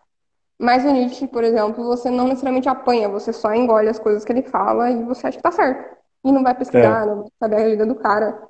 Mas 0.57 0.83
o 0.83 0.91
Nietzsche, 0.91 1.27
por 1.27 1.43
exemplo, 1.43 1.83
você 1.83 2.09
não 2.09 2.27
necessariamente 2.27 2.67
apanha, 2.67 3.07
você 3.09 3.31
só 3.31 3.53
engole 3.53 3.89
as 3.89 3.99
coisas 3.99 4.25
que 4.25 4.31
ele 4.31 4.43
fala 4.43 4.89
e 4.89 5.03
você 5.03 5.27
acha 5.27 5.37
que 5.37 5.43
tá 5.43 5.51
certo. 5.51 5.97
E 6.23 6.31
não 6.31 6.43
vai 6.43 6.55
pesquisar, 6.55 7.03
é. 7.03 7.05
não 7.05 7.21
vai 7.21 7.31
saber 7.39 7.55
a 7.55 7.69
vida 7.69 7.85
do 7.85 7.95
cara. 7.95 8.41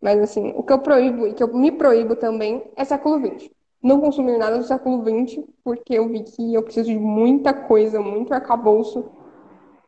Mas 0.00 0.20
assim, 0.20 0.52
o 0.56 0.62
que 0.62 0.72
eu 0.72 0.80
proíbo 0.80 1.26
e 1.26 1.34
que 1.34 1.42
eu 1.42 1.54
me 1.54 1.70
proíbo 1.70 2.16
também 2.16 2.70
é 2.76 2.84
século 2.84 3.18
XX. 3.18 3.50
Não 3.82 4.00
consumir 4.00 4.36
nada 4.38 4.58
do 4.58 4.64
século 4.64 5.02
XX, 5.02 5.44
porque 5.64 5.94
eu 5.94 6.08
vi 6.08 6.22
que 6.24 6.54
eu 6.54 6.62
preciso 6.62 6.90
de 6.90 6.98
muita 6.98 7.54
coisa, 7.54 8.00
muito 8.00 8.34
arcabouço 8.34 9.21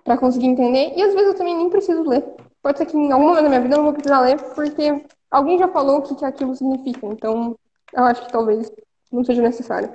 para 0.04 0.18
conseguir 0.18 0.46
entender. 0.46 0.92
E 0.94 1.02
às 1.02 1.14
vezes 1.14 1.28
eu 1.28 1.34
também 1.34 1.56
nem 1.56 1.70
preciso 1.70 2.02
ler. 2.02 2.22
Pode 2.62 2.78
ser 2.78 2.86
que 2.86 2.96
em 2.96 3.10
algum 3.10 3.26
momento 3.26 3.42
da 3.44 3.48
minha 3.48 3.60
vida 3.60 3.74
eu 3.74 3.78
não 3.78 3.84
vou 3.84 3.94
precisar 3.94 4.20
ler, 4.20 4.40
porque 4.54 5.04
alguém 5.30 5.58
já 5.58 5.68
falou 5.68 5.98
o 5.98 6.02
que, 6.02 6.14
que 6.14 6.24
aquilo 6.24 6.54
significa. 6.54 7.06
Então, 7.06 7.56
eu 7.92 8.04
acho 8.04 8.24
que 8.24 8.32
talvez 8.32 8.70
não 9.10 9.24
seja 9.24 9.42
necessário. 9.42 9.90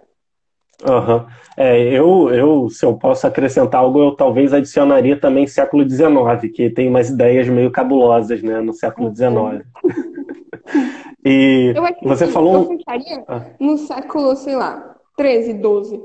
Uhum. 0.87 1.25
É, 1.57 1.77
eu, 1.91 2.29
eu, 2.29 2.69
se 2.69 2.85
eu 2.85 2.95
posso 2.95 3.27
acrescentar 3.27 3.81
algo, 3.81 3.99
eu 3.99 4.15
talvez 4.15 4.53
adicionaria 4.53 5.19
também 5.19 5.45
século 5.45 5.87
XIX, 5.87 6.53
que 6.53 6.69
tem 6.69 6.87
umas 6.87 7.09
ideias 7.09 7.47
meio 7.49 7.69
cabulosas, 7.69 8.41
né, 8.41 8.61
no 8.61 8.73
século 8.73 9.13
XIX. 9.13 9.65
e 11.25 11.73
eu 11.75 11.83
você 12.07 12.27
falou... 12.27 12.55
Eu 12.55 12.77
fecharia 12.77 13.23
ah. 13.27 13.41
no 13.59 13.77
século, 13.77 14.35
sei 14.37 14.55
lá, 14.55 14.95
13, 15.17 15.53
12. 15.55 16.01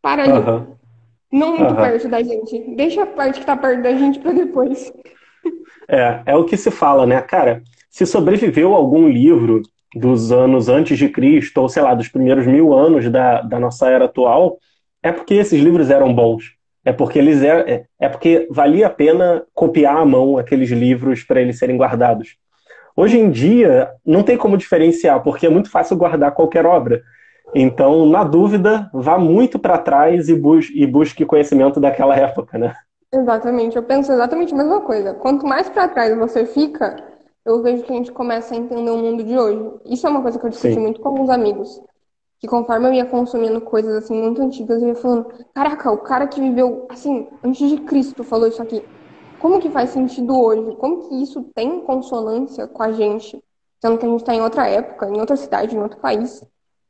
Para 0.00 0.22
ali. 0.22 0.32
Uhum. 0.32 0.76
Não 1.34 1.58
muito 1.58 1.74
uhum. 1.74 1.76
perto 1.76 2.08
da 2.08 2.22
gente. 2.22 2.76
Deixa 2.76 3.02
a 3.02 3.06
parte 3.06 3.40
que 3.40 3.46
tá 3.46 3.56
perto 3.56 3.82
da 3.82 3.92
gente 3.92 4.20
para 4.20 4.30
depois. 4.30 4.92
É, 5.88 6.22
é 6.26 6.36
o 6.36 6.44
que 6.44 6.56
se 6.56 6.70
fala, 6.70 7.04
né? 7.04 7.20
Cara, 7.20 7.60
se 7.90 8.06
sobreviveu 8.06 8.72
algum 8.72 9.08
livro 9.08 9.60
dos 9.94 10.30
anos 10.30 10.68
antes 10.68 10.96
de 10.96 11.08
Cristo, 11.08 11.60
ou 11.60 11.68
sei 11.68 11.82
lá, 11.82 11.92
dos 11.92 12.08
primeiros 12.08 12.46
mil 12.46 12.72
anos 12.72 13.10
da, 13.10 13.42
da 13.42 13.58
nossa 13.58 13.90
era 13.90 14.04
atual, 14.04 14.58
é 15.02 15.10
porque 15.10 15.34
esses 15.34 15.60
livros 15.60 15.90
eram 15.90 16.14
bons. 16.14 16.54
É 16.84 16.92
porque 16.92 17.18
eles 17.18 17.42
é, 17.42 17.58
é, 17.70 17.84
é 17.98 18.08
porque 18.08 18.46
valia 18.50 18.86
a 18.86 18.90
pena 18.90 19.42
copiar 19.52 19.96
à 19.96 20.04
mão 20.04 20.38
aqueles 20.38 20.70
livros 20.70 21.24
para 21.24 21.40
eles 21.40 21.58
serem 21.58 21.76
guardados. 21.76 22.36
Hoje 22.96 23.18
em 23.18 23.28
dia, 23.28 23.90
não 24.06 24.22
tem 24.22 24.36
como 24.36 24.56
diferenciar, 24.56 25.20
porque 25.20 25.46
é 25.46 25.50
muito 25.50 25.68
fácil 25.68 25.96
guardar 25.96 26.32
qualquer 26.32 26.64
obra. 26.64 27.02
Então, 27.54 28.06
na 28.06 28.24
dúvida, 28.24 28.90
vá 28.92 29.16
muito 29.16 29.58
para 29.58 29.78
trás 29.78 30.28
e, 30.28 30.34
bus 30.34 30.70
e 30.74 30.86
busque 30.86 31.24
conhecimento 31.24 31.78
daquela 31.78 32.16
época, 32.16 32.58
né? 32.58 32.74
Exatamente, 33.12 33.76
eu 33.76 33.82
penso 33.84 34.12
exatamente 34.12 34.52
a 34.52 34.56
mesma 34.56 34.80
coisa. 34.80 35.14
Quanto 35.14 35.46
mais 35.46 35.68
para 35.68 35.86
trás 35.86 36.16
você 36.18 36.44
fica, 36.44 36.96
eu 37.44 37.62
vejo 37.62 37.84
que 37.84 37.92
a 37.92 37.96
gente 37.96 38.10
começa 38.10 38.54
a 38.54 38.56
entender 38.56 38.90
o 38.90 38.98
mundo 38.98 39.22
de 39.22 39.38
hoje. 39.38 39.80
Isso 39.84 40.04
é 40.06 40.10
uma 40.10 40.20
coisa 40.20 40.36
que 40.36 40.44
eu 40.44 40.50
discuti 40.50 40.74
Sim. 40.74 40.80
muito 40.80 41.00
com 41.00 41.08
alguns 41.08 41.30
amigos. 41.30 41.80
Que 42.40 42.48
conforme 42.48 42.88
eu 42.88 42.92
ia 42.92 43.06
consumindo 43.06 43.60
coisas 43.60 43.94
assim 43.94 44.20
muito 44.20 44.42
antigas, 44.42 44.82
eu 44.82 44.88
ia 44.88 44.94
falando: 44.96 45.26
caraca, 45.54 45.92
o 45.92 45.98
cara 45.98 46.26
que 46.26 46.40
viveu 46.40 46.86
assim, 46.90 47.28
antes 47.42 47.70
de 47.70 47.78
Cristo 47.82 48.24
falou 48.24 48.48
isso 48.48 48.60
aqui. 48.60 48.82
Como 49.38 49.60
que 49.60 49.70
faz 49.70 49.90
sentido 49.90 50.36
hoje? 50.36 50.74
Como 50.76 51.08
que 51.08 51.22
isso 51.22 51.44
tem 51.54 51.80
consonância 51.80 52.66
com 52.66 52.82
a 52.82 52.90
gente? 52.90 53.40
Sendo 53.80 53.98
que 53.98 54.06
a 54.06 54.08
gente 54.08 54.20
está 54.20 54.34
em 54.34 54.40
outra 54.40 54.66
época, 54.66 55.08
em 55.08 55.20
outra 55.20 55.36
cidade, 55.36 55.76
em 55.76 55.80
outro 55.80 56.00
país. 56.00 56.42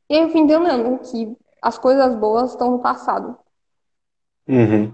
E 0.09 0.15
eu 0.17 0.29
fui 0.29 0.41
entendendo 0.41 0.99
que 0.99 1.35
as 1.61 1.77
coisas 1.77 2.15
boas 2.15 2.51
estão 2.51 2.71
no 2.71 2.79
passado. 2.79 3.37
Uhum. 4.47 4.93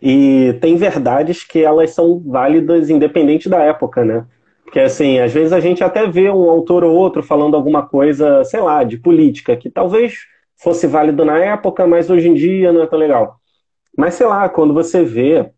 E 0.00 0.58
tem 0.60 0.76
verdades 0.76 1.42
que 1.42 1.62
elas 1.62 1.90
são 1.90 2.20
válidas 2.20 2.90
independente 2.90 3.48
da 3.48 3.62
época, 3.62 4.04
né? 4.04 4.26
Porque, 4.64 4.80
assim, 4.80 5.18
às 5.18 5.32
vezes 5.32 5.52
a 5.52 5.60
gente 5.60 5.84
até 5.84 6.06
vê 6.06 6.30
um 6.30 6.48
autor 6.48 6.82
ou 6.84 6.94
outro 6.94 7.22
falando 7.22 7.54
alguma 7.54 7.86
coisa, 7.86 8.44
sei 8.44 8.60
lá, 8.60 8.84
de 8.84 8.96
política, 8.96 9.56
que 9.56 9.70
talvez 9.70 10.14
fosse 10.56 10.86
válido 10.86 11.24
na 11.24 11.38
época, 11.38 11.86
mas 11.86 12.08
hoje 12.08 12.28
em 12.28 12.34
dia 12.34 12.72
não 12.72 12.82
é 12.82 12.86
tão 12.86 12.98
legal. 12.98 13.36
Mas, 13.96 14.14
sei 14.14 14.26
lá, 14.26 14.48
quando 14.48 14.72
você 14.72 15.04
vê 15.04 15.50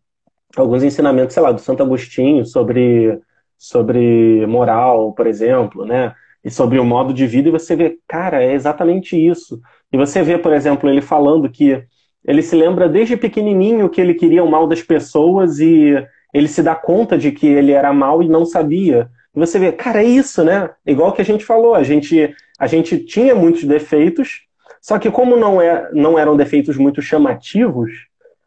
alguns 0.55 0.83
ensinamentos, 0.83 1.33
sei 1.33 1.43
lá, 1.43 1.51
do 1.51 1.61
Santo 1.61 1.83
Agostinho 1.83 2.45
sobre, 2.45 3.19
sobre 3.57 4.45
moral, 4.47 5.13
por 5.13 5.27
exemplo, 5.27 5.85
né? 5.85 6.13
E 6.45 6.51
sobre 6.51 6.77
o 6.77 6.85
modo 6.85 7.11
de 7.11 7.25
vida, 7.25 7.49
e 7.49 7.51
você 7.51 7.75
vê, 7.75 7.97
cara, 8.07 8.43
é 8.43 8.53
exatamente 8.53 9.17
isso. 9.17 9.59
E 9.91 9.97
você 9.97 10.21
vê, 10.21 10.37
por 10.37 10.53
exemplo, 10.53 10.87
ele 10.87 11.01
falando 11.01 11.49
que 11.49 11.83
ele 12.23 12.43
se 12.43 12.55
lembra 12.55 12.87
desde 12.87 13.17
pequenininho 13.17 13.89
que 13.89 13.99
ele 13.99 14.13
queria 14.13 14.43
o 14.43 14.49
mal 14.49 14.67
das 14.67 14.83
pessoas 14.83 15.59
e 15.59 15.95
ele 16.31 16.47
se 16.47 16.61
dá 16.61 16.75
conta 16.75 17.17
de 17.17 17.31
que 17.31 17.47
ele 17.47 17.71
era 17.71 17.91
mal 17.91 18.21
e 18.21 18.29
não 18.29 18.45
sabia. 18.45 19.09
E 19.35 19.39
você 19.39 19.57
vê, 19.57 19.71
cara, 19.71 20.03
é 20.03 20.05
isso, 20.05 20.43
né? 20.43 20.69
Igual 20.85 21.13
que 21.13 21.21
a 21.21 21.25
gente 21.25 21.43
falou, 21.43 21.73
a 21.73 21.81
gente, 21.81 22.35
a 22.59 22.67
gente 22.67 22.99
tinha 22.99 23.33
muitos 23.33 23.63
defeitos, 23.63 24.41
só 24.79 24.99
que 24.99 25.09
como 25.09 25.35
não, 25.35 25.59
é, 25.59 25.89
não 25.93 26.17
eram 26.17 26.37
defeitos 26.37 26.77
muito 26.77 27.01
chamativos, 27.01 27.91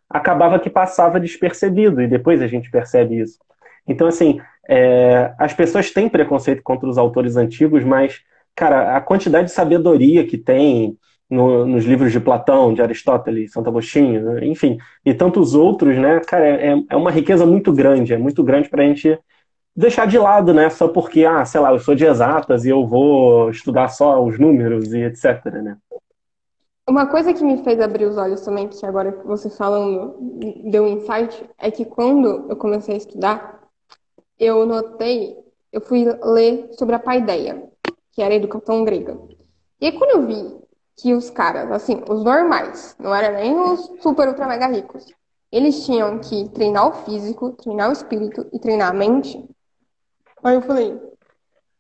acabava 0.09 0.61
que 0.61 0.71
passava 0.71 1.19
despercebido, 1.19 2.01
e 2.01 2.07
depois 2.07 2.41
a 2.41 2.47
gente 2.47 2.71
percebe 2.71 3.21
isso. 3.21 3.39
Então, 3.89 4.07
assim, 4.07 4.41
é, 4.69 5.33
as 5.39 5.55
pessoas 5.55 5.91
têm 5.91 6.09
preconceito 6.09 6.63
contra 6.63 6.89
os 6.89 6.99
autores 6.99 7.37
antigos, 7.37 7.83
mas, 7.83 8.21
cara, 8.55 8.97
a 8.97 9.01
quantidade 9.01 9.47
de 9.47 9.55
sabedoria 9.55 10.27
que 10.27 10.37
tem 10.37 10.97
no, 11.29 11.67
nos 11.67 11.85
livros 11.85 12.13
de 12.13 12.21
Platão, 12.21 12.73
de 12.73 12.83
Aristóteles, 12.83 13.53
Santo 13.53 13.69
Agostinho, 13.69 14.43
enfim, 14.45 14.79
e 15.05 15.13
tantos 15.13 15.55
outros, 15.55 15.97
né, 15.97 16.21
cara, 16.21 16.47
é, 16.47 16.75
é 16.89 16.97
uma 16.97 17.11
riqueza 17.11 17.45
muito 17.45 17.73
grande, 17.73 18.15
é 18.15 18.19
muito 18.19 18.43
grande 18.43 18.69
para 18.69 18.83
a 18.83 18.87
gente 18.87 19.19
deixar 19.77 20.07
de 20.07 20.19
lado, 20.19 20.53
né, 20.53 20.71
só 20.71 20.89
porque, 20.89 21.25
ah, 21.25 21.45
sei 21.45 21.61
lá, 21.61 21.73
eu 21.73 21.79
sou 21.79 21.95
de 21.95 22.05
exatas 22.05 22.65
e 22.65 22.71
eu 22.71 22.87
vou 22.87 23.51
estudar 23.51 23.89
só 23.89 24.23
os 24.23 24.39
números 24.39 24.93
e 24.93 25.03
etc, 25.03 25.45
né. 25.63 25.77
Uma 26.89 27.07
coisa 27.07 27.35
que 27.35 27.45
me 27.45 27.63
fez 27.63 27.79
abrir 27.81 28.07
os 28.07 28.17
olhos 28.17 28.41
também, 28.41 28.67
que 28.67 28.87
agora 28.87 29.11
você 29.23 29.51
falando 29.51 30.17
deu 30.71 30.85
um 30.85 30.89
insight, 30.89 31.45
é 31.59 31.71
que 31.71 31.85
quando 31.85 32.47
eu 32.49 32.57
comecei 32.57 32.95
a 32.95 32.97
estudar, 32.97 33.58
eu 34.39 34.65
notei, 34.65 35.37
eu 35.73 35.81
fui 35.81 36.05
ler 36.23 36.71
sobre 36.73 36.95
a 36.95 36.99
paideia, 36.99 37.63
que 38.13 38.23
era 38.23 38.33
a 38.33 38.37
educação 38.37 38.85
grega. 38.85 39.19
E 39.81 39.87
aí, 39.87 39.99
quando 39.99 40.11
eu 40.11 40.27
vi 40.27 40.59
que 40.97 41.15
os 41.15 41.31
caras, 41.31 41.71
assim, 41.71 42.03
os 42.09 42.25
normais, 42.25 42.97
não 42.99 43.15
eram 43.15 43.39
nem 43.39 43.59
os 43.59 43.81
super 44.01 44.29
ultra 44.29 44.47
mega 44.47 44.67
ricos, 44.67 45.07
eles 45.51 45.85
tinham 45.85 46.19
que 46.19 46.49
treinar 46.51 46.89
o 46.89 47.05
físico, 47.05 47.53
treinar 47.53 47.89
o 47.89 47.93
espírito 47.93 48.47
e 48.53 48.59
treinar 48.59 48.91
a 48.91 48.95
mente. 48.95 49.49
Aí 50.43 50.55
eu 50.55 50.63
falei, 50.63 51.01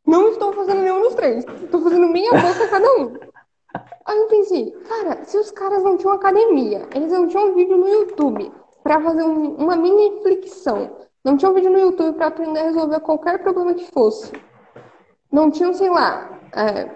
não 0.07 0.31
estou 0.31 0.53
fazendo 0.53 0.81
nenhum 0.81 1.03
dos 1.03 1.14
três, 1.14 1.44
estou 1.44 1.83
fazendo 1.83 2.09
meia 2.09 2.31
boca 2.31 2.68
cada 2.71 2.92
um. 2.94 3.14
Aí 4.07 4.18
eu 4.18 4.27
pensei, 4.27 4.71
cara, 4.88 5.25
se 5.25 5.37
os 5.37 5.51
caras 5.51 5.83
não 5.85 5.97
tinham 5.97 6.14
academia, 6.14 6.88
eles 6.94 7.12
não 7.12 7.29
tinham 7.29 7.55
vídeo 7.55 7.77
no 7.77 7.88
YouTube 7.88 8.51
para 8.83 9.01
fazer 9.03 9.23
um, 9.23 9.57
uma 9.57 9.77
mini 9.77 10.23
flexão, 10.23 11.08
não 11.29 11.37
tinha 11.37 11.51
um 11.51 11.55
vídeo 11.55 11.71
no 11.71 11.79
YouTube 11.79 12.17
para 12.17 12.29
aprender 12.29 12.61
a 12.61 12.64
resolver 12.64 13.01
qualquer 13.01 13.43
problema 13.43 13.75
que 13.75 13.85
fosse. 13.93 14.33
Não 15.31 15.51
tinha, 15.51 15.75
sei 15.75 15.91
lá, 15.91 16.41
é, 16.57 16.88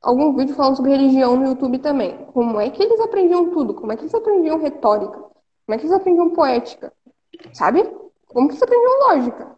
algum 0.00 0.34
vídeo 0.34 0.54
falando 0.54 0.76
sobre 0.76 0.92
religião 0.92 1.36
no 1.36 1.48
YouTube 1.48 1.78
também. 1.78 2.16
Como 2.32 2.58
é 2.58 2.70
que 2.70 2.82
eles 2.82 2.98
aprendiam 3.00 3.50
tudo? 3.50 3.74
Como 3.74 3.92
é 3.92 3.96
que 3.96 4.02
eles 4.02 4.14
aprendiam 4.14 4.58
retórica? 4.58 5.18
Como 5.18 5.74
é 5.74 5.76
que 5.76 5.84
eles 5.84 5.92
aprendiam 5.92 6.30
poética? 6.30 6.92
Sabe? 7.52 7.82
Como 8.26 8.48
que 8.48 8.54
eles 8.54 8.62
aprendiam 8.62 9.08
lógica? 9.08 9.56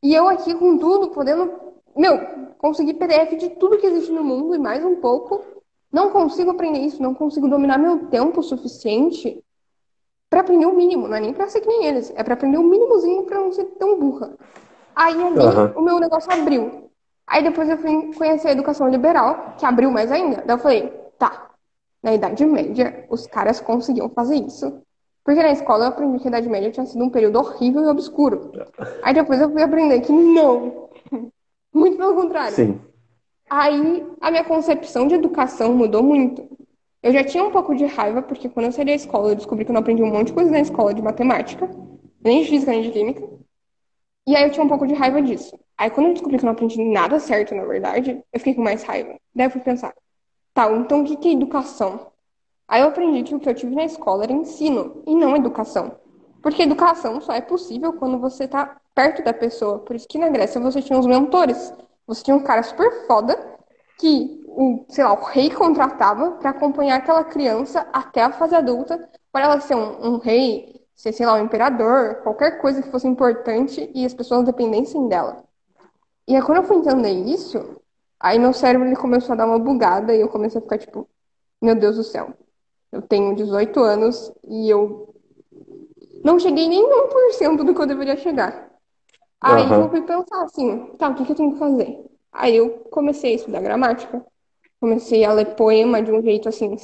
E 0.00 0.14
eu 0.14 0.28
aqui 0.28 0.54
com 0.54 0.78
tudo, 0.78 1.10
podendo, 1.10 1.52
meu, 1.96 2.18
conseguir 2.58 2.94
PDF 2.94 3.36
de 3.36 3.50
tudo 3.50 3.78
que 3.78 3.86
existe 3.86 4.12
no 4.12 4.22
mundo 4.22 4.54
e 4.54 4.58
mais 4.58 4.84
um 4.84 4.96
pouco. 4.96 5.44
Não 5.90 6.10
consigo 6.10 6.52
aprender 6.52 6.78
isso, 6.78 7.02
não 7.02 7.12
consigo 7.12 7.48
dominar 7.48 7.76
meu 7.76 8.06
tempo 8.06 8.40
suficiente 8.40 9.44
aprender 10.42 10.66
o 10.66 10.74
mínimo, 10.74 11.08
não 11.08 11.16
é 11.16 11.20
nem 11.20 11.32
para 11.32 11.48
ser 11.48 11.60
que 11.60 11.68
nem 11.68 11.86
eles, 11.86 12.12
é 12.14 12.22
para 12.22 12.34
aprender 12.34 12.58
o 12.58 12.62
mínimozinho 12.62 13.24
para 13.24 13.40
não 13.40 13.52
ser 13.52 13.64
tão 13.78 13.98
burra. 13.98 14.34
Aí 14.94 15.14
ali 15.14 15.38
uhum. 15.38 15.72
o 15.76 15.82
meu 15.82 15.98
negócio 15.98 16.30
abriu. 16.32 16.90
Aí 17.26 17.42
depois 17.42 17.68
eu 17.68 17.78
fui 17.78 18.12
conhecer 18.14 18.48
a 18.48 18.52
educação 18.52 18.88
liberal, 18.88 19.54
que 19.58 19.64
abriu 19.64 19.90
mais 19.90 20.12
ainda. 20.12 20.42
Daí 20.44 20.56
eu 20.56 20.60
falei, 20.60 20.92
tá, 21.18 21.50
na 22.02 22.12
Idade 22.14 22.44
Média 22.44 23.06
os 23.08 23.26
caras 23.26 23.60
conseguiam 23.60 24.08
fazer 24.10 24.36
isso. 24.36 24.82
Porque 25.24 25.42
na 25.42 25.52
escola 25.52 25.84
eu 25.84 25.88
aprendi 25.88 26.18
que 26.18 26.26
a 26.26 26.30
Idade 26.30 26.48
Média 26.48 26.70
tinha 26.70 26.86
sido 26.86 27.04
um 27.04 27.10
período 27.10 27.38
horrível 27.38 27.82
e 27.82 27.86
obscuro. 27.86 28.50
Aí 29.02 29.14
depois 29.14 29.40
eu 29.40 29.50
fui 29.50 29.62
aprender 29.62 30.00
que 30.00 30.12
não. 30.12 30.90
Muito 31.72 31.96
pelo 31.96 32.14
contrário. 32.14 32.54
Sim. 32.54 32.80
Aí 33.48 34.06
a 34.20 34.30
minha 34.30 34.44
concepção 34.44 35.06
de 35.06 35.14
educação 35.14 35.72
mudou 35.74 36.02
muito. 36.02 36.48
Eu 37.02 37.12
já 37.12 37.24
tinha 37.24 37.42
um 37.42 37.50
pouco 37.50 37.74
de 37.74 37.84
raiva, 37.84 38.22
porque 38.22 38.48
quando 38.48 38.66
eu 38.66 38.72
saí 38.72 38.84
da 38.84 38.92
escola, 38.92 39.30
eu 39.30 39.34
descobri 39.34 39.64
que 39.64 39.70
eu 39.70 39.74
não 39.74 39.80
aprendi 39.80 40.02
um 40.02 40.12
monte 40.12 40.28
de 40.28 40.32
coisa 40.34 40.50
na 40.50 40.60
escola 40.60 40.94
de 40.94 41.02
matemática, 41.02 41.68
nem 42.22 42.42
de 42.42 42.48
física, 42.48 42.70
nem 42.70 42.82
de 42.82 42.90
química. 42.90 43.28
E 44.26 44.36
aí 44.36 44.44
eu 44.44 44.50
tinha 44.52 44.64
um 44.64 44.68
pouco 44.68 44.86
de 44.86 44.94
raiva 44.94 45.20
disso. 45.20 45.58
Aí 45.76 45.90
quando 45.90 46.08
eu 46.08 46.12
descobri 46.12 46.38
que 46.38 46.44
eu 46.44 46.46
não 46.46 46.52
aprendi 46.52 46.82
nada 46.84 47.18
certo, 47.18 47.54
na 47.54 47.64
verdade, 47.64 48.22
eu 48.32 48.38
fiquei 48.38 48.54
com 48.54 48.62
mais 48.62 48.84
raiva. 48.84 49.18
Daí 49.34 49.46
eu 49.46 49.50
fui 49.50 49.60
pensar, 49.60 49.92
tá, 50.54 50.70
então 50.72 51.02
o 51.02 51.04
que 51.04 51.28
é 51.28 51.32
educação? 51.32 52.12
Aí 52.68 52.80
eu 52.80 52.88
aprendi 52.88 53.24
que 53.24 53.34
o 53.34 53.40
que 53.40 53.48
eu 53.48 53.54
tive 53.54 53.74
na 53.74 53.84
escola 53.84 54.22
era 54.22 54.32
ensino 54.32 55.02
e 55.04 55.14
não 55.14 55.36
educação. 55.36 55.96
Porque 56.40 56.62
educação 56.62 57.20
só 57.20 57.32
é 57.32 57.40
possível 57.40 57.92
quando 57.94 58.18
você 58.18 58.46
tá 58.46 58.80
perto 58.94 59.22
da 59.24 59.32
pessoa. 59.32 59.80
Por 59.80 59.96
isso 59.96 60.08
que 60.08 60.18
na 60.18 60.28
Grécia 60.28 60.60
você 60.60 60.80
tinha 60.80 60.98
os 60.98 61.06
mentores. 61.06 61.74
Você 62.06 62.22
tinha 62.22 62.36
um 62.36 62.42
cara 62.42 62.62
super 62.62 63.06
foda 63.06 63.58
que 63.98 64.41
o, 64.54 64.84
sei 64.88 65.04
lá, 65.04 65.12
o 65.12 65.24
rei 65.24 65.50
contratava 65.50 66.32
para 66.32 66.50
acompanhar 66.50 66.96
aquela 66.96 67.24
criança 67.24 67.86
até 67.92 68.22
a 68.22 68.32
fase 68.32 68.54
adulta, 68.54 69.08
para 69.30 69.46
ela 69.46 69.60
ser 69.60 69.74
um, 69.74 70.14
um, 70.14 70.18
rei, 70.18 70.84
ser, 70.94 71.12
sei 71.12 71.26
lá, 71.26 71.34
um 71.34 71.44
imperador, 71.44 72.16
qualquer 72.22 72.60
coisa 72.60 72.82
que 72.82 72.90
fosse 72.90 73.08
importante 73.08 73.90
e 73.94 74.04
as 74.04 74.14
pessoas 74.14 74.44
dependessem 74.44 75.08
dela. 75.08 75.44
E 76.28 76.36
aí, 76.36 76.42
quando 76.42 76.58
eu 76.58 76.64
fui 76.64 76.76
entender 76.76 77.10
isso, 77.10 77.80
aí 78.20 78.38
meu 78.38 78.52
cérebro 78.52 78.86
ele 78.86 78.96
começou 78.96 79.32
a 79.32 79.36
dar 79.36 79.46
uma 79.46 79.58
bugada 79.58 80.14
e 80.14 80.20
eu 80.20 80.28
comecei 80.28 80.58
a 80.58 80.62
ficar 80.62 80.78
tipo, 80.78 81.08
meu 81.60 81.74
Deus 81.74 81.96
do 81.96 82.04
céu, 82.04 82.32
eu 82.92 83.02
tenho 83.02 83.34
18 83.34 83.80
anos 83.80 84.32
e 84.44 84.68
eu 84.68 85.14
não 86.22 86.38
cheguei 86.38 86.68
nem 86.68 86.84
1% 86.84 87.64
do 87.64 87.74
que 87.74 87.80
eu 87.80 87.86
deveria 87.86 88.16
chegar. 88.16 88.70
Aí 89.40 89.66
uhum. 89.66 89.82
eu 89.82 89.90
fui 89.90 90.02
pensar 90.02 90.44
assim, 90.44 90.94
tá, 90.98 91.08
o 91.08 91.14
que, 91.14 91.24
que 91.24 91.32
eu 91.32 91.36
tenho 91.36 91.52
que 91.52 91.58
fazer? 91.58 92.04
Aí 92.30 92.56
eu 92.56 92.70
comecei 92.90 93.32
a 93.32 93.36
estudar 93.36 93.60
gramática, 93.60 94.24
comecei 94.82 95.24
a 95.24 95.32
ler 95.32 95.54
poema 95.54 96.02
de 96.02 96.10
um 96.10 96.20
jeito 96.20 96.48
assim. 96.48 96.76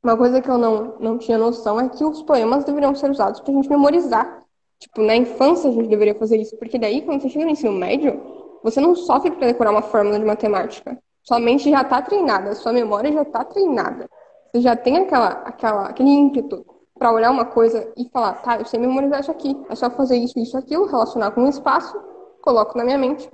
Uma 0.00 0.16
coisa 0.16 0.40
que 0.40 0.48
eu 0.48 0.56
não, 0.56 0.96
não 1.00 1.18
tinha 1.18 1.36
noção 1.36 1.80
é 1.80 1.88
que 1.88 2.04
os 2.04 2.22
poemas 2.22 2.62
deveriam 2.62 2.94
ser 2.94 3.10
usados 3.10 3.40
pra 3.40 3.52
gente 3.52 3.68
memorizar. 3.68 4.44
Tipo, 4.78 5.02
na 5.02 5.16
infância 5.16 5.68
a 5.68 5.72
gente 5.72 5.88
deveria 5.88 6.14
fazer 6.14 6.36
isso, 6.36 6.56
porque 6.56 6.78
daí 6.78 7.02
quando 7.02 7.20
você 7.20 7.28
chega 7.28 7.44
no 7.44 7.50
ensino 7.50 7.72
médio, 7.72 8.22
você 8.62 8.80
não 8.80 8.94
sofre 8.94 9.32
para 9.32 9.48
decorar 9.48 9.72
uma 9.72 9.82
fórmula 9.82 10.20
de 10.20 10.24
matemática. 10.24 10.96
Sua 11.24 11.40
mente 11.40 11.68
já 11.68 11.82
tá 11.82 12.00
treinada, 12.00 12.54
sua 12.54 12.72
memória 12.72 13.10
já 13.10 13.24
tá 13.24 13.44
treinada. 13.44 14.08
Você 14.52 14.62
já 14.62 14.76
tem 14.76 14.98
aquela, 14.98 15.30
aquela, 15.44 15.86
aquele 15.88 16.10
ímpeto 16.10 16.64
para 16.96 17.12
olhar 17.12 17.32
uma 17.32 17.44
coisa 17.44 17.92
e 17.96 18.08
falar, 18.08 18.34
tá, 18.34 18.56
eu 18.56 18.64
sei 18.64 18.78
memorizar 18.78 19.20
isso 19.20 19.30
aqui, 19.32 19.60
é 19.68 19.74
só 19.74 19.90
fazer 19.90 20.16
isso, 20.16 20.38
isso, 20.38 20.56
aquilo, 20.56 20.86
relacionar 20.86 21.32
com 21.32 21.42
o 21.42 21.48
espaço, 21.48 22.00
coloco 22.40 22.78
na 22.78 22.84
minha 22.84 22.98
mente, 22.98 23.28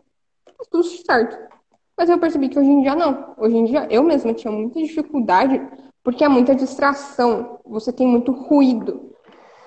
tá 0.46 0.64
tudo 0.70 0.82
certo. 0.82 1.55
Mas 1.96 2.10
eu 2.10 2.18
percebi 2.18 2.48
que 2.48 2.58
hoje 2.58 2.68
em 2.68 2.82
dia 2.82 2.94
não. 2.94 3.34
Hoje 3.38 3.56
em 3.56 3.64
dia 3.64 3.86
eu 3.90 4.02
mesma 4.02 4.34
tinha 4.34 4.52
muita 4.52 4.80
dificuldade 4.80 5.60
porque 6.06 6.22
há 6.22 6.28
muita 6.28 6.54
distração, 6.54 7.58
você 7.64 7.92
tem 7.92 8.06
muito 8.06 8.30
ruído. 8.30 9.12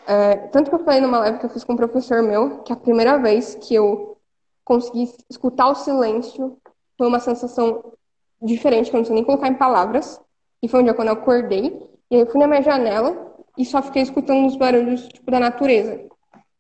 É, 0.08 0.38
tanto 0.48 0.70
que 0.70 0.76
eu 0.76 0.86
falei 0.86 1.02
numa 1.02 1.20
live 1.20 1.38
que 1.38 1.46
eu 1.46 1.50
fiz 1.50 1.66
com 1.66 1.74
um 1.74 1.76
professor 1.76 2.24
meu, 2.24 2.60
que 2.60 2.72
a 2.72 2.78
primeira 2.78 3.18
vez 3.18 3.56
que 3.56 3.76
eu 3.76 4.18
consegui 4.64 5.12
escutar 5.30 5.68
o 5.68 5.76
silêncio 5.76 6.58
foi 6.98 7.08
uma 7.08 7.20
sensação 7.20 7.92
diferente, 8.42 8.90
que 8.90 8.96
eu 8.96 9.00
não 9.00 9.06
sei 9.06 9.16
nem 9.16 9.24
colocar 9.26 9.50
em 9.50 9.56
palavras. 9.56 10.22
E 10.64 10.70
foi 10.70 10.80
um 10.80 10.84
dia 10.84 10.94
quando 10.94 11.10
eu 11.10 11.16
acordei, 11.16 11.78
e 12.10 12.16
aí 12.16 12.22
eu 12.22 12.28
fui 12.28 12.40
na 12.40 12.48
minha 12.48 12.62
janela 12.62 13.36
e 13.58 13.66
só 13.66 13.82
fiquei 13.82 14.02
escutando 14.02 14.48
os 14.48 14.56
barulhos 14.56 15.10
tipo, 15.10 15.30
da 15.30 15.42
natureza, 15.42 16.08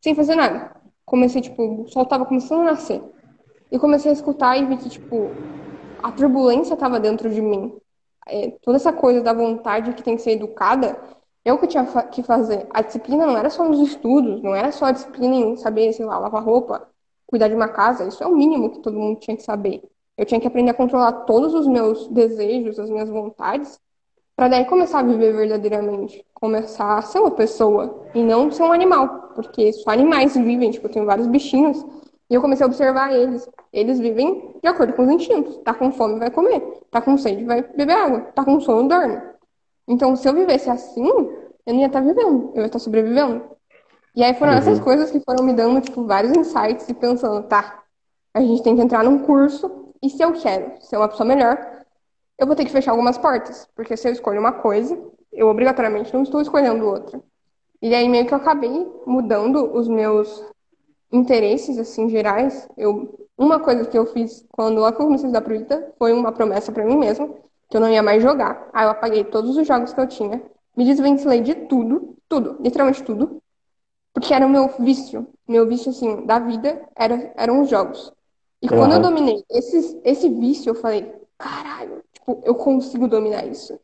sem 0.01 0.13
fazer 0.13 0.35
nada. 0.35 0.75
Comecei, 1.05 1.41
tipo, 1.41 1.83
o 1.83 1.87
sol 1.87 2.05
tava 2.05 2.25
começando 2.25 2.61
a 2.61 2.71
nascer. 2.71 3.01
E 3.71 3.79
comecei 3.79 4.11
a 4.11 4.13
escutar 4.13 4.57
e 4.57 4.65
vi 4.65 4.75
que, 4.75 4.89
tipo, 4.89 5.31
a 6.01 6.11
turbulência 6.11 6.75
tava 6.75 6.99
dentro 6.99 7.29
de 7.29 7.41
mim. 7.41 7.77
É, 8.27 8.51
toda 8.61 8.77
essa 8.77 8.93
coisa 8.93 9.21
da 9.21 9.33
vontade 9.33 9.93
que 9.93 10.03
tem 10.03 10.15
que 10.15 10.21
ser 10.21 10.31
educada, 10.31 10.99
eu 11.43 11.57
que 11.57 11.67
tinha 11.67 11.85
que 12.11 12.21
fazer. 12.21 12.67
A 12.71 12.81
disciplina 12.81 13.25
não 13.25 13.37
era 13.37 13.49
só 13.49 13.63
nos 13.67 13.79
estudos, 13.79 14.41
não 14.41 14.53
era 14.53 14.71
só 14.71 14.85
a 14.85 14.91
disciplina 14.91 15.35
em 15.35 15.55
saber, 15.57 15.93
sei 15.93 16.05
lá, 16.05 16.19
lavar 16.19 16.43
roupa, 16.43 16.87
cuidar 17.25 17.47
de 17.47 17.55
uma 17.55 17.67
casa. 17.67 18.05
Isso 18.05 18.23
é 18.23 18.27
o 18.27 18.35
mínimo 18.35 18.71
que 18.71 18.79
todo 18.79 18.99
mundo 18.99 19.19
tinha 19.19 19.35
que 19.35 19.43
saber. 19.43 19.81
Eu 20.17 20.25
tinha 20.25 20.39
que 20.39 20.47
aprender 20.47 20.71
a 20.71 20.73
controlar 20.73 21.11
todos 21.23 21.53
os 21.53 21.65
meus 21.65 22.07
desejos, 22.09 22.77
as 22.77 22.89
minhas 22.89 23.09
vontades, 23.09 23.79
para 24.35 24.47
daí 24.47 24.65
começar 24.65 24.99
a 24.99 25.03
viver 25.03 25.33
verdadeiramente, 25.33 26.25
começar 26.33 26.97
a 26.97 27.01
ser 27.01 27.19
uma 27.19 27.31
pessoa 27.31 28.05
e 28.13 28.23
não 28.23 28.49
ser 28.51 28.63
um 28.63 28.71
animal, 28.71 29.31
porque 29.35 29.73
só 29.73 29.91
animais 29.91 30.33
vivem, 30.35 30.71
tipo, 30.71 30.87
eu 30.87 30.91
tenho 30.91 31.05
vários 31.05 31.27
bichinhos 31.27 31.85
e 32.29 32.35
eu 32.35 32.41
comecei 32.41 32.63
a 32.63 32.67
observar 32.67 33.11
eles. 33.13 33.49
Eles 33.73 33.99
vivem 33.99 34.55
de 34.61 34.67
acordo 34.67 34.93
com 34.93 35.03
os 35.03 35.09
instintos. 35.09 35.57
Tá 35.63 35.73
com 35.73 35.91
fome, 35.91 36.19
vai 36.19 36.29
comer. 36.29 36.61
Tá 36.91 37.01
com 37.01 37.17
sede, 37.17 37.43
vai 37.43 37.63
beber 37.63 37.93
água. 37.93 38.21
Tá 38.35 38.45
com 38.45 38.59
sono, 38.59 38.87
dorme. 38.87 39.19
Então, 39.87 40.15
se 40.15 40.29
eu 40.29 40.33
vivesse 40.33 40.69
assim, 40.69 41.07
eu 41.07 41.73
não 41.73 41.79
ia 41.79 41.87
estar 41.87 42.01
tá 42.01 42.05
vivendo, 42.05 42.51
eu 42.53 42.61
ia 42.61 42.67
estar 42.67 42.77
tá 42.77 42.79
sobrevivendo. 42.79 43.43
E 44.15 44.23
aí 44.23 44.33
foram 44.35 44.51
uhum. 44.51 44.57
essas 44.59 44.79
coisas 44.79 45.09
que 45.09 45.19
foram 45.21 45.43
me 45.43 45.53
dando, 45.53 45.81
tipo, 45.81 46.05
vários 46.05 46.35
insights 46.35 46.87
e 46.87 46.93
pensando, 46.93 47.47
tá, 47.47 47.83
a 48.33 48.41
gente 48.41 48.61
tem 48.61 48.75
que 48.75 48.81
entrar 48.81 49.03
num 49.03 49.19
curso 49.19 49.93
e 50.01 50.09
se 50.09 50.21
eu 50.21 50.33
quero 50.33 50.81
ser 50.81 50.97
uma 50.97 51.07
pessoa 51.07 51.27
melhor, 51.27 51.57
eu 52.37 52.47
vou 52.47 52.55
ter 52.55 52.65
que 52.65 52.71
fechar 52.71 52.91
algumas 52.91 53.17
portas, 53.17 53.67
porque 53.75 53.97
se 53.97 54.07
eu 54.07 54.13
escolho 54.13 54.39
uma 54.39 54.53
coisa, 54.53 54.97
eu 55.31 55.47
obrigatoriamente 55.47 56.13
não 56.13 56.23
estou 56.23 56.41
escolhendo 56.41 56.85
outra. 56.85 57.21
E 57.81 57.93
aí 57.93 58.07
meio 58.07 58.25
que 58.25 58.33
eu 58.33 58.37
acabei 58.37 58.87
mudando 59.05 59.75
os 59.75 59.87
meus 59.87 60.43
interesses 61.11 61.77
assim 61.77 62.09
gerais. 62.09 62.67
Eu 62.77 63.27
uma 63.37 63.59
coisa 63.59 63.85
que 63.85 63.97
eu 63.97 64.05
fiz 64.05 64.45
quando 64.51 64.85
eu 64.85 64.93
comecei 64.93 65.27
a 65.27 65.29
estudar 65.29 65.41
pro 65.41 65.55
ITA 65.55 65.93
foi 65.97 66.11
uma 66.11 66.31
promessa 66.31 66.73
para 66.73 66.83
mim 66.83 66.97
mesma 66.97 67.29
que 67.69 67.77
eu 67.77 67.81
não 67.81 67.89
ia 67.89 68.03
mais 68.03 68.21
jogar. 68.21 68.69
Aí 68.73 68.85
eu 68.85 68.89
apaguei 68.89 69.23
todos 69.23 69.55
os 69.55 69.65
jogos 69.65 69.93
que 69.93 69.99
eu 69.99 70.07
tinha, 70.07 70.41
me 70.75 70.83
desvencilei 70.83 71.39
de 71.39 71.55
tudo, 71.55 72.17
tudo, 72.27 72.57
literalmente 72.59 73.03
tudo, 73.03 73.41
porque 74.13 74.33
era 74.33 74.45
o 74.45 74.49
meu 74.49 74.67
vício, 74.79 75.27
meu 75.47 75.67
vício 75.67 75.91
assim 75.91 76.25
da 76.25 76.39
vida 76.39 76.85
era 76.95 77.31
eram 77.37 77.61
os 77.61 77.69
jogos. 77.69 78.11
E 78.61 78.67
uhum. 78.67 78.77
quando 78.77 78.93
eu 78.93 79.01
dominei 79.01 79.43
esse, 79.49 80.01
esse 80.03 80.27
vício, 80.27 80.71
eu 80.71 80.75
falei, 80.75 81.13
caralho, 81.37 82.03
tipo, 82.11 82.41
eu 82.43 82.55
consigo 82.55 83.07
dominar 83.07 83.45
isso. 83.45 83.79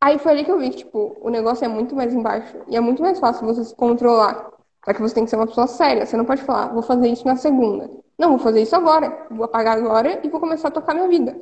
Aí 0.00 0.18
foi 0.18 0.32
ali 0.32 0.44
que 0.44 0.52
eu 0.52 0.58
vi 0.58 0.70
que, 0.70 0.78
tipo, 0.78 1.16
o 1.20 1.28
negócio 1.28 1.64
é 1.64 1.68
muito 1.68 1.94
mais 1.96 2.14
embaixo. 2.14 2.56
E 2.68 2.76
é 2.76 2.80
muito 2.80 3.02
mais 3.02 3.18
fácil 3.18 3.44
você 3.44 3.64
se 3.64 3.74
controlar. 3.74 4.50
Só 4.84 4.92
que 4.92 5.00
você 5.00 5.14
tem 5.14 5.24
que 5.24 5.30
ser 5.30 5.36
uma 5.36 5.46
pessoa 5.46 5.66
séria. 5.66 6.06
Você 6.06 6.16
não 6.16 6.24
pode 6.24 6.42
falar, 6.42 6.72
vou 6.72 6.82
fazer 6.82 7.08
isso 7.08 7.26
na 7.26 7.36
segunda. 7.36 7.90
Não, 8.18 8.30
vou 8.30 8.38
fazer 8.38 8.62
isso 8.62 8.74
agora. 8.74 9.26
Vou 9.30 9.44
apagar 9.44 9.78
agora 9.78 10.20
e 10.22 10.28
vou 10.28 10.40
começar 10.40 10.68
a 10.68 10.72
tocar 10.72 10.94
minha 10.94 11.08
vida. 11.08 11.36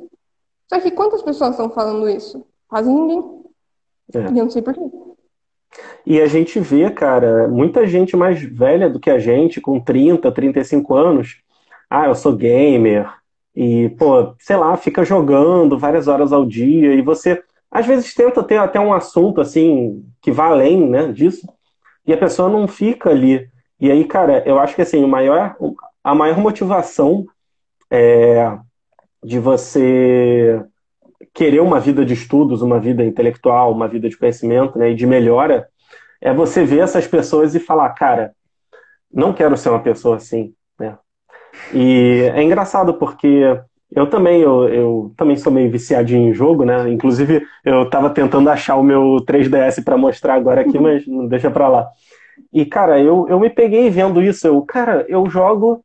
Só 0.67 0.79
que 0.79 0.91
quantas 0.91 1.21
pessoas 1.21 1.51
estão 1.51 1.69
falando 1.69 2.07
isso? 2.09 2.45
Quase 2.67 2.89
ninguém. 2.89 3.23
É. 4.13 4.19
E 4.19 4.37
eu 4.37 4.43
não 4.43 4.49
sei 4.49 4.61
porquê. 4.61 4.81
E 6.05 6.19
a 6.19 6.25
gente 6.25 6.59
vê, 6.59 6.89
cara, 6.89 7.47
muita 7.47 7.85
gente 7.85 8.17
mais 8.17 8.41
velha 8.41 8.89
do 8.89 8.99
que 8.99 9.09
a 9.09 9.19
gente, 9.19 9.61
com 9.61 9.79
30, 9.79 10.31
35 10.31 10.95
anos. 10.95 11.41
Ah, 11.89 12.07
eu 12.07 12.15
sou 12.15 12.35
gamer, 12.35 13.07
e, 13.55 13.89
pô, 13.89 14.33
sei 14.39 14.55
lá, 14.55 14.77
fica 14.77 15.03
jogando 15.03 15.77
várias 15.77 16.07
horas 16.07 16.31
ao 16.31 16.45
dia 16.45 16.93
e 16.93 17.01
você 17.01 17.43
às 17.69 17.85
vezes 17.85 18.13
tenta 18.13 18.41
ter 18.41 18.57
até 18.57 18.79
um 18.79 18.93
assunto 18.93 19.41
assim 19.41 20.03
que 20.21 20.31
vá 20.31 20.45
além, 20.45 20.89
né, 20.89 21.11
disso, 21.11 21.45
e 22.09 22.13
a 22.13 22.17
pessoa 22.17 22.49
não 22.49 22.67
fica 22.67 23.11
ali. 23.11 23.47
E 23.79 23.91
aí, 23.91 24.03
cara, 24.03 24.41
eu 24.43 24.57
acho 24.57 24.73
que 24.73 24.81
assim, 24.81 25.03
o 25.03 25.07
maior, 25.07 25.55
a 26.03 26.15
maior 26.15 26.39
motivação 26.39 27.23
é, 27.87 28.57
de 29.23 29.37
você 29.37 30.59
querer 31.35 31.59
uma 31.59 31.79
vida 31.79 32.03
de 32.03 32.15
estudos, 32.15 32.63
uma 32.63 32.79
vida 32.79 33.05
intelectual, 33.05 33.71
uma 33.71 33.87
vida 33.87 34.09
de 34.09 34.17
conhecimento, 34.17 34.79
né, 34.79 34.89
e 34.89 34.95
de 34.95 35.05
melhora, 35.05 35.69
é 36.19 36.33
você 36.33 36.65
ver 36.65 36.79
essas 36.79 37.05
pessoas 37.05 37.53
e 37.53 37.59
falar, 37.59 37.89
cara, 37.91 38.33
não 39.13 39.31
quero 39.31 39.55
ser 39.55 39.69
uma 39.69 39.83
pessoa 39.83 40.15
assim, 40.15 40.51
né? 40.79 40.97
E 41.71 42.27
é 42.33 42.41
engraçado 42.41 42.95
porque 42.95 43.55
eu 43.91 44.07
também, 44.07 44.41
eu, 44.41 44.69
eu 44.69 45.11
também 45.17 45.35
sou 45.35 45.51
meio 45.51 45.71
viciadinho 45.71 46.29
em 46.29 46.33
jogo, 46.33 46.63
né? 46.63 46.89
Inclusive, 46.89 47.45
eu 47.65 47.83
estava 47.83 48.09
tentando 48.09 48.49
achar 48.49 48.75
o 48.75 48.83
meu 48.83 49.17
3DS 49.25 49.83
para 49.83 49.97
mostrar 49.97 50.35
agora 50.35 50.61
aqui, 50.61 50.77
mas 50.79 51.07
não 51.07 51.27
deixa 51.27 51.49
para 51.49 51.67
lá. 51.67 51.87
E, 52.53 52.65
cara, 52.65 52.99
eu, 52.99 53.27
eu 53.27 53.39
me 53.39 53.49
peguei 53.49 53.89
vendo 53.89 54.21
isso. 54.21 54.47
Eu, 54.47 54.61
cara, 54.61 55.05
eu 55.09 55.27
jogo 55.29 55.83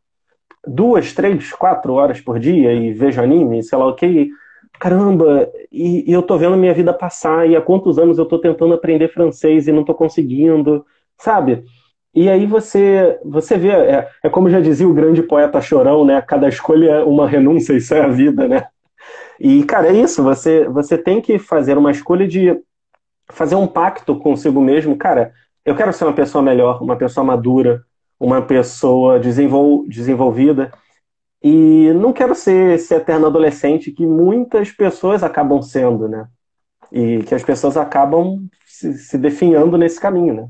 duas, 0.66 1.12
três, 1.12 1.52
quatro 1.52 1.94
horas 1.94 2.20
por 2.20 2.38
dia 2.38 2.72
e 2.72 2.92
vejo 2.92 3.22
anime, 3.22 3.62
sei 3.62 3.78
lá 3.78 3.86
o 3.86 3.94
que. 3.94 4.30
Caramba, 4.78 5.48
e, 5.72 6.10
e, 6.10 6.12
eu 6.12 6.22
tô 6.22 6.36
vendo 6.36 6.56
minha 6.56 6.74
vida 6.74 6.92
passar, 6.92 7.48
e 7.48 7.56
há 7.56 7.60
quantos 7.60 7.98
anos 7.98 8.18
eu 8.18 8.26
tô 8.26 8.38
tentando 8.38 8.74
aprender 8.74 9.08
francês 9.08 9.66
e 9.66 9.72
não 9.72 9.84
tô 9.84 9.94
conseguindo, 9.94 10.84
sabe? 11.16 11.64
E 12.14 12.28
aí 12.30 12.46
você 12.46 13.18
você 13.24 13.58
vê, 13.58 13.70
é, 13.70 14.08
é, 14.22 14.30
como 14.30 14.48
já 14.48 14.60
dizia 14.60 14.88
o 14.88 14.94
grande 14.94 15.22
poeta 15.22 15.60
Chorão, 15.60 16.04
né? 16.04 16.22
Cada 16.22 16.48
escolha 16.48 16.90
é 16.92 17.04
uma 17.04 17.28
renúncia, 17.28 17.74
isso 17.74 17.92
é 17.94 18.00
a 18.00 18.08
vida, 18.08 18.46
né? 18.46 18.68
E, 19.40 19.64
cara, 19.64 19.88
é 19.88 19.92
isso, 19.92 20.22
você, 20.22 20.68
você 20.68 20.96
tem 20.96 21.20
que 21.20 21.38
fazer 21.38 21.76
uma 21.76 21.90
escolha 21.90 22.26
de 22.26 22.56
fazer 23.30 23.56
um 23.56 23.66
pacto 23.66 24.16
consigo 24.18 24.60
mesmo. 24.60 24.96
Cara, 24.96 25.32
eu 25.64 25.74
quero 25.74 25.92
ser 25.92 26.04
uma 26.04 26.12
pessoa 26.12 26.42
melhor, 26.42 26.80
uma 26.82 26.96
pessoa 26.96 27.24
madura, 27.24 27.84
uma 28.18 28.42
pessoa 28.42 29.18
desenvol, 29.18 29.84
desenvolvida. 29.88 30.72
E 31.42 31.92
não 31.94 32.12
quero 32.12 32.34
ser 32.34 32.74
esse 32.74 32.94
eterno 32.94 33.26
adolescente 33.26 33.90
que 33.90 34.06
muitas 34.06 34.70
pessoas 34.70 35.22
acabam 35.22 35.60
sendo, 35.60 36.08
né? 36.08 36.26
E 36.92 37.22
que 37.24 37.34
as 37.34 37.42
pessoas 37.42 37.76
acabam 37.76 38.46
se, 38.64 38.94
se 38.94 39.18
definhando 39.18 39.76
nesse 39.76 40.00
caminho, 40.00 40.34
né? 40.34 40.48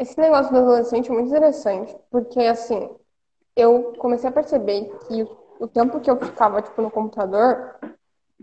Esse 0.00 0.18
negócio 0.18 0.50
do 0.50 0.60
adolescente 0.60 1.10
é 1.10 1.12
muito 1.12 1.28
interessante, 1.28 1.94
porque 2.10 2.40
assim, 2.40 2.88
eu 3.54 3.92
comecei 3.98 4.30
a 4.30 4.32
perceber 4.32 4.90
que 5.06 5.28
o 5.60 5.68
tempo 5.68 6.00
que 6.00 6.10
eu 6.10 6.16
ficava 6.16 6.62
tipo 6.62 6.80
no 6.80 6.90
computador 6.90 7.74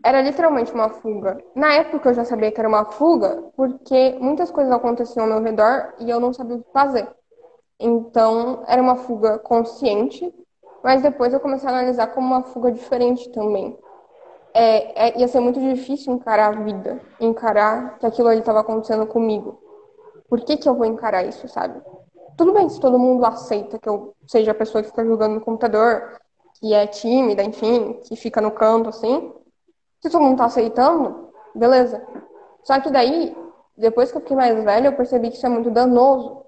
era 0.05 0.21
literalmente 0.21 0.71
uma 0.71 0.89
fuga. 0.89 1.43
Na 1.55 1.73
época 1.73 2.09
eu 2.09 2.13
já 2.13 2.23
sabia 2.23 2.51
que 2.51 2.59
era 2.59 2.69
uma 2.69 2.85
fuga, 2.85 3.43
porque 3.55 4.15
muitas 4.19 4.51
coisas 4.51 4.71
aconteciam 4.71 5.23
ao 5.23 5.31
meu 5.31 5.41
redor 5.41 5.95
e 5.97 6.07
eu 6.07 6.19
não 6.19 6.31
sabia 6.31 6.57
o 6.57 6.61
que 6.61 6.71
fazer. 6.71 7.07
Então, 7.79 8.63
era 8.67 8.79
uma 8.79 8.95
fuga 8.95 9.39
consciente, 9.39 10.31
mas 10.83 11.01
depois 11.01 11.33
eu 11.33 11.39
comecei 11.39 11.67
a 11.67 11.71
analisar 11.71 12.05
como 12.13 12.27
uma 12.27 12.43
fuga 12.43 12.71
diferente 12.71 13.31
também. 13.31 13.75
É, 14.53 15.07
é, 15.07 15.19
ia 15.19 15.27
ser 15.27 15.39
muito 15.39 15.59
difícil 15.59 16.13
encarar 16.13 16.49
a 16.49 16.61
vida, 16.61 17.01
encarar 17.19 17.97
que 17.97 18.05
aquilo 18.05 18.27
ali 18.27 18.41
estava 18.41 18.59
acontecendo 18.59 19.07
comigo. 19.07 19.66
Por 20.29 20.41
que, 20.41 20.57
que 20.57 20.67
eu 20.67 20.75
vou 20.75 20.85
encarar 20.85 21.23
isso, 21.23 21.47
sabe? 21.47 21.81
Tudo 22.37 22.53
bem 22.53 22.69
se 22.69 22.79
todo 22.79 22.99
mundo 22.99 23.25
aceita 23.25 23.79
que 23.79 23.89
eu 23.89 24.15
seja 24.27 24.51
a 24.51 24.55
pessoa 24.55 24.83
que 24.83 24.89
fica 24.89 25.05
jogando 25.05 25.35
no 25.35 25.41
computador, 25.41 26.19
que 26.59 26.73
é 26.73 26.85
tímida, 26.85 27.43
enfim, 27.43 27.99
que 28.03 28.15
fica 28.15 28.41
no 28.41 28.51
canto 28.51 28.89
assim. 28.89 29.33
Se 30.01 30.09
todo 30.09 30.21
mundo 30.21 30.37
tá 30.37 30.45
aceitando, 30.45 31.29
beleza. 31.55 32.05
Só 32.63 32.79
que 32.79 32.91
daí, 32.91 33.35
depois 33.77 34.11
que 34.11 34.17
eu 34.17 34.21
fiquei 34.21 34.35
mais 34.35 34.63
velha, 34.63 34.87
eu 34.87 34.95
percebi 34.95 35.29
que 35.29 35.37
isso 35.37 35.45
é 35.45 35.49
muito 35.49 35.71
danoso. 35.71 36.45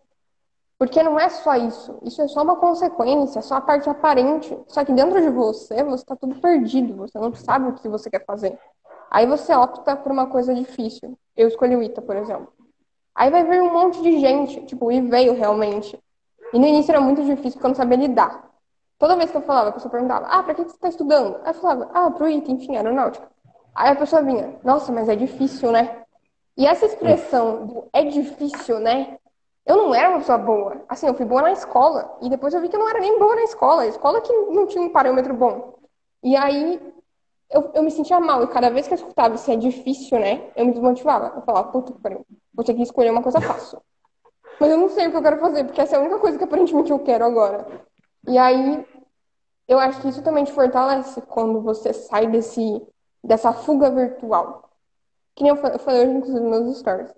Porque 0.78 1.04
não 1.04 1.20
é 1.20 1.28
só 1.30 1.56
isso. 1.56 2.00
Isso 2.04 2.22
é 2.22 2.28
só 2.28 2.42
uma 2.42 2.56
consequência, 2.56 3.40
é 3.40 3.42
só 3.42 3.56
a 3.56 3.62
parte 3.62 3.90
aparente. 3.90 4.58
Só 4.68 4.86
que 4.86 4.94
dentro 4.94 5.22
de 5.22 5.30
você, 5.30 5.84
você 5.84 6.04
está 6.04 6.16
tudo 6.16 6.40
perdido. 6.40 6.96
Você 6.96 7.18
não 7.20 7.34
sabe 7.34 7.68
o 7.68 7.74
que 7.74 7.90
você 7.90 8.10
quer 8.10 8.24
fazer. 8.26 8.58
Aí 9.12 9.26
você 9.26 9.54
opta 9.54 9.96
por 9.96 10.12
uma 10.12 10.28
coisa 10.28 10.54
difícil. 10.54 11.18
Eu 11.36 11.48
escolhi 11.48 11.76
o 11.76 11.82
ITA, 11.84 12.02
por 12.02 12.16
exemplo. 12.16 12.59
Aí 13.20 13.30
vai 13.30 13.44
vir 13.44 13.62
um 13.62 13.74
monte 13.74 14.02
de 14.02 14.18
gente, 14.18 14.62
tipo, 14.62 14.90
e 14.90 15.02
veio 15.02 15.34
realmente. 15.34 16.00
E 16.54 16.58
no 16.58 16.66
início 16.66 16.90
era 16.90 17.02
muito 17.02 17.22
difícil 17.22 17.52
porque 17.52 17.66
eu 17.66 17.70
não 17.72 17.76
sabia 17.76 17.98
lidar. 17.98 18.50
Toda 18.98 19.18
vez 19.18 19.30
que 19.30 19.36
eu 19.36 19.42
falava, 19.42 19.68
a 19.68 19.72
pessoa 19.74 19.92
perguntava, 19.92 20.26
ah, 20.28 20.42
pra 20.42 20.54
que 20.54 20.64
você 20.64 20.70
está 20.70 20.88
estudando? 20.88 21.36
Aí 21.44 21.50
eu 21.50 21.54
falava, 21.56 21.90
ah, 21.94 22.10
pro 22.12 22.30
ITA, 22.30 22.50
enfim, 22.50 22.78
aeronáutica. 22.78 23.30
Aí 23.76 23.92
a 23.92 23.96
pessoa 23.98 24.22
vinha, 24.22 24.58
nossa, 24.64 24.94
mas 24.94 25.10
é 25.10 25.18
difícil, 25.18 25.70
né? 25.70 26.04
E 26.56 26.66
essa 26.66 26.86
expressão 26.86 27.66
do 27.66 27.90
é 27.92 28.06
difícil, 28.06 28.80
né? 28.80 29.18
Eu 29.66 29.76
não 29.76 29.94
era 29.94 30.12
uma 30.12 30.20
pessoa 30.20 30.38
boa. 30.38 30.86
Assim, 30.88 31.06
eu 31.06 31.14
fui 31.14 31.26
boa 31.26 31.42
na 31.42 31.52
escola. 31.52 32.18
E 32.22 32.30
depois 32.30 32.54
eu 32.54 32.62
vi 32.62 32.70
que 32.70 32.76
eu 32.78 32.80
não 32.80 32.90
era 32.90 33.02
nem 33.02 33.20
boa 33.20 33.36
na 33.36 33.44
escola. 33.44 33.82
A 33.82 33.88
escola 33.88 34.22
que 34.22 34.32
não 34.32 34.66
tinha 34.66 34.82
um 34.82 34.94
parâmetro 34.94 35.34
bom. 35.34 35.74
E 36.24 36.38
aí 36.38 36.82
eu, 37.52 37.72
eu 37.74 37.84
me 37.84 37.92
sentia 37.92 38.20
mal. 38.20 38.44
E 38.44 38.48
cada 38.48 38.70
vez 38.70 38.88
que 38.88 38.94
eu 38.94 38.98
escutava 38.98 39.38
se 39.38 39.52
é 39.52 39.56
difícil, 39.56 40.20
né? 40.20 40.52
Eu 40.56 40.66
me 40.66 40.72
desmotivava. 40.72 41.34
Eu 41.36 41.42
falava, 41.42 41.72
puta. 41.72 41.94
Vou 42.54 42.66
ter 42.66 42.74
que 42.74 42.84
escolher 42.84 43.10
uma 43.10 43.24
coisa 43.24 43.42
fácil. 43.42 43.82
Mas 44.60 44.70
eu 44.70 44.78
não 44.78 44.90
sei 44.90 45.08
o 45.08 45.12
que 45.12 45.18
eu 45.18 45.22
quero 45.22 45.40
fazer, 45.40 45.64
porque 45.64 45.80
essa 45.80 45.96
é 45.96 45.98
a 45.98 46.02
única 46.02 46.20
coisa 46.20 46.38
que 46.38 46.44
aparentemente 46.44 46.92
eu 46.92 47.00
quero 47.00 47.26
agora. 47.26 47.66
E 48.28 48.38
aí 48.38 48.86
eu 49.68 49.80
acho 49.80 50.02
que 50.02 50.10
isso 50.10 50.22
também 50.22 50.44
te 50.44 50.52
fortalece 50.52 51.22
quando 51.22 51.62
você 51.62 51.94
sai 51.94 52.28
desse, 52.28 52.86
dessa 53.24 53.54
fuga 53.54 53.90
virtual. 53.90 54.70
Que 55.36 55.44
nem 55.44 55.52
eu 55.52 55.80
falei 55.80 56.02
hoje, 56.02 56.12
inclusive, 56.12 56.40
nos 56.42 56.62
meus 56.66 56.78
stories. 56.80 57.14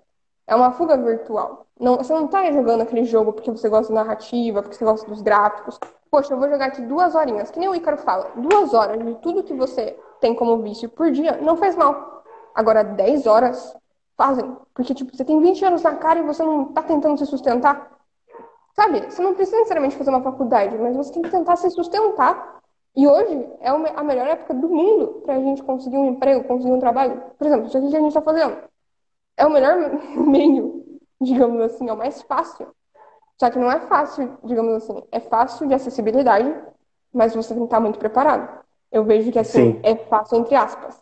É 0.46 0.54
uma 0.54 0.70
fuga 0.72 0.96
virtual. 0.96 1.66
Não, 1.80 1.96
você 1.96 2.12
não 2.12 2.28
tá 2.28 2.48
jogando 2.52 2.82
aquele 2.82 3.04
jogo 3.04 3.32
porque 3.32 3.50
você 3.50 3.68
gosta 3.68 3.92
da 3.92 4.04
narrativa, 4.04 4.62
porque 4.62 4.76
você 4.76 4.84
gosta 4.84 5.08
dos 5.08 5.20
gráficos. 5.20 5.80
Poxa, 6.10 6.32
eu 6.32 6.38
vou 6.38 6.48
jogar 6.48 6.66
aqui 6.66 6.82
duas 6.82 7.14
horinhas. 7.14 7.50
Que 7.50 7.58
nem 7.58 7.68
o 7.68 7.74
Ícaro 7.74 7.96
fala. 7.96 8.30
Duas 8.36 8.72
horas 8.72 9.04
de 9.04 9.14
tudo 9.16 9.42
que 9.42 9.54
você 9.54 9.98
tem 10.22 10.34
como 10.34 10.62
vício 10.62 10.88
por 10.88 11.10
dia 11.10 11.36
não 11.42 11.56
faz 11.56 11.76
mal. 11.76 12.22
Agora, 12.54 12.84
dez 12.84 13.26
horas 13.26 13.76
fazem. 14.16 14.56
Porque, 14.72 14.94
tipo, 14.94 15.14
você 15.14 15.24
tem 15.24 15.40
20 15.40 15.64
anos 15.64 15.82
na 15.82 15.96
cara 15.96 16.20
e 16.20 16.22
você 16.22 16.44
não 16.44 16.72
tá 16.72 16.82
tentando 16.82 17.18
se 17.18 17.26
sustentar. 17.26 17.90
Sabe? 18.74 19.00
Você 19.10 19.20
não 19.20 19.34
precisa 19.34 19.58
necessariamente 19.58 19.96
fazer 19.96 20.10
uma 20.10 20.22
faculdade, 20.22 20.78
mas 20.78 20.96
você 20.96 21.12
tem 21.12 21.22
que 21.22 21.30
tentar 21.30 21.56
se 21.56 21.68
sustentar. 21.70 22.62
E 22.94 23.06
hoje 23.06 23.48
é 23.60 23.68
a 23.68 24.04
melhor 24.04 24.28
época 24.28 24.54
do 24.54 24.68
mundo 24.68 25.22
pra 25.24 25.40
gente 25.40 25.62
conseguir 25.62 25.96
um 25.96 26.10
emprego, 26.10 26.44
conseguir 26.44 26.72
um 26.72 26.78
trabalho. 26.78 27.20
Por 27.36 27.46
exemplo, 27.46 27.66
isso 27.66 27.76
aqui 27.76 27.90
que 27.90 27.96
a 27.96 28.00
gente 28.00 28.14
tá 28.14 28.22
fazendo 28.22 28.56
é 29.36 29.44
o 29.44 29.50
melhor 29.50 29.76
meio, 30.16 31.00
digamos 31.20 31.60
assim, 31.62 31.88
é 31.88 31.92
o 31.92 31.96
mais 31.96 32.22
fácil. 32.22 32.68
Só 33.40 33.50
que 33.50 33.58
não 33.58 33.70
é 33.70 33.80
fácil, 33.80 34.38
digamos 34.44 34.74
assim, 34.74 35.02
é 35.10 35.18
fácil 35.18 35.66
de 35.66 35.74
acessibilidade, 35.74 36.54
mas 37.12 37.34
você 37.34 37.48
tem 37.48 37.62
que 37.62 37.64
estar 37.64 37.80
muito 37.80 37.98
preparado. 37.98 38.61
Eu 38.92 39.04
vejo 39.04 39.32
que 39.32 39.38
assim, 39.38 39.72
Sim. 39.72 39.80
é 39.82 39.96
fácil 39.96 40.38
entre 40.38 40.54
aspas. 40.54 41.00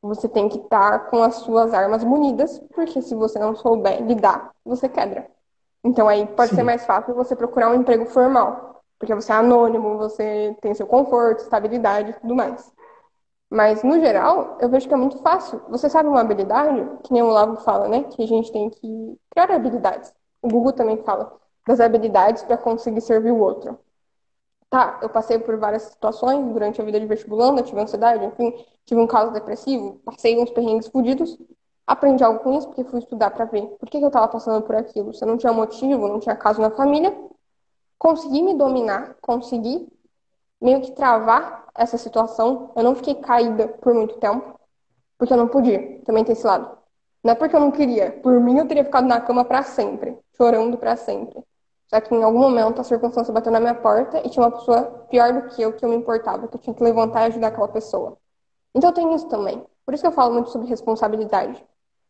Você 0.00 0.28
tem 0.28 0.48
que 0.48 0.58
estar 0.58 1.10
com 1.10 1.22
as 1.22 1.36
suas 1.36 1.74
armas 1.74 2.04
munidas, 2.04 2.60
porque 2.74 3.02
se 3.02 3.14
você 3.14 3.38
não 3.38 3.56
souber 3.56 4.02
lidar, 4.02 4.52
você 4.64 4.88
quebra. 4.88 5.26
Então 5.82 6.08
aí 6.08 6.26
pode 6.26 6.50
Sim. 6.50 6.56
ser 6.56 6.62
mais 6.62 6.86
fácil 6.86 7.14
você 7.14 7.34
procurar 7.34 7.70
um 7.70 7.74
emprego 7.74 8.06
formal, 8.06 8.82
porque 8.98 9.14
você 9.14 9.32
é 9.32 9.36
anônimo, 9.36 9.98
você 9.98 10.56
tem 10.60 10.74
seu 10.74 10.86
conforto, 10.86 11.40
estabilidade 11.40 12.10
e 12.10 12.20
tudo 12.20 12.34
mais. 12.34 12.72
Mas, 13.50 13.82
no 13.84 14.00
geral, 14.00 14.58
eu 14.60 14.68
vejo 14.68 14.88
que 14.88 14.94
é 14.94 14.96
muito 14.96 15.18
fácil. 15.18 15.60
Você 15.68 15.88
sabe 15.88 16.08
uma 16.08 16.20
habilidade, 16.20 16.88
que 17.04 17.12
nem 17.12 17.22
o 17.22 17.26
Olavo 17.26 17.56
fala, 17.58 17.86
né? 17.88 18.02
Que 18.02 18.22
a 18.24 18.26
gente 18.26 18.50
tem 18.50 18.68
que 18.68 19.18
criar 19.30 19.50
habilidades. 19.50 20.12
O 20.42 20.48
Google 20.48 20.72
também 20.72 20.96
fala 21.04 21.32
das 21.66 21.78
habilidades 21.78 22.42
para 22.42 22.56
conseguir 22.56 23.00
servir 23.00 23.30
o 23.30 23.38
outro. 23.38 23.78
Tá, 24.74 24.98
eu 25.00 25.08
passei 25.08 25.38
por 25.38 25.56
várias 25.56 25.82
situações 25.82 26.52
durante 26.52 26.80
a 26.82 26.84
vida 26.84 26.98
de 26.98 27.06
vestibulando, 27.06 27.62
tive 27.62 27.80
ansiedade, 27.80 28.24
enfim, 28.24 28.52
tive 28.84 29.00
um 29.00 29.06
caso 29.06 29.30
depressivo, 29.30 30.00
passei 30.04 30.36
uns 30.36 30.50
perrengues 30.50 30.88
fodidos, 30.88 31.38
aprendi 31.86 32.24
algo 32.24 32.40
com 32.40 32.58
isso 32.58 32.66
porque 32.66 32.82
fui 32.82 32.98
estudar 32.98 33.30
para 33.30 33.44
ver 33.44 33.68
por 33.78 33.88
que, 33.88 33.98
que 33.98 34.04
eu 34.04 34.08
estava 34.08 34.26
passando 34.26 34.64
por 34.64 34.74
aquilo. 34.74 35.14
Se 35.14 35.22
eu 35.22 35.28
não 35.28 35.36
tinha 35.36 35.52
motivo, 35.52 36.08
não 36.08 36.18
tinha 36.18 36.34
caso 36.34 36.60
na 36.60 36.72
família, 36.72 37.16
consegui 37.96 38.42
me 38.42 38.52
dominar, 38.52 39.14
consegui 39.20 39.86
meio 40.60 40.80
que 40.80 40.90
travar 40.90 41.68
essa 41.76 41.96
situação. 41.96 42.72
Eu 42.74 42.82
não 42.82 42.96
fiquei 42.96 43.14
caída 43.14 43.68
por 43.68 43.94
muito 43.94 44.16
tempo, 44.18 44.58
porque 45.16 45.32
eu 45.32 45.36
não 45.36 45.46
podia. 45.46 46.00
Também 46.04 46.24
tem 46.24 46.32
esse 46.32 46.44
lado. 46.44 46.76
Não 47.22 47.30
é 47.30 47.36
porque 47.36 47.54
eu 47.54 47.60
não 47.60 47.70
queria. 47.70 48.10
Por 48.10 48.40
mim, 48.40 48.58
eu 48.58 48.66
teria 48.66 48.84
ficado 48.84 49.06
na 49.06 49.20
cama 49.20 49.44
para 49.44 49.62
sempre, 49.62 50.18
chorando 50.36 50.76
para 50.76 50.96
sempre. 50.96 51.44
Só 51.88 52.00
que 52.00 52.14
em 52.14 52.22
algum 52.22 52.38
momento 52.38 52.80
a 52.80 52.84
circunstância 52.84 53.32
bateu 53.32 53.52
na 53.52 53.60
minha 53.60 53.74
porta 53.74 54.18
e 54.24 54.30
tinha 54.30 54.44
uma 54.44 54.50
pessoa 54.50 55.06
pior 55.10 55.32
do 55.32 55.48
que 55.48 55.62
eu 55.62 55.72
que 55.72 55.84
eu 55.84 55.88
me 55.88 55.96
importava, 55.96 56.48
que 56.48 56.56
eu 56.56 56.60
tinha 56.60 56.74
que 56.74 56.82
levantar 56.82 57.22
e 57.22 57.26
ajudar 57.26 57.48
aquela 57.48 57.68
pessoa. 57.68 58.16
Então 58.74 58.92
tenho 58.92 59.14
isso 59.14 59.28
também. 59.28 59.64
Por 59.84 59.94
isso 59.94 60.02
que 60.02 60.08
eu 60.08 60.12
falo 60.12 60.34
muito 60.34 60.50
sobre 60.50 60.68
responsabilidade. 60.68 61.64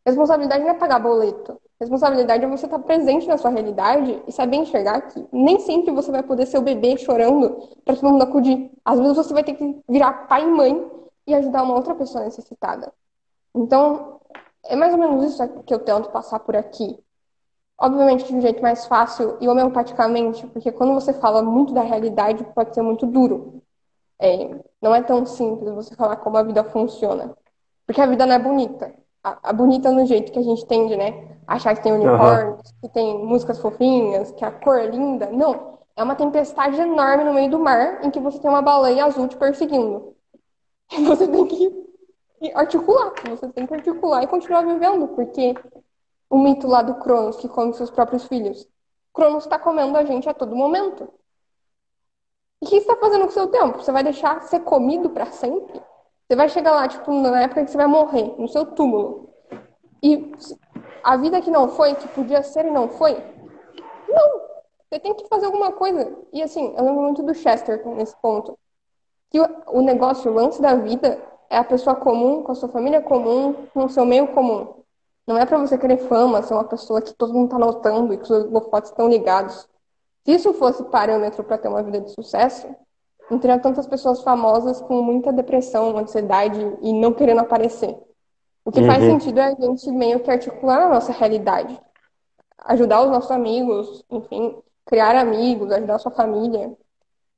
Responsabilidade 0.07 0.63
não 0.63 0.71
é 0.71 0.75
pagar 0.75 0.99
boleto. 0.99 1.61
Responsabilidade 1.81 2.45
é 2.45 2.49
você 2.49 2.67
estar 2.67 2.79
presente 2.79 3.27
na 3.27 3.37
sua 3.37 3.51
realidade 3.51 4.23
e 4.27 4.33
saber 4.33 4.57
enxergar 4.57 5.01
que 5.03 5.27
nem 5.33 5.59
sempre 5.61 5.93
você 5.93 6.11
vai 6.11 6.23
poder 6.23 6.47
ser 6.47 6.59
o 6.59 6.63
bebê 6.63 6.97
chorando 6.97 7.69
para 7.85 7.97
todo 7.97 8.11
mundo 8.11 8.23
acudir. 8.23 8.71
Às 8.85 8.99
vezes 8.99 9.17
você 9.17 9.35
vai 9.35 9.43
ter 9.43 9.55
que 9.55 9.81
virar 9.89 10.27
pai 10.29 10.45
e 10.45 10.51
mãe 10.51 10.91
e 11.27 11.35
ajudar 11.35 11.63
uma 11.63 11.75
outra 11.75 11.95
pessoa 11.95 12.25
necessitada. 12.25 12.93
Então, 13.55 14.21
é 14.65 14.77
mais 14.77 14.93
ou 14.93 14.99
menos 14.99 15.25
isso 15.25 15.63
que 15.65 15.75
eu 15.75 15.79
tento 15.79 16.11
passar 16.11 16.39
por 16.41 16.57
aqui. 16.57 16.99
Obviamente 17.79 18.27
de 18.27 18.35
um 18.35 18.41
jeito 18.41 18.63
mais 18.63 18.87
fácil 18.87 19.37
e 19.41 19.49
homeopaticamente, 19.49 20.47
porque 20.49 20.71
quando 20.71 20.95
você 20.95 21.13
fala 21.13 21.43
muito 21.43 21.73
da 21.73 21.83
realidade, 21.83 22.45
pode 22.55 22.75
ser 22.75 22.83
muito 22.83 23.07
duro. 23.07 23.63
É, 24.19 24.51
não 24.81 24.95
é 24.95 25.03
tão 25.03 25.27
simples 25.27 25.75
você 25.75 25.95
falar 25.95 26.17
como 26.17 26.37
a 26.37 26.43
vida 26.43 26.63
funciona. 26.65 27.37
Porque 27.87 28.01
a 28.01 28.07
vida 28.07 28.25
não 28.27 28.35
é 28.35 28.39
bonita 28.39 28.95
a, 29.25 29.51
a, 29.51 29.53
bonita 29.53 29.91
no 29.91 30.05
jeito 30.05 30.31
que 30.31 30.39
a 30.39 30.43
gente 30.43 30.67
tende, 30.67 30.95
né? 30.97 31.39
Achar 31.47 31.75
que 31.75 31.83
tem 31.83 31.93
unicórnios, 31.93 32.59
uhum. 32.59 32.75
que 32.83 32.89
tem 32.91 33.19
músicas 33.25 33.59
fofinhas, 33.59 34.31
que 34.33 34.45
a 34.45 34.51
cor 34.51 34.79
é 34.79 34.87
linda. 34.87 35.31
Não. 35.31 35.79
É 35.97 36.03
uma 36.03 36.15
tempestade 36.15 36.79
enorme 36.79 37.25
no 37.25 37.33
meio 37.33 37.51
do 37.51 37.59
mar 37.59 38.05
em 38.05 38.11
que 38.11 38.21
você 38.21 38.39
tem 38.39 38.51
uma 38.51 38.61
baleia 38.61 39.07
azul 39.07 39.27
te 39.27 39.37
perseguindo. 39.37 40.15
E 40.93 41.03
você 41.05 41.27
tem 41.27 41.47
que 41.47 41.85
articular. 42.55 43.13
Você 43.31 43.49
tem 43.49 43.67
que 43.67 43.75
articular 43.75 44.23
e 44.23 44.27
continuar 44.27 44.63
vivendo, 44.63 45.09
porque 45.09 45.55
o 46.35 46.39
mito 46.39 46.67
lá 46.67 46.83
do 46.83 46.97
Cronos, 46.97 47.37
que 47.37 47.49
come 47.49 47.73
seus 47.75 47.91
próprios 47.91 48.25
filhos. 48.25 48.69
Cronos 49.13 49.45
está 49.45 49.57
comendo 49.57 49.97
a 49.97 50.05
gente 50.05 50.29
a 50.29 50.35
todo 50.35 50.57
momento. 50.57 51.09
E 52.61 52.67
o 52.67 52.69
que 52.69 52.77
está 52.77 52.97
fazendo 52.97 53.23
com 53.23 53.29
o 53.29 53.33
seu 53.33 53.47
tempo? 53.47 53.79
Você 53.79 53.93
vai 53.93 54.03
deixar 54.03 54.43
ser 54.43 54.61
comido 54.61 55.11
para 55.11 55.27
sempre? 55.27 55.81
Você 56.27 56.35
vai 56.35 56.49
chegar 56.49 56.73
lá, 56.73 56.89
tipo, 56.89 57.13
na 57.13 57.43
época 57.43 57.65
que 57.65 57.71
você 57.71 57.77
vai 57.77 57.87
morrer, 57.87 58.35
no 58.37 58.49
seu 58.49 58.67
túmulo. 58.67 59.31
E 60.03 60.33
a 61.05 61.17
vida 61.17 61.41
que 61.41 61.53
não 61.53 61.69
foi, 61.69 61.95
que 61.95 62.09
podia 62.09 62.43
ser 62.43 62.65
e 62.67 62.71
não 62.71 62.89
foi, 62.89 63.13
não. 64.09 64.45
Você 64.91 64.99
tem 64.99 65.15
que 65.15 65.29
fazer 65.29 65.47
alguma 65.47 65.71
coisa. 65.71 66.19
E 66.33 66.43
assim, 66.43 66.75
eu 66.77 66.85
lembro 66.85 67.03
muito 67.03 67.23
do 67.23 67.35
Chester 67.35 67.87
nesse 67.91 68.17
ponto. 68.17 68.59
Que 69.31 69.39
o 69.41 69.83
negócio, 69.83 70.31
o 70.31 70.35
lance 70.35 70.61
da 70.61 70.75
vida 70.75 71.23
é 71.49 71.59
a 71.59 71.65
pessoa 71.65 71.95
comum, 71.95 72.43
com 72.43 72.51
a 72.51 72.55
sua 72.57 72.69
família 72.69 73.01
comum, 73.01 73.67
com 73.73 73.85
o 73.85 73.89
seu 73.89 74.05
meio 74.05 74.29
comum. 74.35 74.84
Não 75.27 75.39
é 75.39 75.47
para 75.47 75.59
você 75.59 75.79
querer 75.79 75.99
fama, 76.09 76.43
ser 76.43 76.55
uma 76.55 76.65
pessoa 76.65 77.01
que 77.01 77.15
todo 77.15 77.33
mundo 77.33 77.51
tá 77.51 77.59
notando 77.59 78.13
e 78.13 78.19
que 78.19 78.25
os 78.25 78.31
holofotes 78.31 78.91
estão 78.91 79.09
ligados. 79.09 79.69
Se 80.25 80.33
isso 80.33 80.53
fosse 80.55 80.85
parâmetro 80.85 81.43
para 81.45 81.59
ter 81.59 81.69
uma 81.69 81.83
vida 81.83 82.01
de 82.01 82.11
sucesso, 82.13 82.67
Não 83.31 83.39
teria 83.39 83.59
tantas 83.59 83.87
pessoas 83.87 84.23
famosas 84.23 84.81
com 84.81 85.03
muita 85.03 85.33
depressão, 85.33 85.97
ansiedade 85.97 86.61
e 86.83 86.93
não 86.93 87.13
querendo 87.13 87.41
aparecer. 87.41 87.97
O 88.65 88.71
que 88.71 88.81
uhum. 88.81 88.87
faz 88.87 89.03
sentido 89.03 89.41
é 89.41 89.45
a 89.47 89.55
gente 89.55 89.91
meio 89.91 90.21
que 90.21 90.31
articular 90.31 90.87
a 90.87 90.89
nossa 90.89 91.13
realidade. 91.13 91.79
Ajudar 92.59 93.03
os 93.03 93.11
nossos 93.11 93.31
amigos, 93.31 94.05
enfim, 94.11 94.57
criar 94.87 95.17
amigos, 95.17 95.71
ajudar 95.71 95.97
a 95.97 95.99
sua 95.99 96.13
família. 96.13 96.73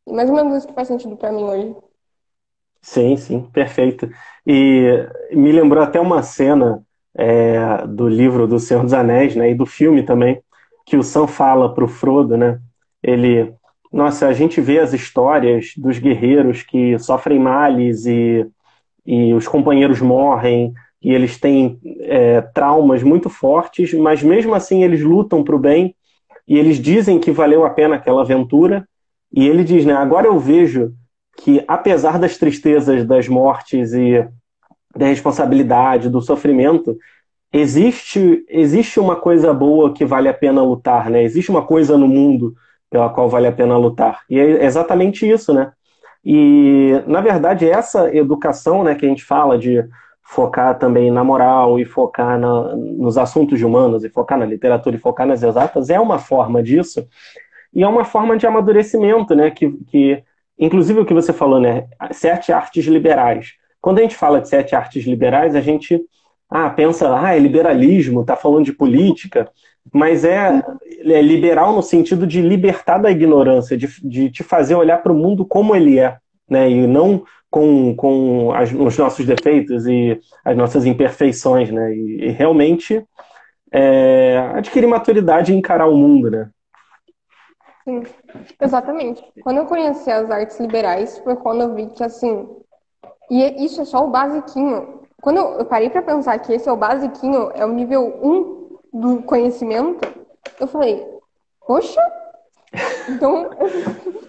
E 0.07 0.13
mais 0.13 0.29
ou 0.29 0.37
menos 0.37 0.59
isso 0.59 0.69
que 0.69 0.75
faz 0.75 0.89
sentido 0.89 1.17
para 1.17 1.33
mim 1.33 1.45
hoje. 1.45 1.77
Sim, 2.81 3.17
sim, 3.17 3.43
perfeito. 3.53 4.09
E 4.47 5.09
me 5.33 5.51
lembrou 5.51 5.83
até 5.83 6.01
uma 6.01 6.23
cena 6.23 6.86
é, 7.17 7.87
do 7.87 8.09
livro 8.09 8.47
do 8.47 8.59
Senhor 8.59 8.83
dos 8.83 8.93
Anéis, 8.93 9.35
né, 9.35 9.51
e 9.51 9.55
do 9.55 9.67
filme 9.67 10.03
também, 10.03 10.41
que 10.85 10.97
o 10.97 11.03
Sam 11.03 11.27
fala 11.27 11.75
para 11.75 11.85
o 11.85 11.89
Frodo, 11.89 12.37
né? 12.37 12.61
Ele, 13.03 13.53
nossa, 13.93 14.29
a 14.29 14.33
gente 14.33 14.61
vê 14.61 14.79
as 14.79 14.93
histórias 14.93 15.73
dos 15.77 15.99
guerreiros 15.99 16.63
que 16.63 16.99
sofrem 16.99 17.39
males 17.39 18.07
e, 18.07 18.47
e 19.05 19.35
os 19.35 19.49
companheiros 19.49 20.01
morrem 20.01 20.73
e 21.03 21.13
eles 21.13 21.39
têm 21.39 21.79
é, 22.01 22.41
traumas 22.41 23.03
muito 23.03 23.29
fortes, 23.29 23.93
mas 23.95 24.23
mesmo 24.23 24.55
assim 24.55 24.85
eles 24.85 25.03
lutam 25.03 25.43
para 25.43 25.57
o 25.57 25.59
bem 25.59 25.95
e 26.47 26.57
eles 26.57 26.79
dizem 26.79 27.19
que 27.19 27.31
valeu 27.31 27.65
a 27.65 27.71
pena 27.71 27.97
aquela 27.97 28.23
aventura. 28.23 28.87
E 29.33 29.47
ele 29.47 29.65
diz, 29.65 29.85
né? 29.85 29.93
Agora 29.93 30.27
eu 30.27 30.39
vejo 30.39 30.93
que 31.37 31.63
apesar 31.67 32.19
das 32.19 32.39
tristezas, 32.39 33.05
das 33.05 33.29
mortes 33.29 33.93
e 33.93 34.27
da 34.97 35.07
responsabilidade, 35.07 36.09
do 36.09 36.21
sofrimento, 36.21 36.97
existe 37.53 38.45
existe 38.49 38.99
uma 39.01 39.17
coisa 39.17 39.53
boa 39.53 39.93
que 39.93 40.05
vale 40.05 40.29
a 40.29 40.35
pena 40.35 40.63
lutar, 40.63 41.11
né? 41.11 41.23
Existe 41.23 41.51
uma 41.51 41.65
coisa 41.65 41.97
no 41.97 42.09
mundo 42.09 42.55
pela 42.91 43.09
qual 43.11 43.29
vale 43.29 43.47
a 43.47 43.53
pena 43.53 43.77
lutar. 43.77 44.23
E 44.29 44.39
é 44.39 44.65
exatamente 44.65 45.29
isso, 45.29 45.53
né? 45.53 45.73
E 46.25 47.03
na 47.07 47.21
verdade 47.21 47.69
essa 47.69 48.15
educação, 48.15 48.83
né, 48.83 48.95
que 48.95 49.07
a 49.07 49.09
gente 49.09 49.25
fala 49.25 49.59
de 49.59 49.85
focar 50.23 50.77
também 50.79 51.11
na 51.11 51.23
moral 51.23 51.79
e 51.79 51.85
focar 51.85 52.39
na, 52.39 52.75
nos 52.75 53.17
assuntos 53.17 53.63
humanos 53.63 54.03
e 54.03 54.11
focar 54.11 54.37
na 54.37 54.45
literatura 54.45 54.97
e 54.97 54.99
focar 54.99 55.27
nas 55.27 55.43
exatas 55.43 55.89
é 55.89 56.01
uma 56.01 56.19
forma 56.19 56.61
disso 56.63 57.07
e 57.73 57.83
é 57.83 57.87
uma 57.87 58.05
forma 58.05 58.37
de 58.37 58.47
amadurecimento, 58.47 59.35
né? 59.35 59.51
Que, 59.51 59.71
que 59.89 60.23
inclusive 60.59 61.01
o 61.01 61.05
que 61.07 61.15
você 61.15 61.33
falou, 61.33 61.61
né? 61.61 61.87
Sete 62.13 62.53
artes 62.53 62.87
liberais. 62.87 63.55
Quando 63.87 64.01
a 64.01 64.03
gente 64.03 64.17
fala 64.17 64.41
de 64.41 64.49
sete 64.49 64.75
artes 64.75 65.07
liberais, 65.07 65.55
a 65.55 65.61
gente 65.61 66.05
ah, 66.51 66.69
pensa, 66.69 67.17
ah, 67.17 67.37
é 67.37 67.39
liberalismo, 67.39 68.23
está 68.23 68.35
falando 68.35 68.65
de 68.65 68.73
política, 68.73 69.49
mas 69.93 70.25
é, 70.25 70.61
é, 71.05 71.23
liberal 71.23 71.73
no 71.73 71.85
sentido 71.85 72.27
de 72.27 72.43
libertar 72.43 72.99
da 72.99 73.13
ignorância, 73.13 73.77
de, 73.77 73.87
de 74.03 74.29
te 74.29 74.43
fazer 74.43 74.75
olhar 74.75 75.05
para 75.05 75.13
o 75.13 75.17
mundo 75.17 75.47
como 75.47 75.77
ele 75.77 76.01
é, 76.01 76.17
né? 76.51 76.69
E 76.69 76.85
não 76.85 77.23
com, 77.49 77.95
com 77.95 78.53
as, 78.53 78.73
os 78.73 78.99
nossos 78.99 79.25
defeitos 79.25 79.87
e 79.87 80.21
as 80.45 80.57
nossas 80.57 80.85
imperfeições, 80.85 81.71
né? 81.71 81.95
E, 81.95 82.25
e 82.25 82.29
realmente 82.31 83.07
é, 83.71 84.51
adquirir 84.57 84.89
maturidade 84.89 85.53
e 85.53 85.57
encarar 85.57 85.87
o 85.87 85.97
mundo, 85.97 86.29
né? 86.29 86.51
Sim, 87.85 88.03
exatamente. 88.61 89.23
Quando 89.45 89.59
eu 89.59 89.67
conheci 89.67 90.11
as 90.11 90.29
artes 90.29 90.59
liberais, 90.59 91.19
foi 91.19 91.37
quando 91.37 91.61
eu 91.61 91.75
vi 91.77 91.87
que, 91.87 92.03
assim, 92.03 92.49
e 93.31 93.65
isso 93.65 93.81
é 93.81 93.85
só 93.85 94.05
o 94.05 94.11
basiquinho. 94.11 95.01
Quando 95.21 95.39
eu 95.39 95.65
parei 95.65 95.91
para 95.91 96.03
pensar 96.03 96.39
que 96.39 96.53
esse 96.53 96.69
é 96.69 96.73
o 96.73 96.77
basiquinho, 96.77 97.51
é 97.55 97.65
o 97.65 97.73
nível 97.73 98.19
1 98.23 99.01
do 99.01 99.23
conhecimento, 99.23 100.07
eu 100.61 100.67
falei, 100.67 101.07
poxa, 101.67 102.01
então 103.09 103.51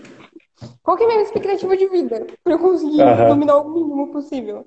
qual 0.82 0.98
que 0.98 1.04
é 1.04 1.06
a 1.06 1.10
minha 1.10 1.22
expectativa 1.22 1.76
de 1.78 1.88
vida 1.88 2.26
para 2.44 2.54
eu 2.54 2.60
conseguir 2.60 3.02
uhum. 3.02 3.28
dominar 3.28 3.58
o 3.58 3.70
mínimo 3.70 4.12
possível? 4.12 4.66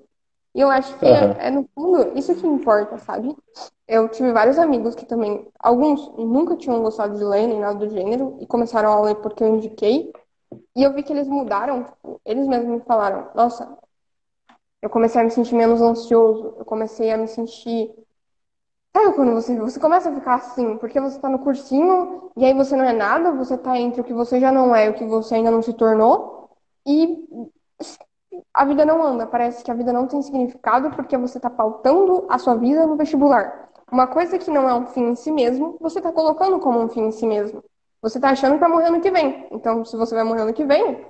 E 0.55 0.61
eu 0.61 0.69
acho 0.69 0.99
que 0.99 1.05
uhum. 1.05 1.11
é, 1.11 1.47
é, 1.47 1.51
no 1.51 1.69
fundo, 1.75 2.19
isso 2.19 2.35
que 2.35 2.47
importa, 2.47 2.99
sabe? 2.99 3.37
Eu 3.87 4.09
tive 4.09 4.33
vários 4.33 4.59
amigos 4.59 4.95
que 4.95 5.07
também, 5.07 5.47
alguns 5.59 6.09
nunca 6.17 6.57
tinham 6.57 6.83
gostado 6.83 7.17
de 7.17 7.25
ler 7.25 7.47
nem 7.47 7.61
nada 7.61 7.79
do 7.79 7.89
gênero 7.89 8.37
e 8.41 8.47
começaram 8.47 8.93
a 8.93 9.01
ler 9.01 9.17
porque 9.17 9.45
eu 9.45 9.55
indiquei. 9.55 10.13
E 10.75 10.83
eu 10.83 10.93
vi 10.93 11.03
que 11.03 11.13
eles 11.13 11.29
mudaram, 11.29 11.85
tipo, 11.85 12.21
eles 12.25 12.47
mesmos 12.49 12.69
me 12.69 12.81
falaram, 12.81 13.29
nossa, 13.35 13.79
eu 14.83 14.91
comecei 14.91 15.21
a 15.21 15.25
me 15.25 15.31
sentir 15.31 15.55
menos 15.55 15.81
ansioso, 15.81 16.55
eu 16.59 16.65
comecei 16.65 17.11
a 17.11 17.17
me 17.17 17.29
sentir. 17.29 17.95
Sabe 18.97 19.15
quando 19.15 19.33
você, 19.33 19.57
você 19.59 19.79
começa 19.79 20.11
a 20.11 20.15
ficar 20.15 20.35
assim, 20.35 20.77
porque 20.79 21.01
você 21.01 21.17
está 21.17 21.29
no 21.29 21.39
cursinho 21.39 22.31
e 22.37 22.45
aí 22.45 22.55
você 22.55 22.75
não 22.77 22.85
é 22.85 22.93
nada, 22.93 23.31
você 23.33 23.55
está 23.55 23.79
entre 23.79 24.01
o 24.01 24.05
que 24.05 24.13
você 24.13 24.41
já 24.41 24.51
não 24.51 24.75
é 24.75 24.87
e 24.87 24.91
o 24.91 24.95
que 24.95 25.05
você 25.05 25.37
ainda 25.37 25.51
não 25.51 25.63
se 25.63 25.73
tornou, 25.75 26.51
e 26.87 27.25
a 28.55 28.65
vida 28.65 28.85
não 28.85 29.03
anda, 29.03 29.27
parece 29.27 29.63
que 29.63 29.71
a 29.71 29.75
vida 29.75 29.93
não 29.93 30.07
tem 30.07 30.23
significado 30.23 30.91
porque 30.91 31.17
você 31.17 31.39
está 31.39 31.51
pautando 31.51 32.27
a 32.29 32.39
sua 32.39 32.57
vida 32.57 32.87
no 32.87 32.97
vestibular. 32.97 33.71
Uma 33.91 34.07
coisa 34.07 34.39
que 34.39 34.51
não 34.51 34.69
é 34.69 34.75
um 34.75 34.87
fim 34.87 35.11
em 35.11 35.17
si 35.17 35.31
mesmo, 35.31 35.77
você 35.81 35.99
está 35.99 36.13
colocando 36.13 36.59
como 36.61 36.81
um 36.81 36.89
fim 36.89 37.03
em 37.03 37.13
si 37.13 37.27
mesmo. 37.27 37.63
Você 38.03 38.19
está 38.19 38.31
achando 38.31 38.55
que 38.55 38.61
vai 38.61 38.69
morrer 38.69 38.87
ano 38.87 39.01
que 39.01 39.11
vem. 39.11 39.47
Então, 39.51 39.85
se 39.85 39.97
você 39.97 40.15
vai 40.15 40.25
morrer 40.25 40.43
ano 40.43 40.55
que 40.55 40.65
vem, 40.65 41.07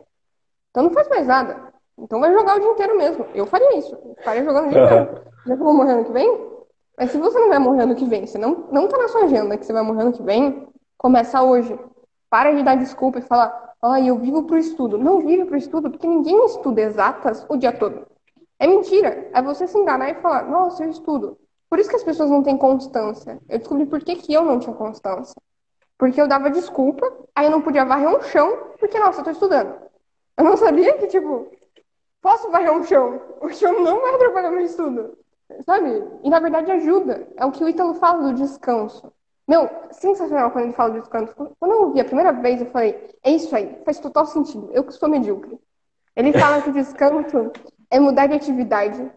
então 0.71 0.85
não 0.85 0.91
faz 0.91 1.09
mais 1.09 1.27
nada. 1.27 1.70
Então 2.01 2.21
vai 2.21 2.33
jogar 2.33 2.57
o 2.57 2.61
dia 2.61 2.71
inteiro 2.71 2.97
mesmo. 2.97 3.27
Eu 3.35 3.47
faria 3.47 3.79
isso. 3.79 3.95
Eu 3.95 4.17
faria 4.25 4.45
jogando 4.45 4.67
o 4.67 4.71
dia 4.71 4.85
inteiro. 4.85 5.23
Já 5.47 5.55
que 5.57 5.61
eu 5.61 5.65
vou 5.65 5.75
morrer 5.75 5.93
ano 5.93 6.05
que 6.05 6.13
vem? 6.13 6.51
Mas 6.99 7.11
se 7.11 7.19
você 7.19 7.39
não 7.39 7.49
vai 7.49 7.59
morrer 7.59 7.83
ano 7.83 7.95
que 7.95 8.05
vem, 8.05 8.27
você 8.27 8.39
não, 8.39 8.69
não 8.71 8.89
tá 8.89 8.99
na 8.99 9.09
sua 9.09 9.25
agenda 9.25 9.57
que 9.57 9.65
você 9.65 9.73
vai 9.73 9.83
morrer 9.83 10.03
ano 10.03 10.13
que 10.13 10.23
vem, 10.23 10.69
começa 10.99 11.43
hoje. 11.43 11.79
Para 12.29 12.53
de 12.53 12.63
dar 12.63 12.77
desculpa 12.77 13.19
e 13.19 13.23
falar, 13.23 13.75
ai, 13.83 14.09
eu 14.09 14.17
vivo 14.19 14.45
pro 14.45 14.59
estudo. 14.59 14.99
Não 14.99 15.21
vive 15.21 15.45
pro 15.45 15.57
estudo, 15.57 15.91
porque 15.91 16.07
ninguém 16.07 16.45
estuda 16.45 16.81
exatas 16.81 17.45
o 17.49 17.57
dia 17.57 17.73
todo. 17.73 18.07
É 18.59 18.67
mentira. 18.67 19.31
É 19.33 19.41
você 19.41 19.67
se 19.67 19.79
enganar 19.79 20.11
e 20.11 20.15
falar, 20.17 20.49
nossa, 20.49 20.85
eu 20.85 20.91
estudo. 20.91 21.39
Por 21.69 21.79
isso 21.79 21.89
que 21.89 21.97
as 21.97 22.05
pessoas 22.05 22.31
não 22.31 22.43
têm 22.43 22.59
constância. 22.59 23.39
Eu 23.49 23.59
descobri 23.59 23.87
por 23.87 24.01
que, 24.01 24.17
que 24.17 24.35
eu 24.35 24.45
não 24.45 24.59
tinha 24.59 24.75
constância. 24.75 25.35
Porque 25.97 26.21
eu 26.21 26.27
dava 26.27 26.51
desculpa, 26.51 27.11
aí 27.35 27.47
eu 27.47 27.51
não 27.51 27.63
podia 27.63 27.85
varrer 27.85 28.09
um 28.09 28.21
chão, 28.23 28.59
porque, 28.79 28.99
nossa, 28.99 29.21
eu 29.21 29.25
tô 29.25 29.31
estudando. 29.31 29.75
Eu 30.37 30.45
não 30.45 30.57
sabia 30.57 30.97
que, 30.99 31.07
tipo, 31.07 31.49
Posso 32.21 32.51
varrer 32.51 32.73
um 32.73 32.85
chão? 32.85 33.21
O 33.41 33.49
chão 33.51 33.83
não 33.83 34.01
vai 34.01 34.15
atrapalhar 34.15 34.51
meu 34.51 34.65
estudo. 34.65 35.19
Sabe? 35.65 36.05
E 36.23 36.31
na 36.31 36.39
verdade 36.41 36.71
ajuda. 36.71 37.27
É 37.37 37.45
o 37.45 37.51
que 37.51 37.65
o 37.65 37.69
Ítalo 37.69 37.95
fala 37.95 38.23
do 38.23 38.35
descanso. 38.35 39.13
Meu, 39.49 39.69
sensacional 39.91 40.51
quando 40.51 40.67
ele 40.67 40.75
fala 40.75 40.91
do 40.91 41.01
descanso. 41.01 41.35
Quando 41.59 41.73
eu 41.73 41.83
ouvi 41.83 42.01
a 42.01 42.05
primeira 42.05 42.33
vez, 42.33 42.61
eu 42.61 42.67
falei, 42.71 43.11
é 43.23 43.33
isso 43.33 43.55
aí, 43.57 43.81
faz 43.85 43.99
total 43.99 44.27
sentido. 44.27 44.71
Eu 44.73 44.85
que 44.85 44.93
sou 44.93 45.09
medíocre. 45.09 45.59
Ele 46.15 46.33
fala 46.33 46.63
que 46.63 46.71
descanso 46.71 47.51
é 47.91 47.99
mudar 47.99 48.27
de 48.27 48.35
atividade. 48.35 49.11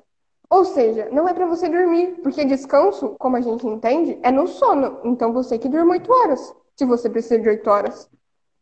Ou 0.49 0.65
seja, 0.65 1.09
não 1.11 1.27
é 1.27 1.33
para 1.33 1.45
você 1.45 1.67
dormir, 1.67 2.19
porque 2.23 2.45
descanso, 2.45 3.15
como 3.19 3.37
a 3.37 3.41
gente 3.41 3.65
entende, 3.67 4.19
é 4.23 4.31
no 4.31 4.47
sono. 4.47 4.99
Então 5.03 5.33
você 5.33 5.57
que 5.57 5.69
durma 5.69 5.93
8 5.93 6.11
horas, 6.11 6.55
se 6.75 6.85
você 6.85 7.09
precisa 7.09 7.39
de 7.39 7.49
8 7.49 7.69
horas. 7.69 8.09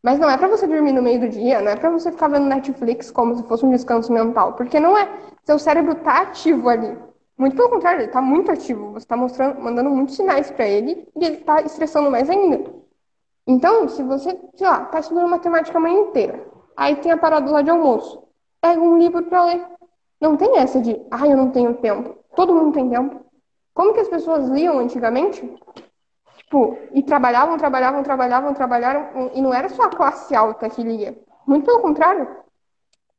Mas 0.04 0.18
não 0.20 0.30
é 0.30 0.38
para 0.38 0.48
você 0.48 0.66
dormir 0.66 0.94
no 0.94 1.02
meio 1.02 1.20
do 1.20 1.30
dia, 1.30 1.62
não 1.62 1.72
é 1.72 1.76
para 1.76 1.90
você 1.92 2.12
ficar 2.12 2.28
vendo 2.28 2.48
Netflix 2.48 3.12
como 3.12 3.36
se 3.36 3.44
fosse 3.44 3.66
um 3.66 3.72
descanso 3.72 4.12
mental, 4.12 4.54
porque 4.54 4.80
não 4.80 4.98
é. 4.98 5.08
Seu 5.44 5.60
cérebro 5.60 5.96
tá 5.96 6.22
ativo 6.22 6.70
ali. 6.70 6.98
Muito 7.38 7.56
pelo 7.56 7.70
contrário, 7.70 8.02
ele 8.02 8.12
tá 8.12 8.22
muito 8.22 8.52
ativo. 8.52 8.94
Você 8.94 9.06
tá 9.06 9.16
mostrando, 9.16 9.60
mandando 9.62 9.90
muitos 9.90 10.16
sinais 10.16 10.50
para 10.52 10.68
ele 10.68 11.08
e 11.16 11.26
ele 11.26 11.38
tá 11.38 11.62
estressando 11.62 12.10
mais 12.10 12.30
ainda. 12.30 12.72
Então, 13.46 13.88
se 13.90 14.04
você, 14.04 14.40
sei 14.56 14.68
lá, 14.68 14.86
tá 14.86 15.00
estudando 15.00 15.28
matemática 15.30 15.78
a 15.78 15.82
manhã 15.82 16.02
inteira, 16.02 16.46
aí 16.76 16.96
tem 16.96 17.12
a 17.12 17.18
parada 17.18 17.50
lá 17.50 17.62
de 17.62 17.70
almoço, 17.70 18.24
pega 18.60 18.80
um 18.80 18.98
livro 18.98 19.24
para 19.24 19.46
ler. 19.46 19.66
Não 20.20 20.38
tem 20.38 20.58
essa 20.58 20.80
de, 20.80 21.00
ah, 21.10 21.28
eu 21.28 21.36
não 21.36 21.50
tenho 21.50 21.74
tempo. 21.76 22.16
Todo 22.36 22.54
mundo 22.54 22.74
tem 22.74 22.90
tempo. 22.90 23.26
Como 23.74 23.94
que 23.94 24.00
as 24.00 24.08
pessoas 24.08 24.48
liam 24.50 24.78
antigamente? 24.80 25.42
Tipo, 26.52 26.78
e 26.92 27.02
trabalhavam, 27.02 27.58
trabalhavam, 27.58 28.04
trabalhavam, 28.04 28.54
trabalharam, 28.54 29.32
e 29.34 29.42
não 29.42 29.54
era 29.54 29.70
só 29.70 29.84
a 29.84 29.90
classe 29.90 30.36
alta 30.36 30.70
que 30.70 30.84
lia. 30.84 31.18
Muito 31.48 31.66
pelo 31.66 31.80
contrário. 31.80 32.28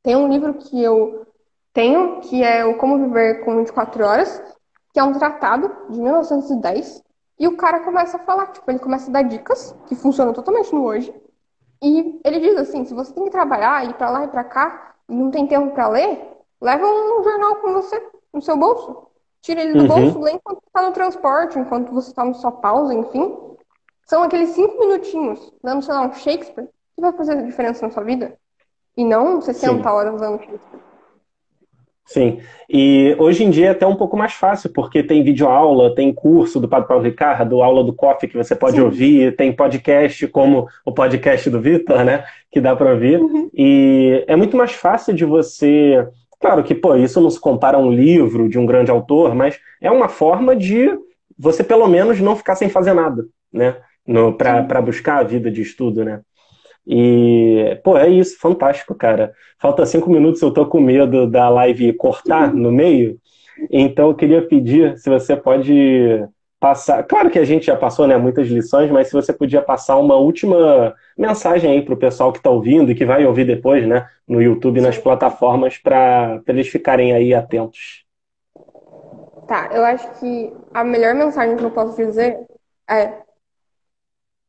Tem 0.03 0.15
um 0.15 0.27
livro 0.27 0.53
que 0.53 0.79
eu 0.79 1.25
tenho, 1.73 2.21
que 2.21 2.43
é 2.43 2.63
o 2.63 2.77
Como 2.77 2.99
Viver 2.99 3.43
com 3.43 3.57
24 3.57 4.05
Horas, 4.05 4.55
que 4.93 4.99
é 4.99 5.03
um 5.03 5.13
tratado 5.13 5.75
de 5.89 5.99
1910, 5.99 7.03
e 7.39 7.47
o 7.47 7.57
cara 7.57 7.79
começa 7.79 8.17
a 8.17 8.19
falar, 8.19 8.51
tipo, 8.51 8.69
ele 8.69 8.77
começa 8.77 9.09
a 9.09 9.13
dar 9.13 9.23
dicas, 9.23 9.75
que 9.87 9.95
funcionam 9.95 10.31
totalmente 10.31 10.71
no 10.71 10.85
hoje, 10.85 11.11
e 11.81 12.21
ele 12.23 12.39
diz 12.39 12.55
assim, 12.57 12.85
se 12.85 12.93
você 12.93 13.11
tem 13.15 13.23
que 13.23 13.31
trabalhar, 13.31 13.83
ir 13.83 13.95
para 13.95 14.11
lá 14.11 14.25
e 14.25 14.27
para 14.27 14.43
cá, 14.43 14.93
e 15.09 15.15
não 15.15 15.31
tem 15.31 15.47
tempo 15.47 15.73
para 15.73 15.87
ler, 15.87 16.37
leva 16.61 16.85
um 16.85 17.23
jornal 17.23 17.55
com 17.55 17.73
você, 17.73 17.99
no 18.31 18.43
seu 18.43 18.55
bolso. 18.55 19.07
Tira 19.43 19.61
ele 19.61 19.73
do 19.73 19.81
uhum. 19.81 19.87
bolso, 19.87 20.21
lê 20.21 20.31
enquanto 20.31 20.61
está 20.65 20.81
no 20.81 20.93
transporte, 20.93 21.59
enquanto 21.59 21.91
você 21.91 22.09
está 22.09 22.23
no 22.23 22.33
sua 22.33 22.51
pausa, 22.51 22.93
enfim. 22.93 23.35
São 24.05 24.23
aqueles 24.23 24.49
cinco 24.51 24.79
minutinhos, 24.79 25.53
dando, 25.61 25.83
sei 25.83 25.93
lá, 25.93 26.07
um 26.07 26.13
Shakespeare, 26.13 26.67
que 26.95 27.01
vai 27.01 27.11
fazer 27.11 27.43
diferença 27.43 27.85
na 27.85 27.91
sua 27.91 28.03
vida. 28.03 28.37
E 28.95 29.03
não 29.03 29.41
60 29.41 29.83
Sim. 29.83 29.87
horas 29.87 30.15
usando 30.15 30.39
Shakespeare. 30.39 30.79
Sim. 32.05 32.39
E 32.69 33.15
hoje 33.19 33.43
em 33.43 33.49
dia 33.49 33.67
é 33.67 33.69
até 33.71 33.85
um 33.85 33.95
pouco 33.95 34.15
mais 34.15 34.33
fácil, 34.33 34.71
porque 34.71 35.03
tem 35.03 35.23
videoaula, 35.23 35.93
tem 35.93 36.13
curso 36.13 36.59
do 36.59 36.67
Padre 36.67 36.87
Paulo 36.87 37.03
Ricardo, 37.03 37.61
aula 37.61 37.83
do 37.83 37.93
COF 37.93 38.27
que 38.27 38.37
você 38.37 38.55
pode 38.55 38.77
Sim. 38.77 38.83
ouvir, 38.83 39.35
tem 39.35 39.53
podcast 39.53 40.25
como 40.27 40.67
o 40.85 40.93
podcast 40.93 41.49
do 41.49 41.61
Vitor, 41.61 42.03
né? 42.05 42.25
Que 42.49 42.61
dá 42.61 42.75
para 42.75 42.91
ouvir. 42.91 43.19
Uhum. 43.19 43.49
E 43.53 44.23
é 44.25 44.35
muito 44.35 44.55
mais 44.55 44.71
fácil 44.71 45.13
de 45.13 45.25
você. 45.25 46.07
Claro 46.43 46.61
que, 46.61 46.75
pô, 46.75 46.93
isso 46.97 47.21
não 47.21 47.29
se 47.29 47.39
compara 47.39 47.77
a 47.77 47.79
um 47.79 47.89
livro 47.89 48.49
de 48.49 48.59
um 48.59 48.65
grande 48.65 48.91
autor, 48.91 49.33
mas 49.33 49.57
é 49.79 49.89
uma 49.89 50.09
forma 50.09 50.53
de 50.53 50.89
você, 51.39 51.63
pelo 51.63 51.87
menos, 51.87 52.19
não 52.19 52.35
ficar 52.35 52.55
sem 52.55 52.67
fazer 52.67 52.93
nada, 52.93 53.25
né? 53.51 53.77
Para 54.37 54.81
buscar 54.81 55.19
a 55.19 55.23
vida 55.23 55.49
de 55.49 55.61
estudo, 55.61 56.03
né? 56.03 56.19
E, 56.85 57.79
pô, 57.81 57.97
é 57.97 58.09
isso, 58.09 58.37
fantástico, 58.37 58.93
cara. 58.93 59.31
Falta 59.57 59.85
cinco 59.85 60.09
minutos, 60.09 60.41
eu 60.41 60.51
tô 60.51 60.65
com 60.65 60.81
medo 60.81 61.25
da 61.31 61.47
live 61.47 61.93
cortar 61.93 62.53
no 62.53 62.73
meio. 62.73 63.17
Então, 63.71 64.09
eu 64.09 64.13
queria 64.13 64.45
pedir 64.45 64.97
se 64.97 65.09
você 65.09 65.37
pode 65.37 66.27
passar. 66.63 67.03
Claro 67.03 67.29
que 67.29 67.37
a 67.37 67.43
gente 67.43 67.65
já 67.65 67.75
passou 67.75 68.07
né, 68.07 68.15
muitas 68.15 68.47
lições, 68.47 68.89
mas 68.89 69.07
se 69.07 69.13
você 69.13 69.33
podia 69.33 69.61
passar 69.61 69.97
uma 69.97 70.15
última 70.15 70.95
mensagem 71.17 71.69
aí 71.69 71.81
para 71.81 71.93
o 71.93 71.97
pessoal 71.97 72.31
que 72.31 72.37
está 72.37 72.49
ouvindo 72.49 72.89
e 72.89 72.95
que 72.95 73.03
vai 73.03 73.25
ouvir 73.25 73.43
depois, 73.43 73.85
né, 73.85 74.07
no 74.25 74.41
YouTube 74.41 74.77
e 74.77 74.81
nas 74.81 74.97
plataformas, 74.97 75.77
para 75.77 76.41
eles 76.47 76.69
ficarem 76.69 77.11
aí 77.11 77.33
atentos. 77.33 78.05
Tá, 79.45 79.71
eu 79.73 79.83
acho 79.83 80.09
que 80.21 80.53
a 80.73 80.85
melhor 80.85 81.13
mensagem 81.13 81.57
que 81.57 81.63
eu 81.65 81.69
posso 81.69 81.97
dizer 81.97 82.39
é: 82.89 83.11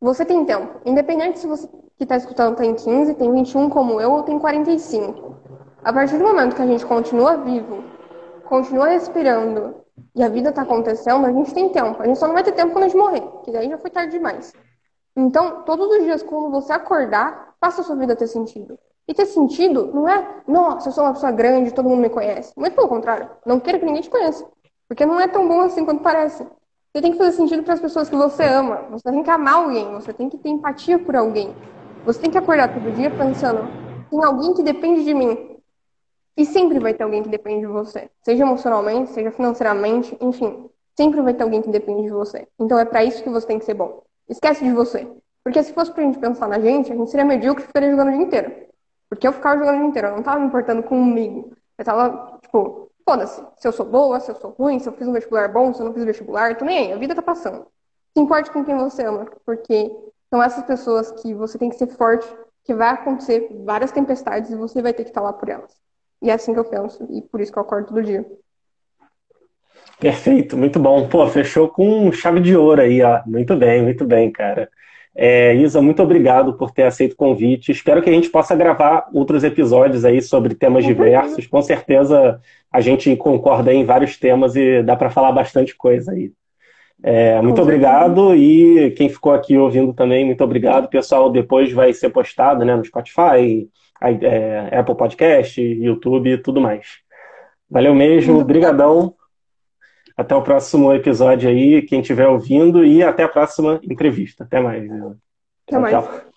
você 0.00 0.24
tem 0.24 0.44
tempo. 0.44 0.82
Independente 0.86 1.40
se 1.40 1.48
você 1.48 1.66
que 1.96 2.04
está 2.04 2.16
escutando 2.16 2.54
tem 2.54 2.76
15, 2.76 3.14
tem 3.16 3.32
21 3.32 3.68
como 3.68 4.00
eu 4.00 4.12
ou 4.12 4.22
tem 4.22 4.38
45. 4.38 5.36
A 5.82 5.92
partir 5.92 6.16
do 6.16 6.22
momento 6.22 6.54
que 6.54 6.62
a 6.62 6.66
gente 6.66 6.86
continua 6.86 7.38
vivo, 7.38 7.82
continua 8.44 8.88
respirando 8.88 9.74
e 10.14 10.22
a 10.22 10.28
vida 10.28 10.50
está 10.50 10.62
acontecendo, 10.62 11.26
a 11.26 11.32
gente 11.32 11.52
tem 11.52 11.68
tempo. 11.68 12.02
A 12.02 12.06
gente 12.06 12.18
só 12.18 12.26
não 12.26 12.34
vai 12.34 12.42
ter 12.42 12.52
tempo 12.52 12.72
quando 12.72 12.84
a 12.84 12.88
gente 12.88 12.96
morrer, 12.96 13.22
que 13.44 13.50
daí 13.50 13.68
já 13.68 13.78
foi 13.78 13.90
tarde 13.90 14.12
demais. 14.12 14.52
Então, 15.16 15.62
todos 15.62 15.88
os 15.88 16.04
dias, 16.04 16.22
quando 16.22 16.50
você 16.50 16.72
acordar, 16.72 17.54
faça 17.60 17.80
a 17.80 17.84
sua 17.84 17.96
vida 17.96 18.16
ter 18.16 18.26
sentido. 18.26 18.78
E 19.06 19.14
ter 19.14 19.26
sentido 19.26 19.90
não 19.92 20.08
é, 20.08 20.42
nossa, 20.46 20.88
eu 20.88 20.92
sou 20.92 21.04
uma 21.04 21.12
pessoa 21.12 21.30
grande, 21.30 21.72
todo 21.72 21.88
mundo 21.88 22.00
me 22.00 22.08
conhece. 22.08 22.52
Muito 22.56 22.74
pelo 22.74 22.88
contrário, 22.88 23.28
não 23.44 23.60
quero 23.60 23.78
que 23.78 23.84
ninguém 23.84 24.02
te 24.02 24.10
conheça. 24.10 24.46
Porque 24.88 25.04
não 25.06 25.20
é 25.20 25.28
tão 25.28 25.46
bom 25.46 25.60
assim 25.60 25.84
quanto 25.84 26.02
parece. 26.02 26.42
Você 26.42 27.02
tem 27.02 27.12
que 27.12 27.18
fazer 27.18 27.32
sentido 27.32 27.62
para 27.62 27.74
as 27.74 27.80
pessoas 27.80 28.08
que 28.08 28.16
você 28.16 28.44
ama. 28.44 28.82
Você 28.90 29.10
tem 29.10 29.22
que 29.22 29.30
amar 29.30 29.54
alguém, 29.54 29.92
você 29.94 30.12
tem 30.12 30.28
que 30.28 30.38
ter 30.38 30.48
empatia 30.48 30.98
por 30.98 31.16
alguém. 31.16 31.54
Você 32.06 32.20
tem 32.20 32.30
que 32.30 32.38
acordar 32.38 32.72
todo 32.72 32.94
dia 32.94 33.10
pensando: 33.10 33.68
tem 34.10 34.24
alguém 34.24 34.54
que 34.54 34.62
depende 34.62 35.04
de 35.04 35.14
mim. 35.14 35.53
E 36.36 36.44
sempre 36.44 36.80
vai 36.80 36.94
ter 36.94 37.04
alguém 37.04 37.22
que 37.22 37.28
depende 37.28 37.60
de 37.60 37.72
você. 37.72 38.10
Seja 38.22 38.42
emocionalmente, 38.42 39.10
seja 39.10 39.30
financeiramente, 39.30 40.16
enfim. 40.20 40.68
Sempre 40.96 41.20
vai 41.20 41.34
ter 41.34 41.42
alguém 41.42 41.62
que 41.62 41.70
depende 41.70 42.02
de 42.02 42.10
você. 42.10 42.48
Então 42.58 42.78
é 42.78 42.84
para 42.84 43.04
isso 43.04 43.22
que 43.22 43.30
você 43.30 43.46
tem 43.46 43.58
que 43.58 43.64
ser 43.64 43.74
bom. 43.74 44.02
Esquece 44.28 44.64
de 44.64 44.72
você. 44.72 45.06
Porque 45.44 45.62
se 45.62 45.72
fosse 45.72 45.92
pra 45.92 46.02
gente 46.02 46.18
pensar 46.18 46.48
na 46.48 46.58
gente, 46.58 46.92
a 46.92 46.96
gente 46.96 47.10
seria 47.10 47.24
medíocre 47.24 47.64
e 47.64 47.66
ficaria 47.66 47.90
jogando 47.90 48.08
o 48.08 48.12
dia 48.12 48.22
inteiro. 48.22 48.52
Porque 49.08 49.28
eu 49.28 49.32
ficava 49.32 49.58
jogando 49.58 49.76
o 49.76 49.78
dia 49.78 49.88
inteiro, 49.88 50.08
eu 50.08 50.16
não 50.16 50.22
tava 50.22 50.40
me 50.40 50.46
importando 50.46 50.82
comigo. 50.82 51.52
Eu 51.78 51.84
tava, 51.84 52.38
tipo, 52.42 52.90
foda-se. 53.04 53.44
Se 53.58 53.68
eu 53.68 53.72
sou 53.72 53.86
boa, 53.86 54.18
se 54.18 54.30
eu 54.30 54.34
sou 54.36 54.50
ruim, 54.50 54.78
se 54.78 54.88
eu 54.88 54.92
fiz 54.92 55.06
um 55.06 55.12
vestibular 55.12 55.52
bom, 55.52 55.72
se 55.72 55.80
eu 55.80 55.86
não 55.86 55.92
fiz 55.92 56.04
vestibular, 56.04 56.56
tô 56.56 56.64
nem 56.64 56.78
aí, 56.78 56.92
a 56.92 56.96
vida 56.96 57.14
tá 57.14 57.22
passando. 57.22 57.66
Se 58.12 58.20
importe 58.22 58.50
com 58.50 58.64
quem 58.64 58.76
você 58.76 59.04
ama, 59.04 59.26
porque 59.44 59.94
são 60.30 60.42
essas 60.42 60.64
pessoas 60.64 61.12
que 61.12 61.34
você 61.34 61.58
tem 61.58 61.68
que 61.68 61.76
ser 61.76 61.88
forte, 61.88 62.26
que 62.64 62.74
vai 62.74 62.88
acontecer 62.88 63.48
várias 63.64 63.92
tempestades 63.92 64.50
e 64.50 64.56
você 64.56 64.80
vai 64.80 64.94
ter 64.94 65.04
que 65.04 65.10
estar 65.10 65.20
lá 65.20 65.32
por 65.32 65.48
elas. 65.48 65.76
E 66.24 66.30
é 66.30 66.32
assim 66.32 66.54
que 66.54 66.58
eu 66.58 66.64
penso, 66.64 67.06
e 67.10 67.20
por 67.20 67.38
isso 67.38 67.52
que 67.52 67.58
eu 67.58 67.62
acordo 67.62 67.88
todo 67.88 68.02
dia. 68.02 68.24
Perfeito, 70.00 70.56
muito 70.56 70.80
bom. 70.80 71.06
Pô, 71.06 71.26
fechou 71.28 71.68
com 71.68 72.10
chave 72.10 72.40
de 72.40 72.56
ouro 72.56 72.80
aí, 72.80 73.02
ó. 73.02 73.20
Muito 73.26 73.54
bem, 73.54 73.82
muito 73.82 74.06
bem, 74.06 74.32
cara. 74.32 74.70
É, 75.14 75.54
Isa, 75.54 75.82
muito 75.82 76.02
obrigado 76.02 76.54
por 76.54 76.70
ter 76.70 76.84
aceito 76.84 77.12
o 77.12 77.16
convite. 77.16 77.70
Espero 77.70 78.00
que 78.00 78.08
a 78.08 78.12
gente 78.12 78.30
possa 78.30 78.56
gravar 78.56 79.06
outros 79.12 79.44
episódios 79.44 80.02
aí 80.02 80.22
sobre 80.22 80.54
temas 80.54 80.82
diversos. 80.84 81.46
Com 81.46 81.60
certeza 81.60 82.40
a 82.72 82.80
gente 82.80 83.14
concorda 83.16 83.72
em 83.72 83.84
vários 83.84 84.18
temas 84.18 84.56
e 84.56 84.82
dá 84.82 84.96
para 84.96 85.10
falar 85.10 85.30
bastante 85.30 85.76
coisa 85.76 86.12
aí. 86.12 86.32
É, 87.02 87.38
muito 87.42 87.60
obrigado 87.60 88.34
e 88.34 88.92
quem 88.92 89.10
ficou 89.10 89.34
aqui 89.34 89.58
ouvindo 89.58 89.92
também, 89.92 90.24
muito 90.24 90.42
obrigado. 90.42 90.88
Pessoal, 90.88 91.30
depois 91.30 91.70
vai 91.70 91.92
ser 91.92 92.08
postado 92.08 92.64
né, 92.64 92.74
no 92.74 92.84
Spotify, 92.84 93.68
é, 94.02 94.78
Apple 94.78 94.96
Podcast, 94.96 95.60
YouTube 95.60 96.30
e 96.30 96.38
tudo 96.38 96.60
mais. 96.60 96.98
Valeu 97.70 97.94
mesmo, 97.94 98.44
brigadão. 98.44 99.14
Até 100.16 100.34
o 100.34 100.42
próximo 100.42 100.92
episódio 100.92 101.48
aí, 101.48 101.82
quem 101.82 102.00
estiver 102.00 102.28
ouvindo, 102.28 102.84
e 102.84 103.02
até 103.02 103.24
a 103.24 103.28
próxima 103.28 103.80
entrevista. 103.82 104.44
Até 104.44 104.60
mais. 104.60 104.84
Até 105.66 105.78
mais. 105.78 105.92
Tchau. 105.92 106.33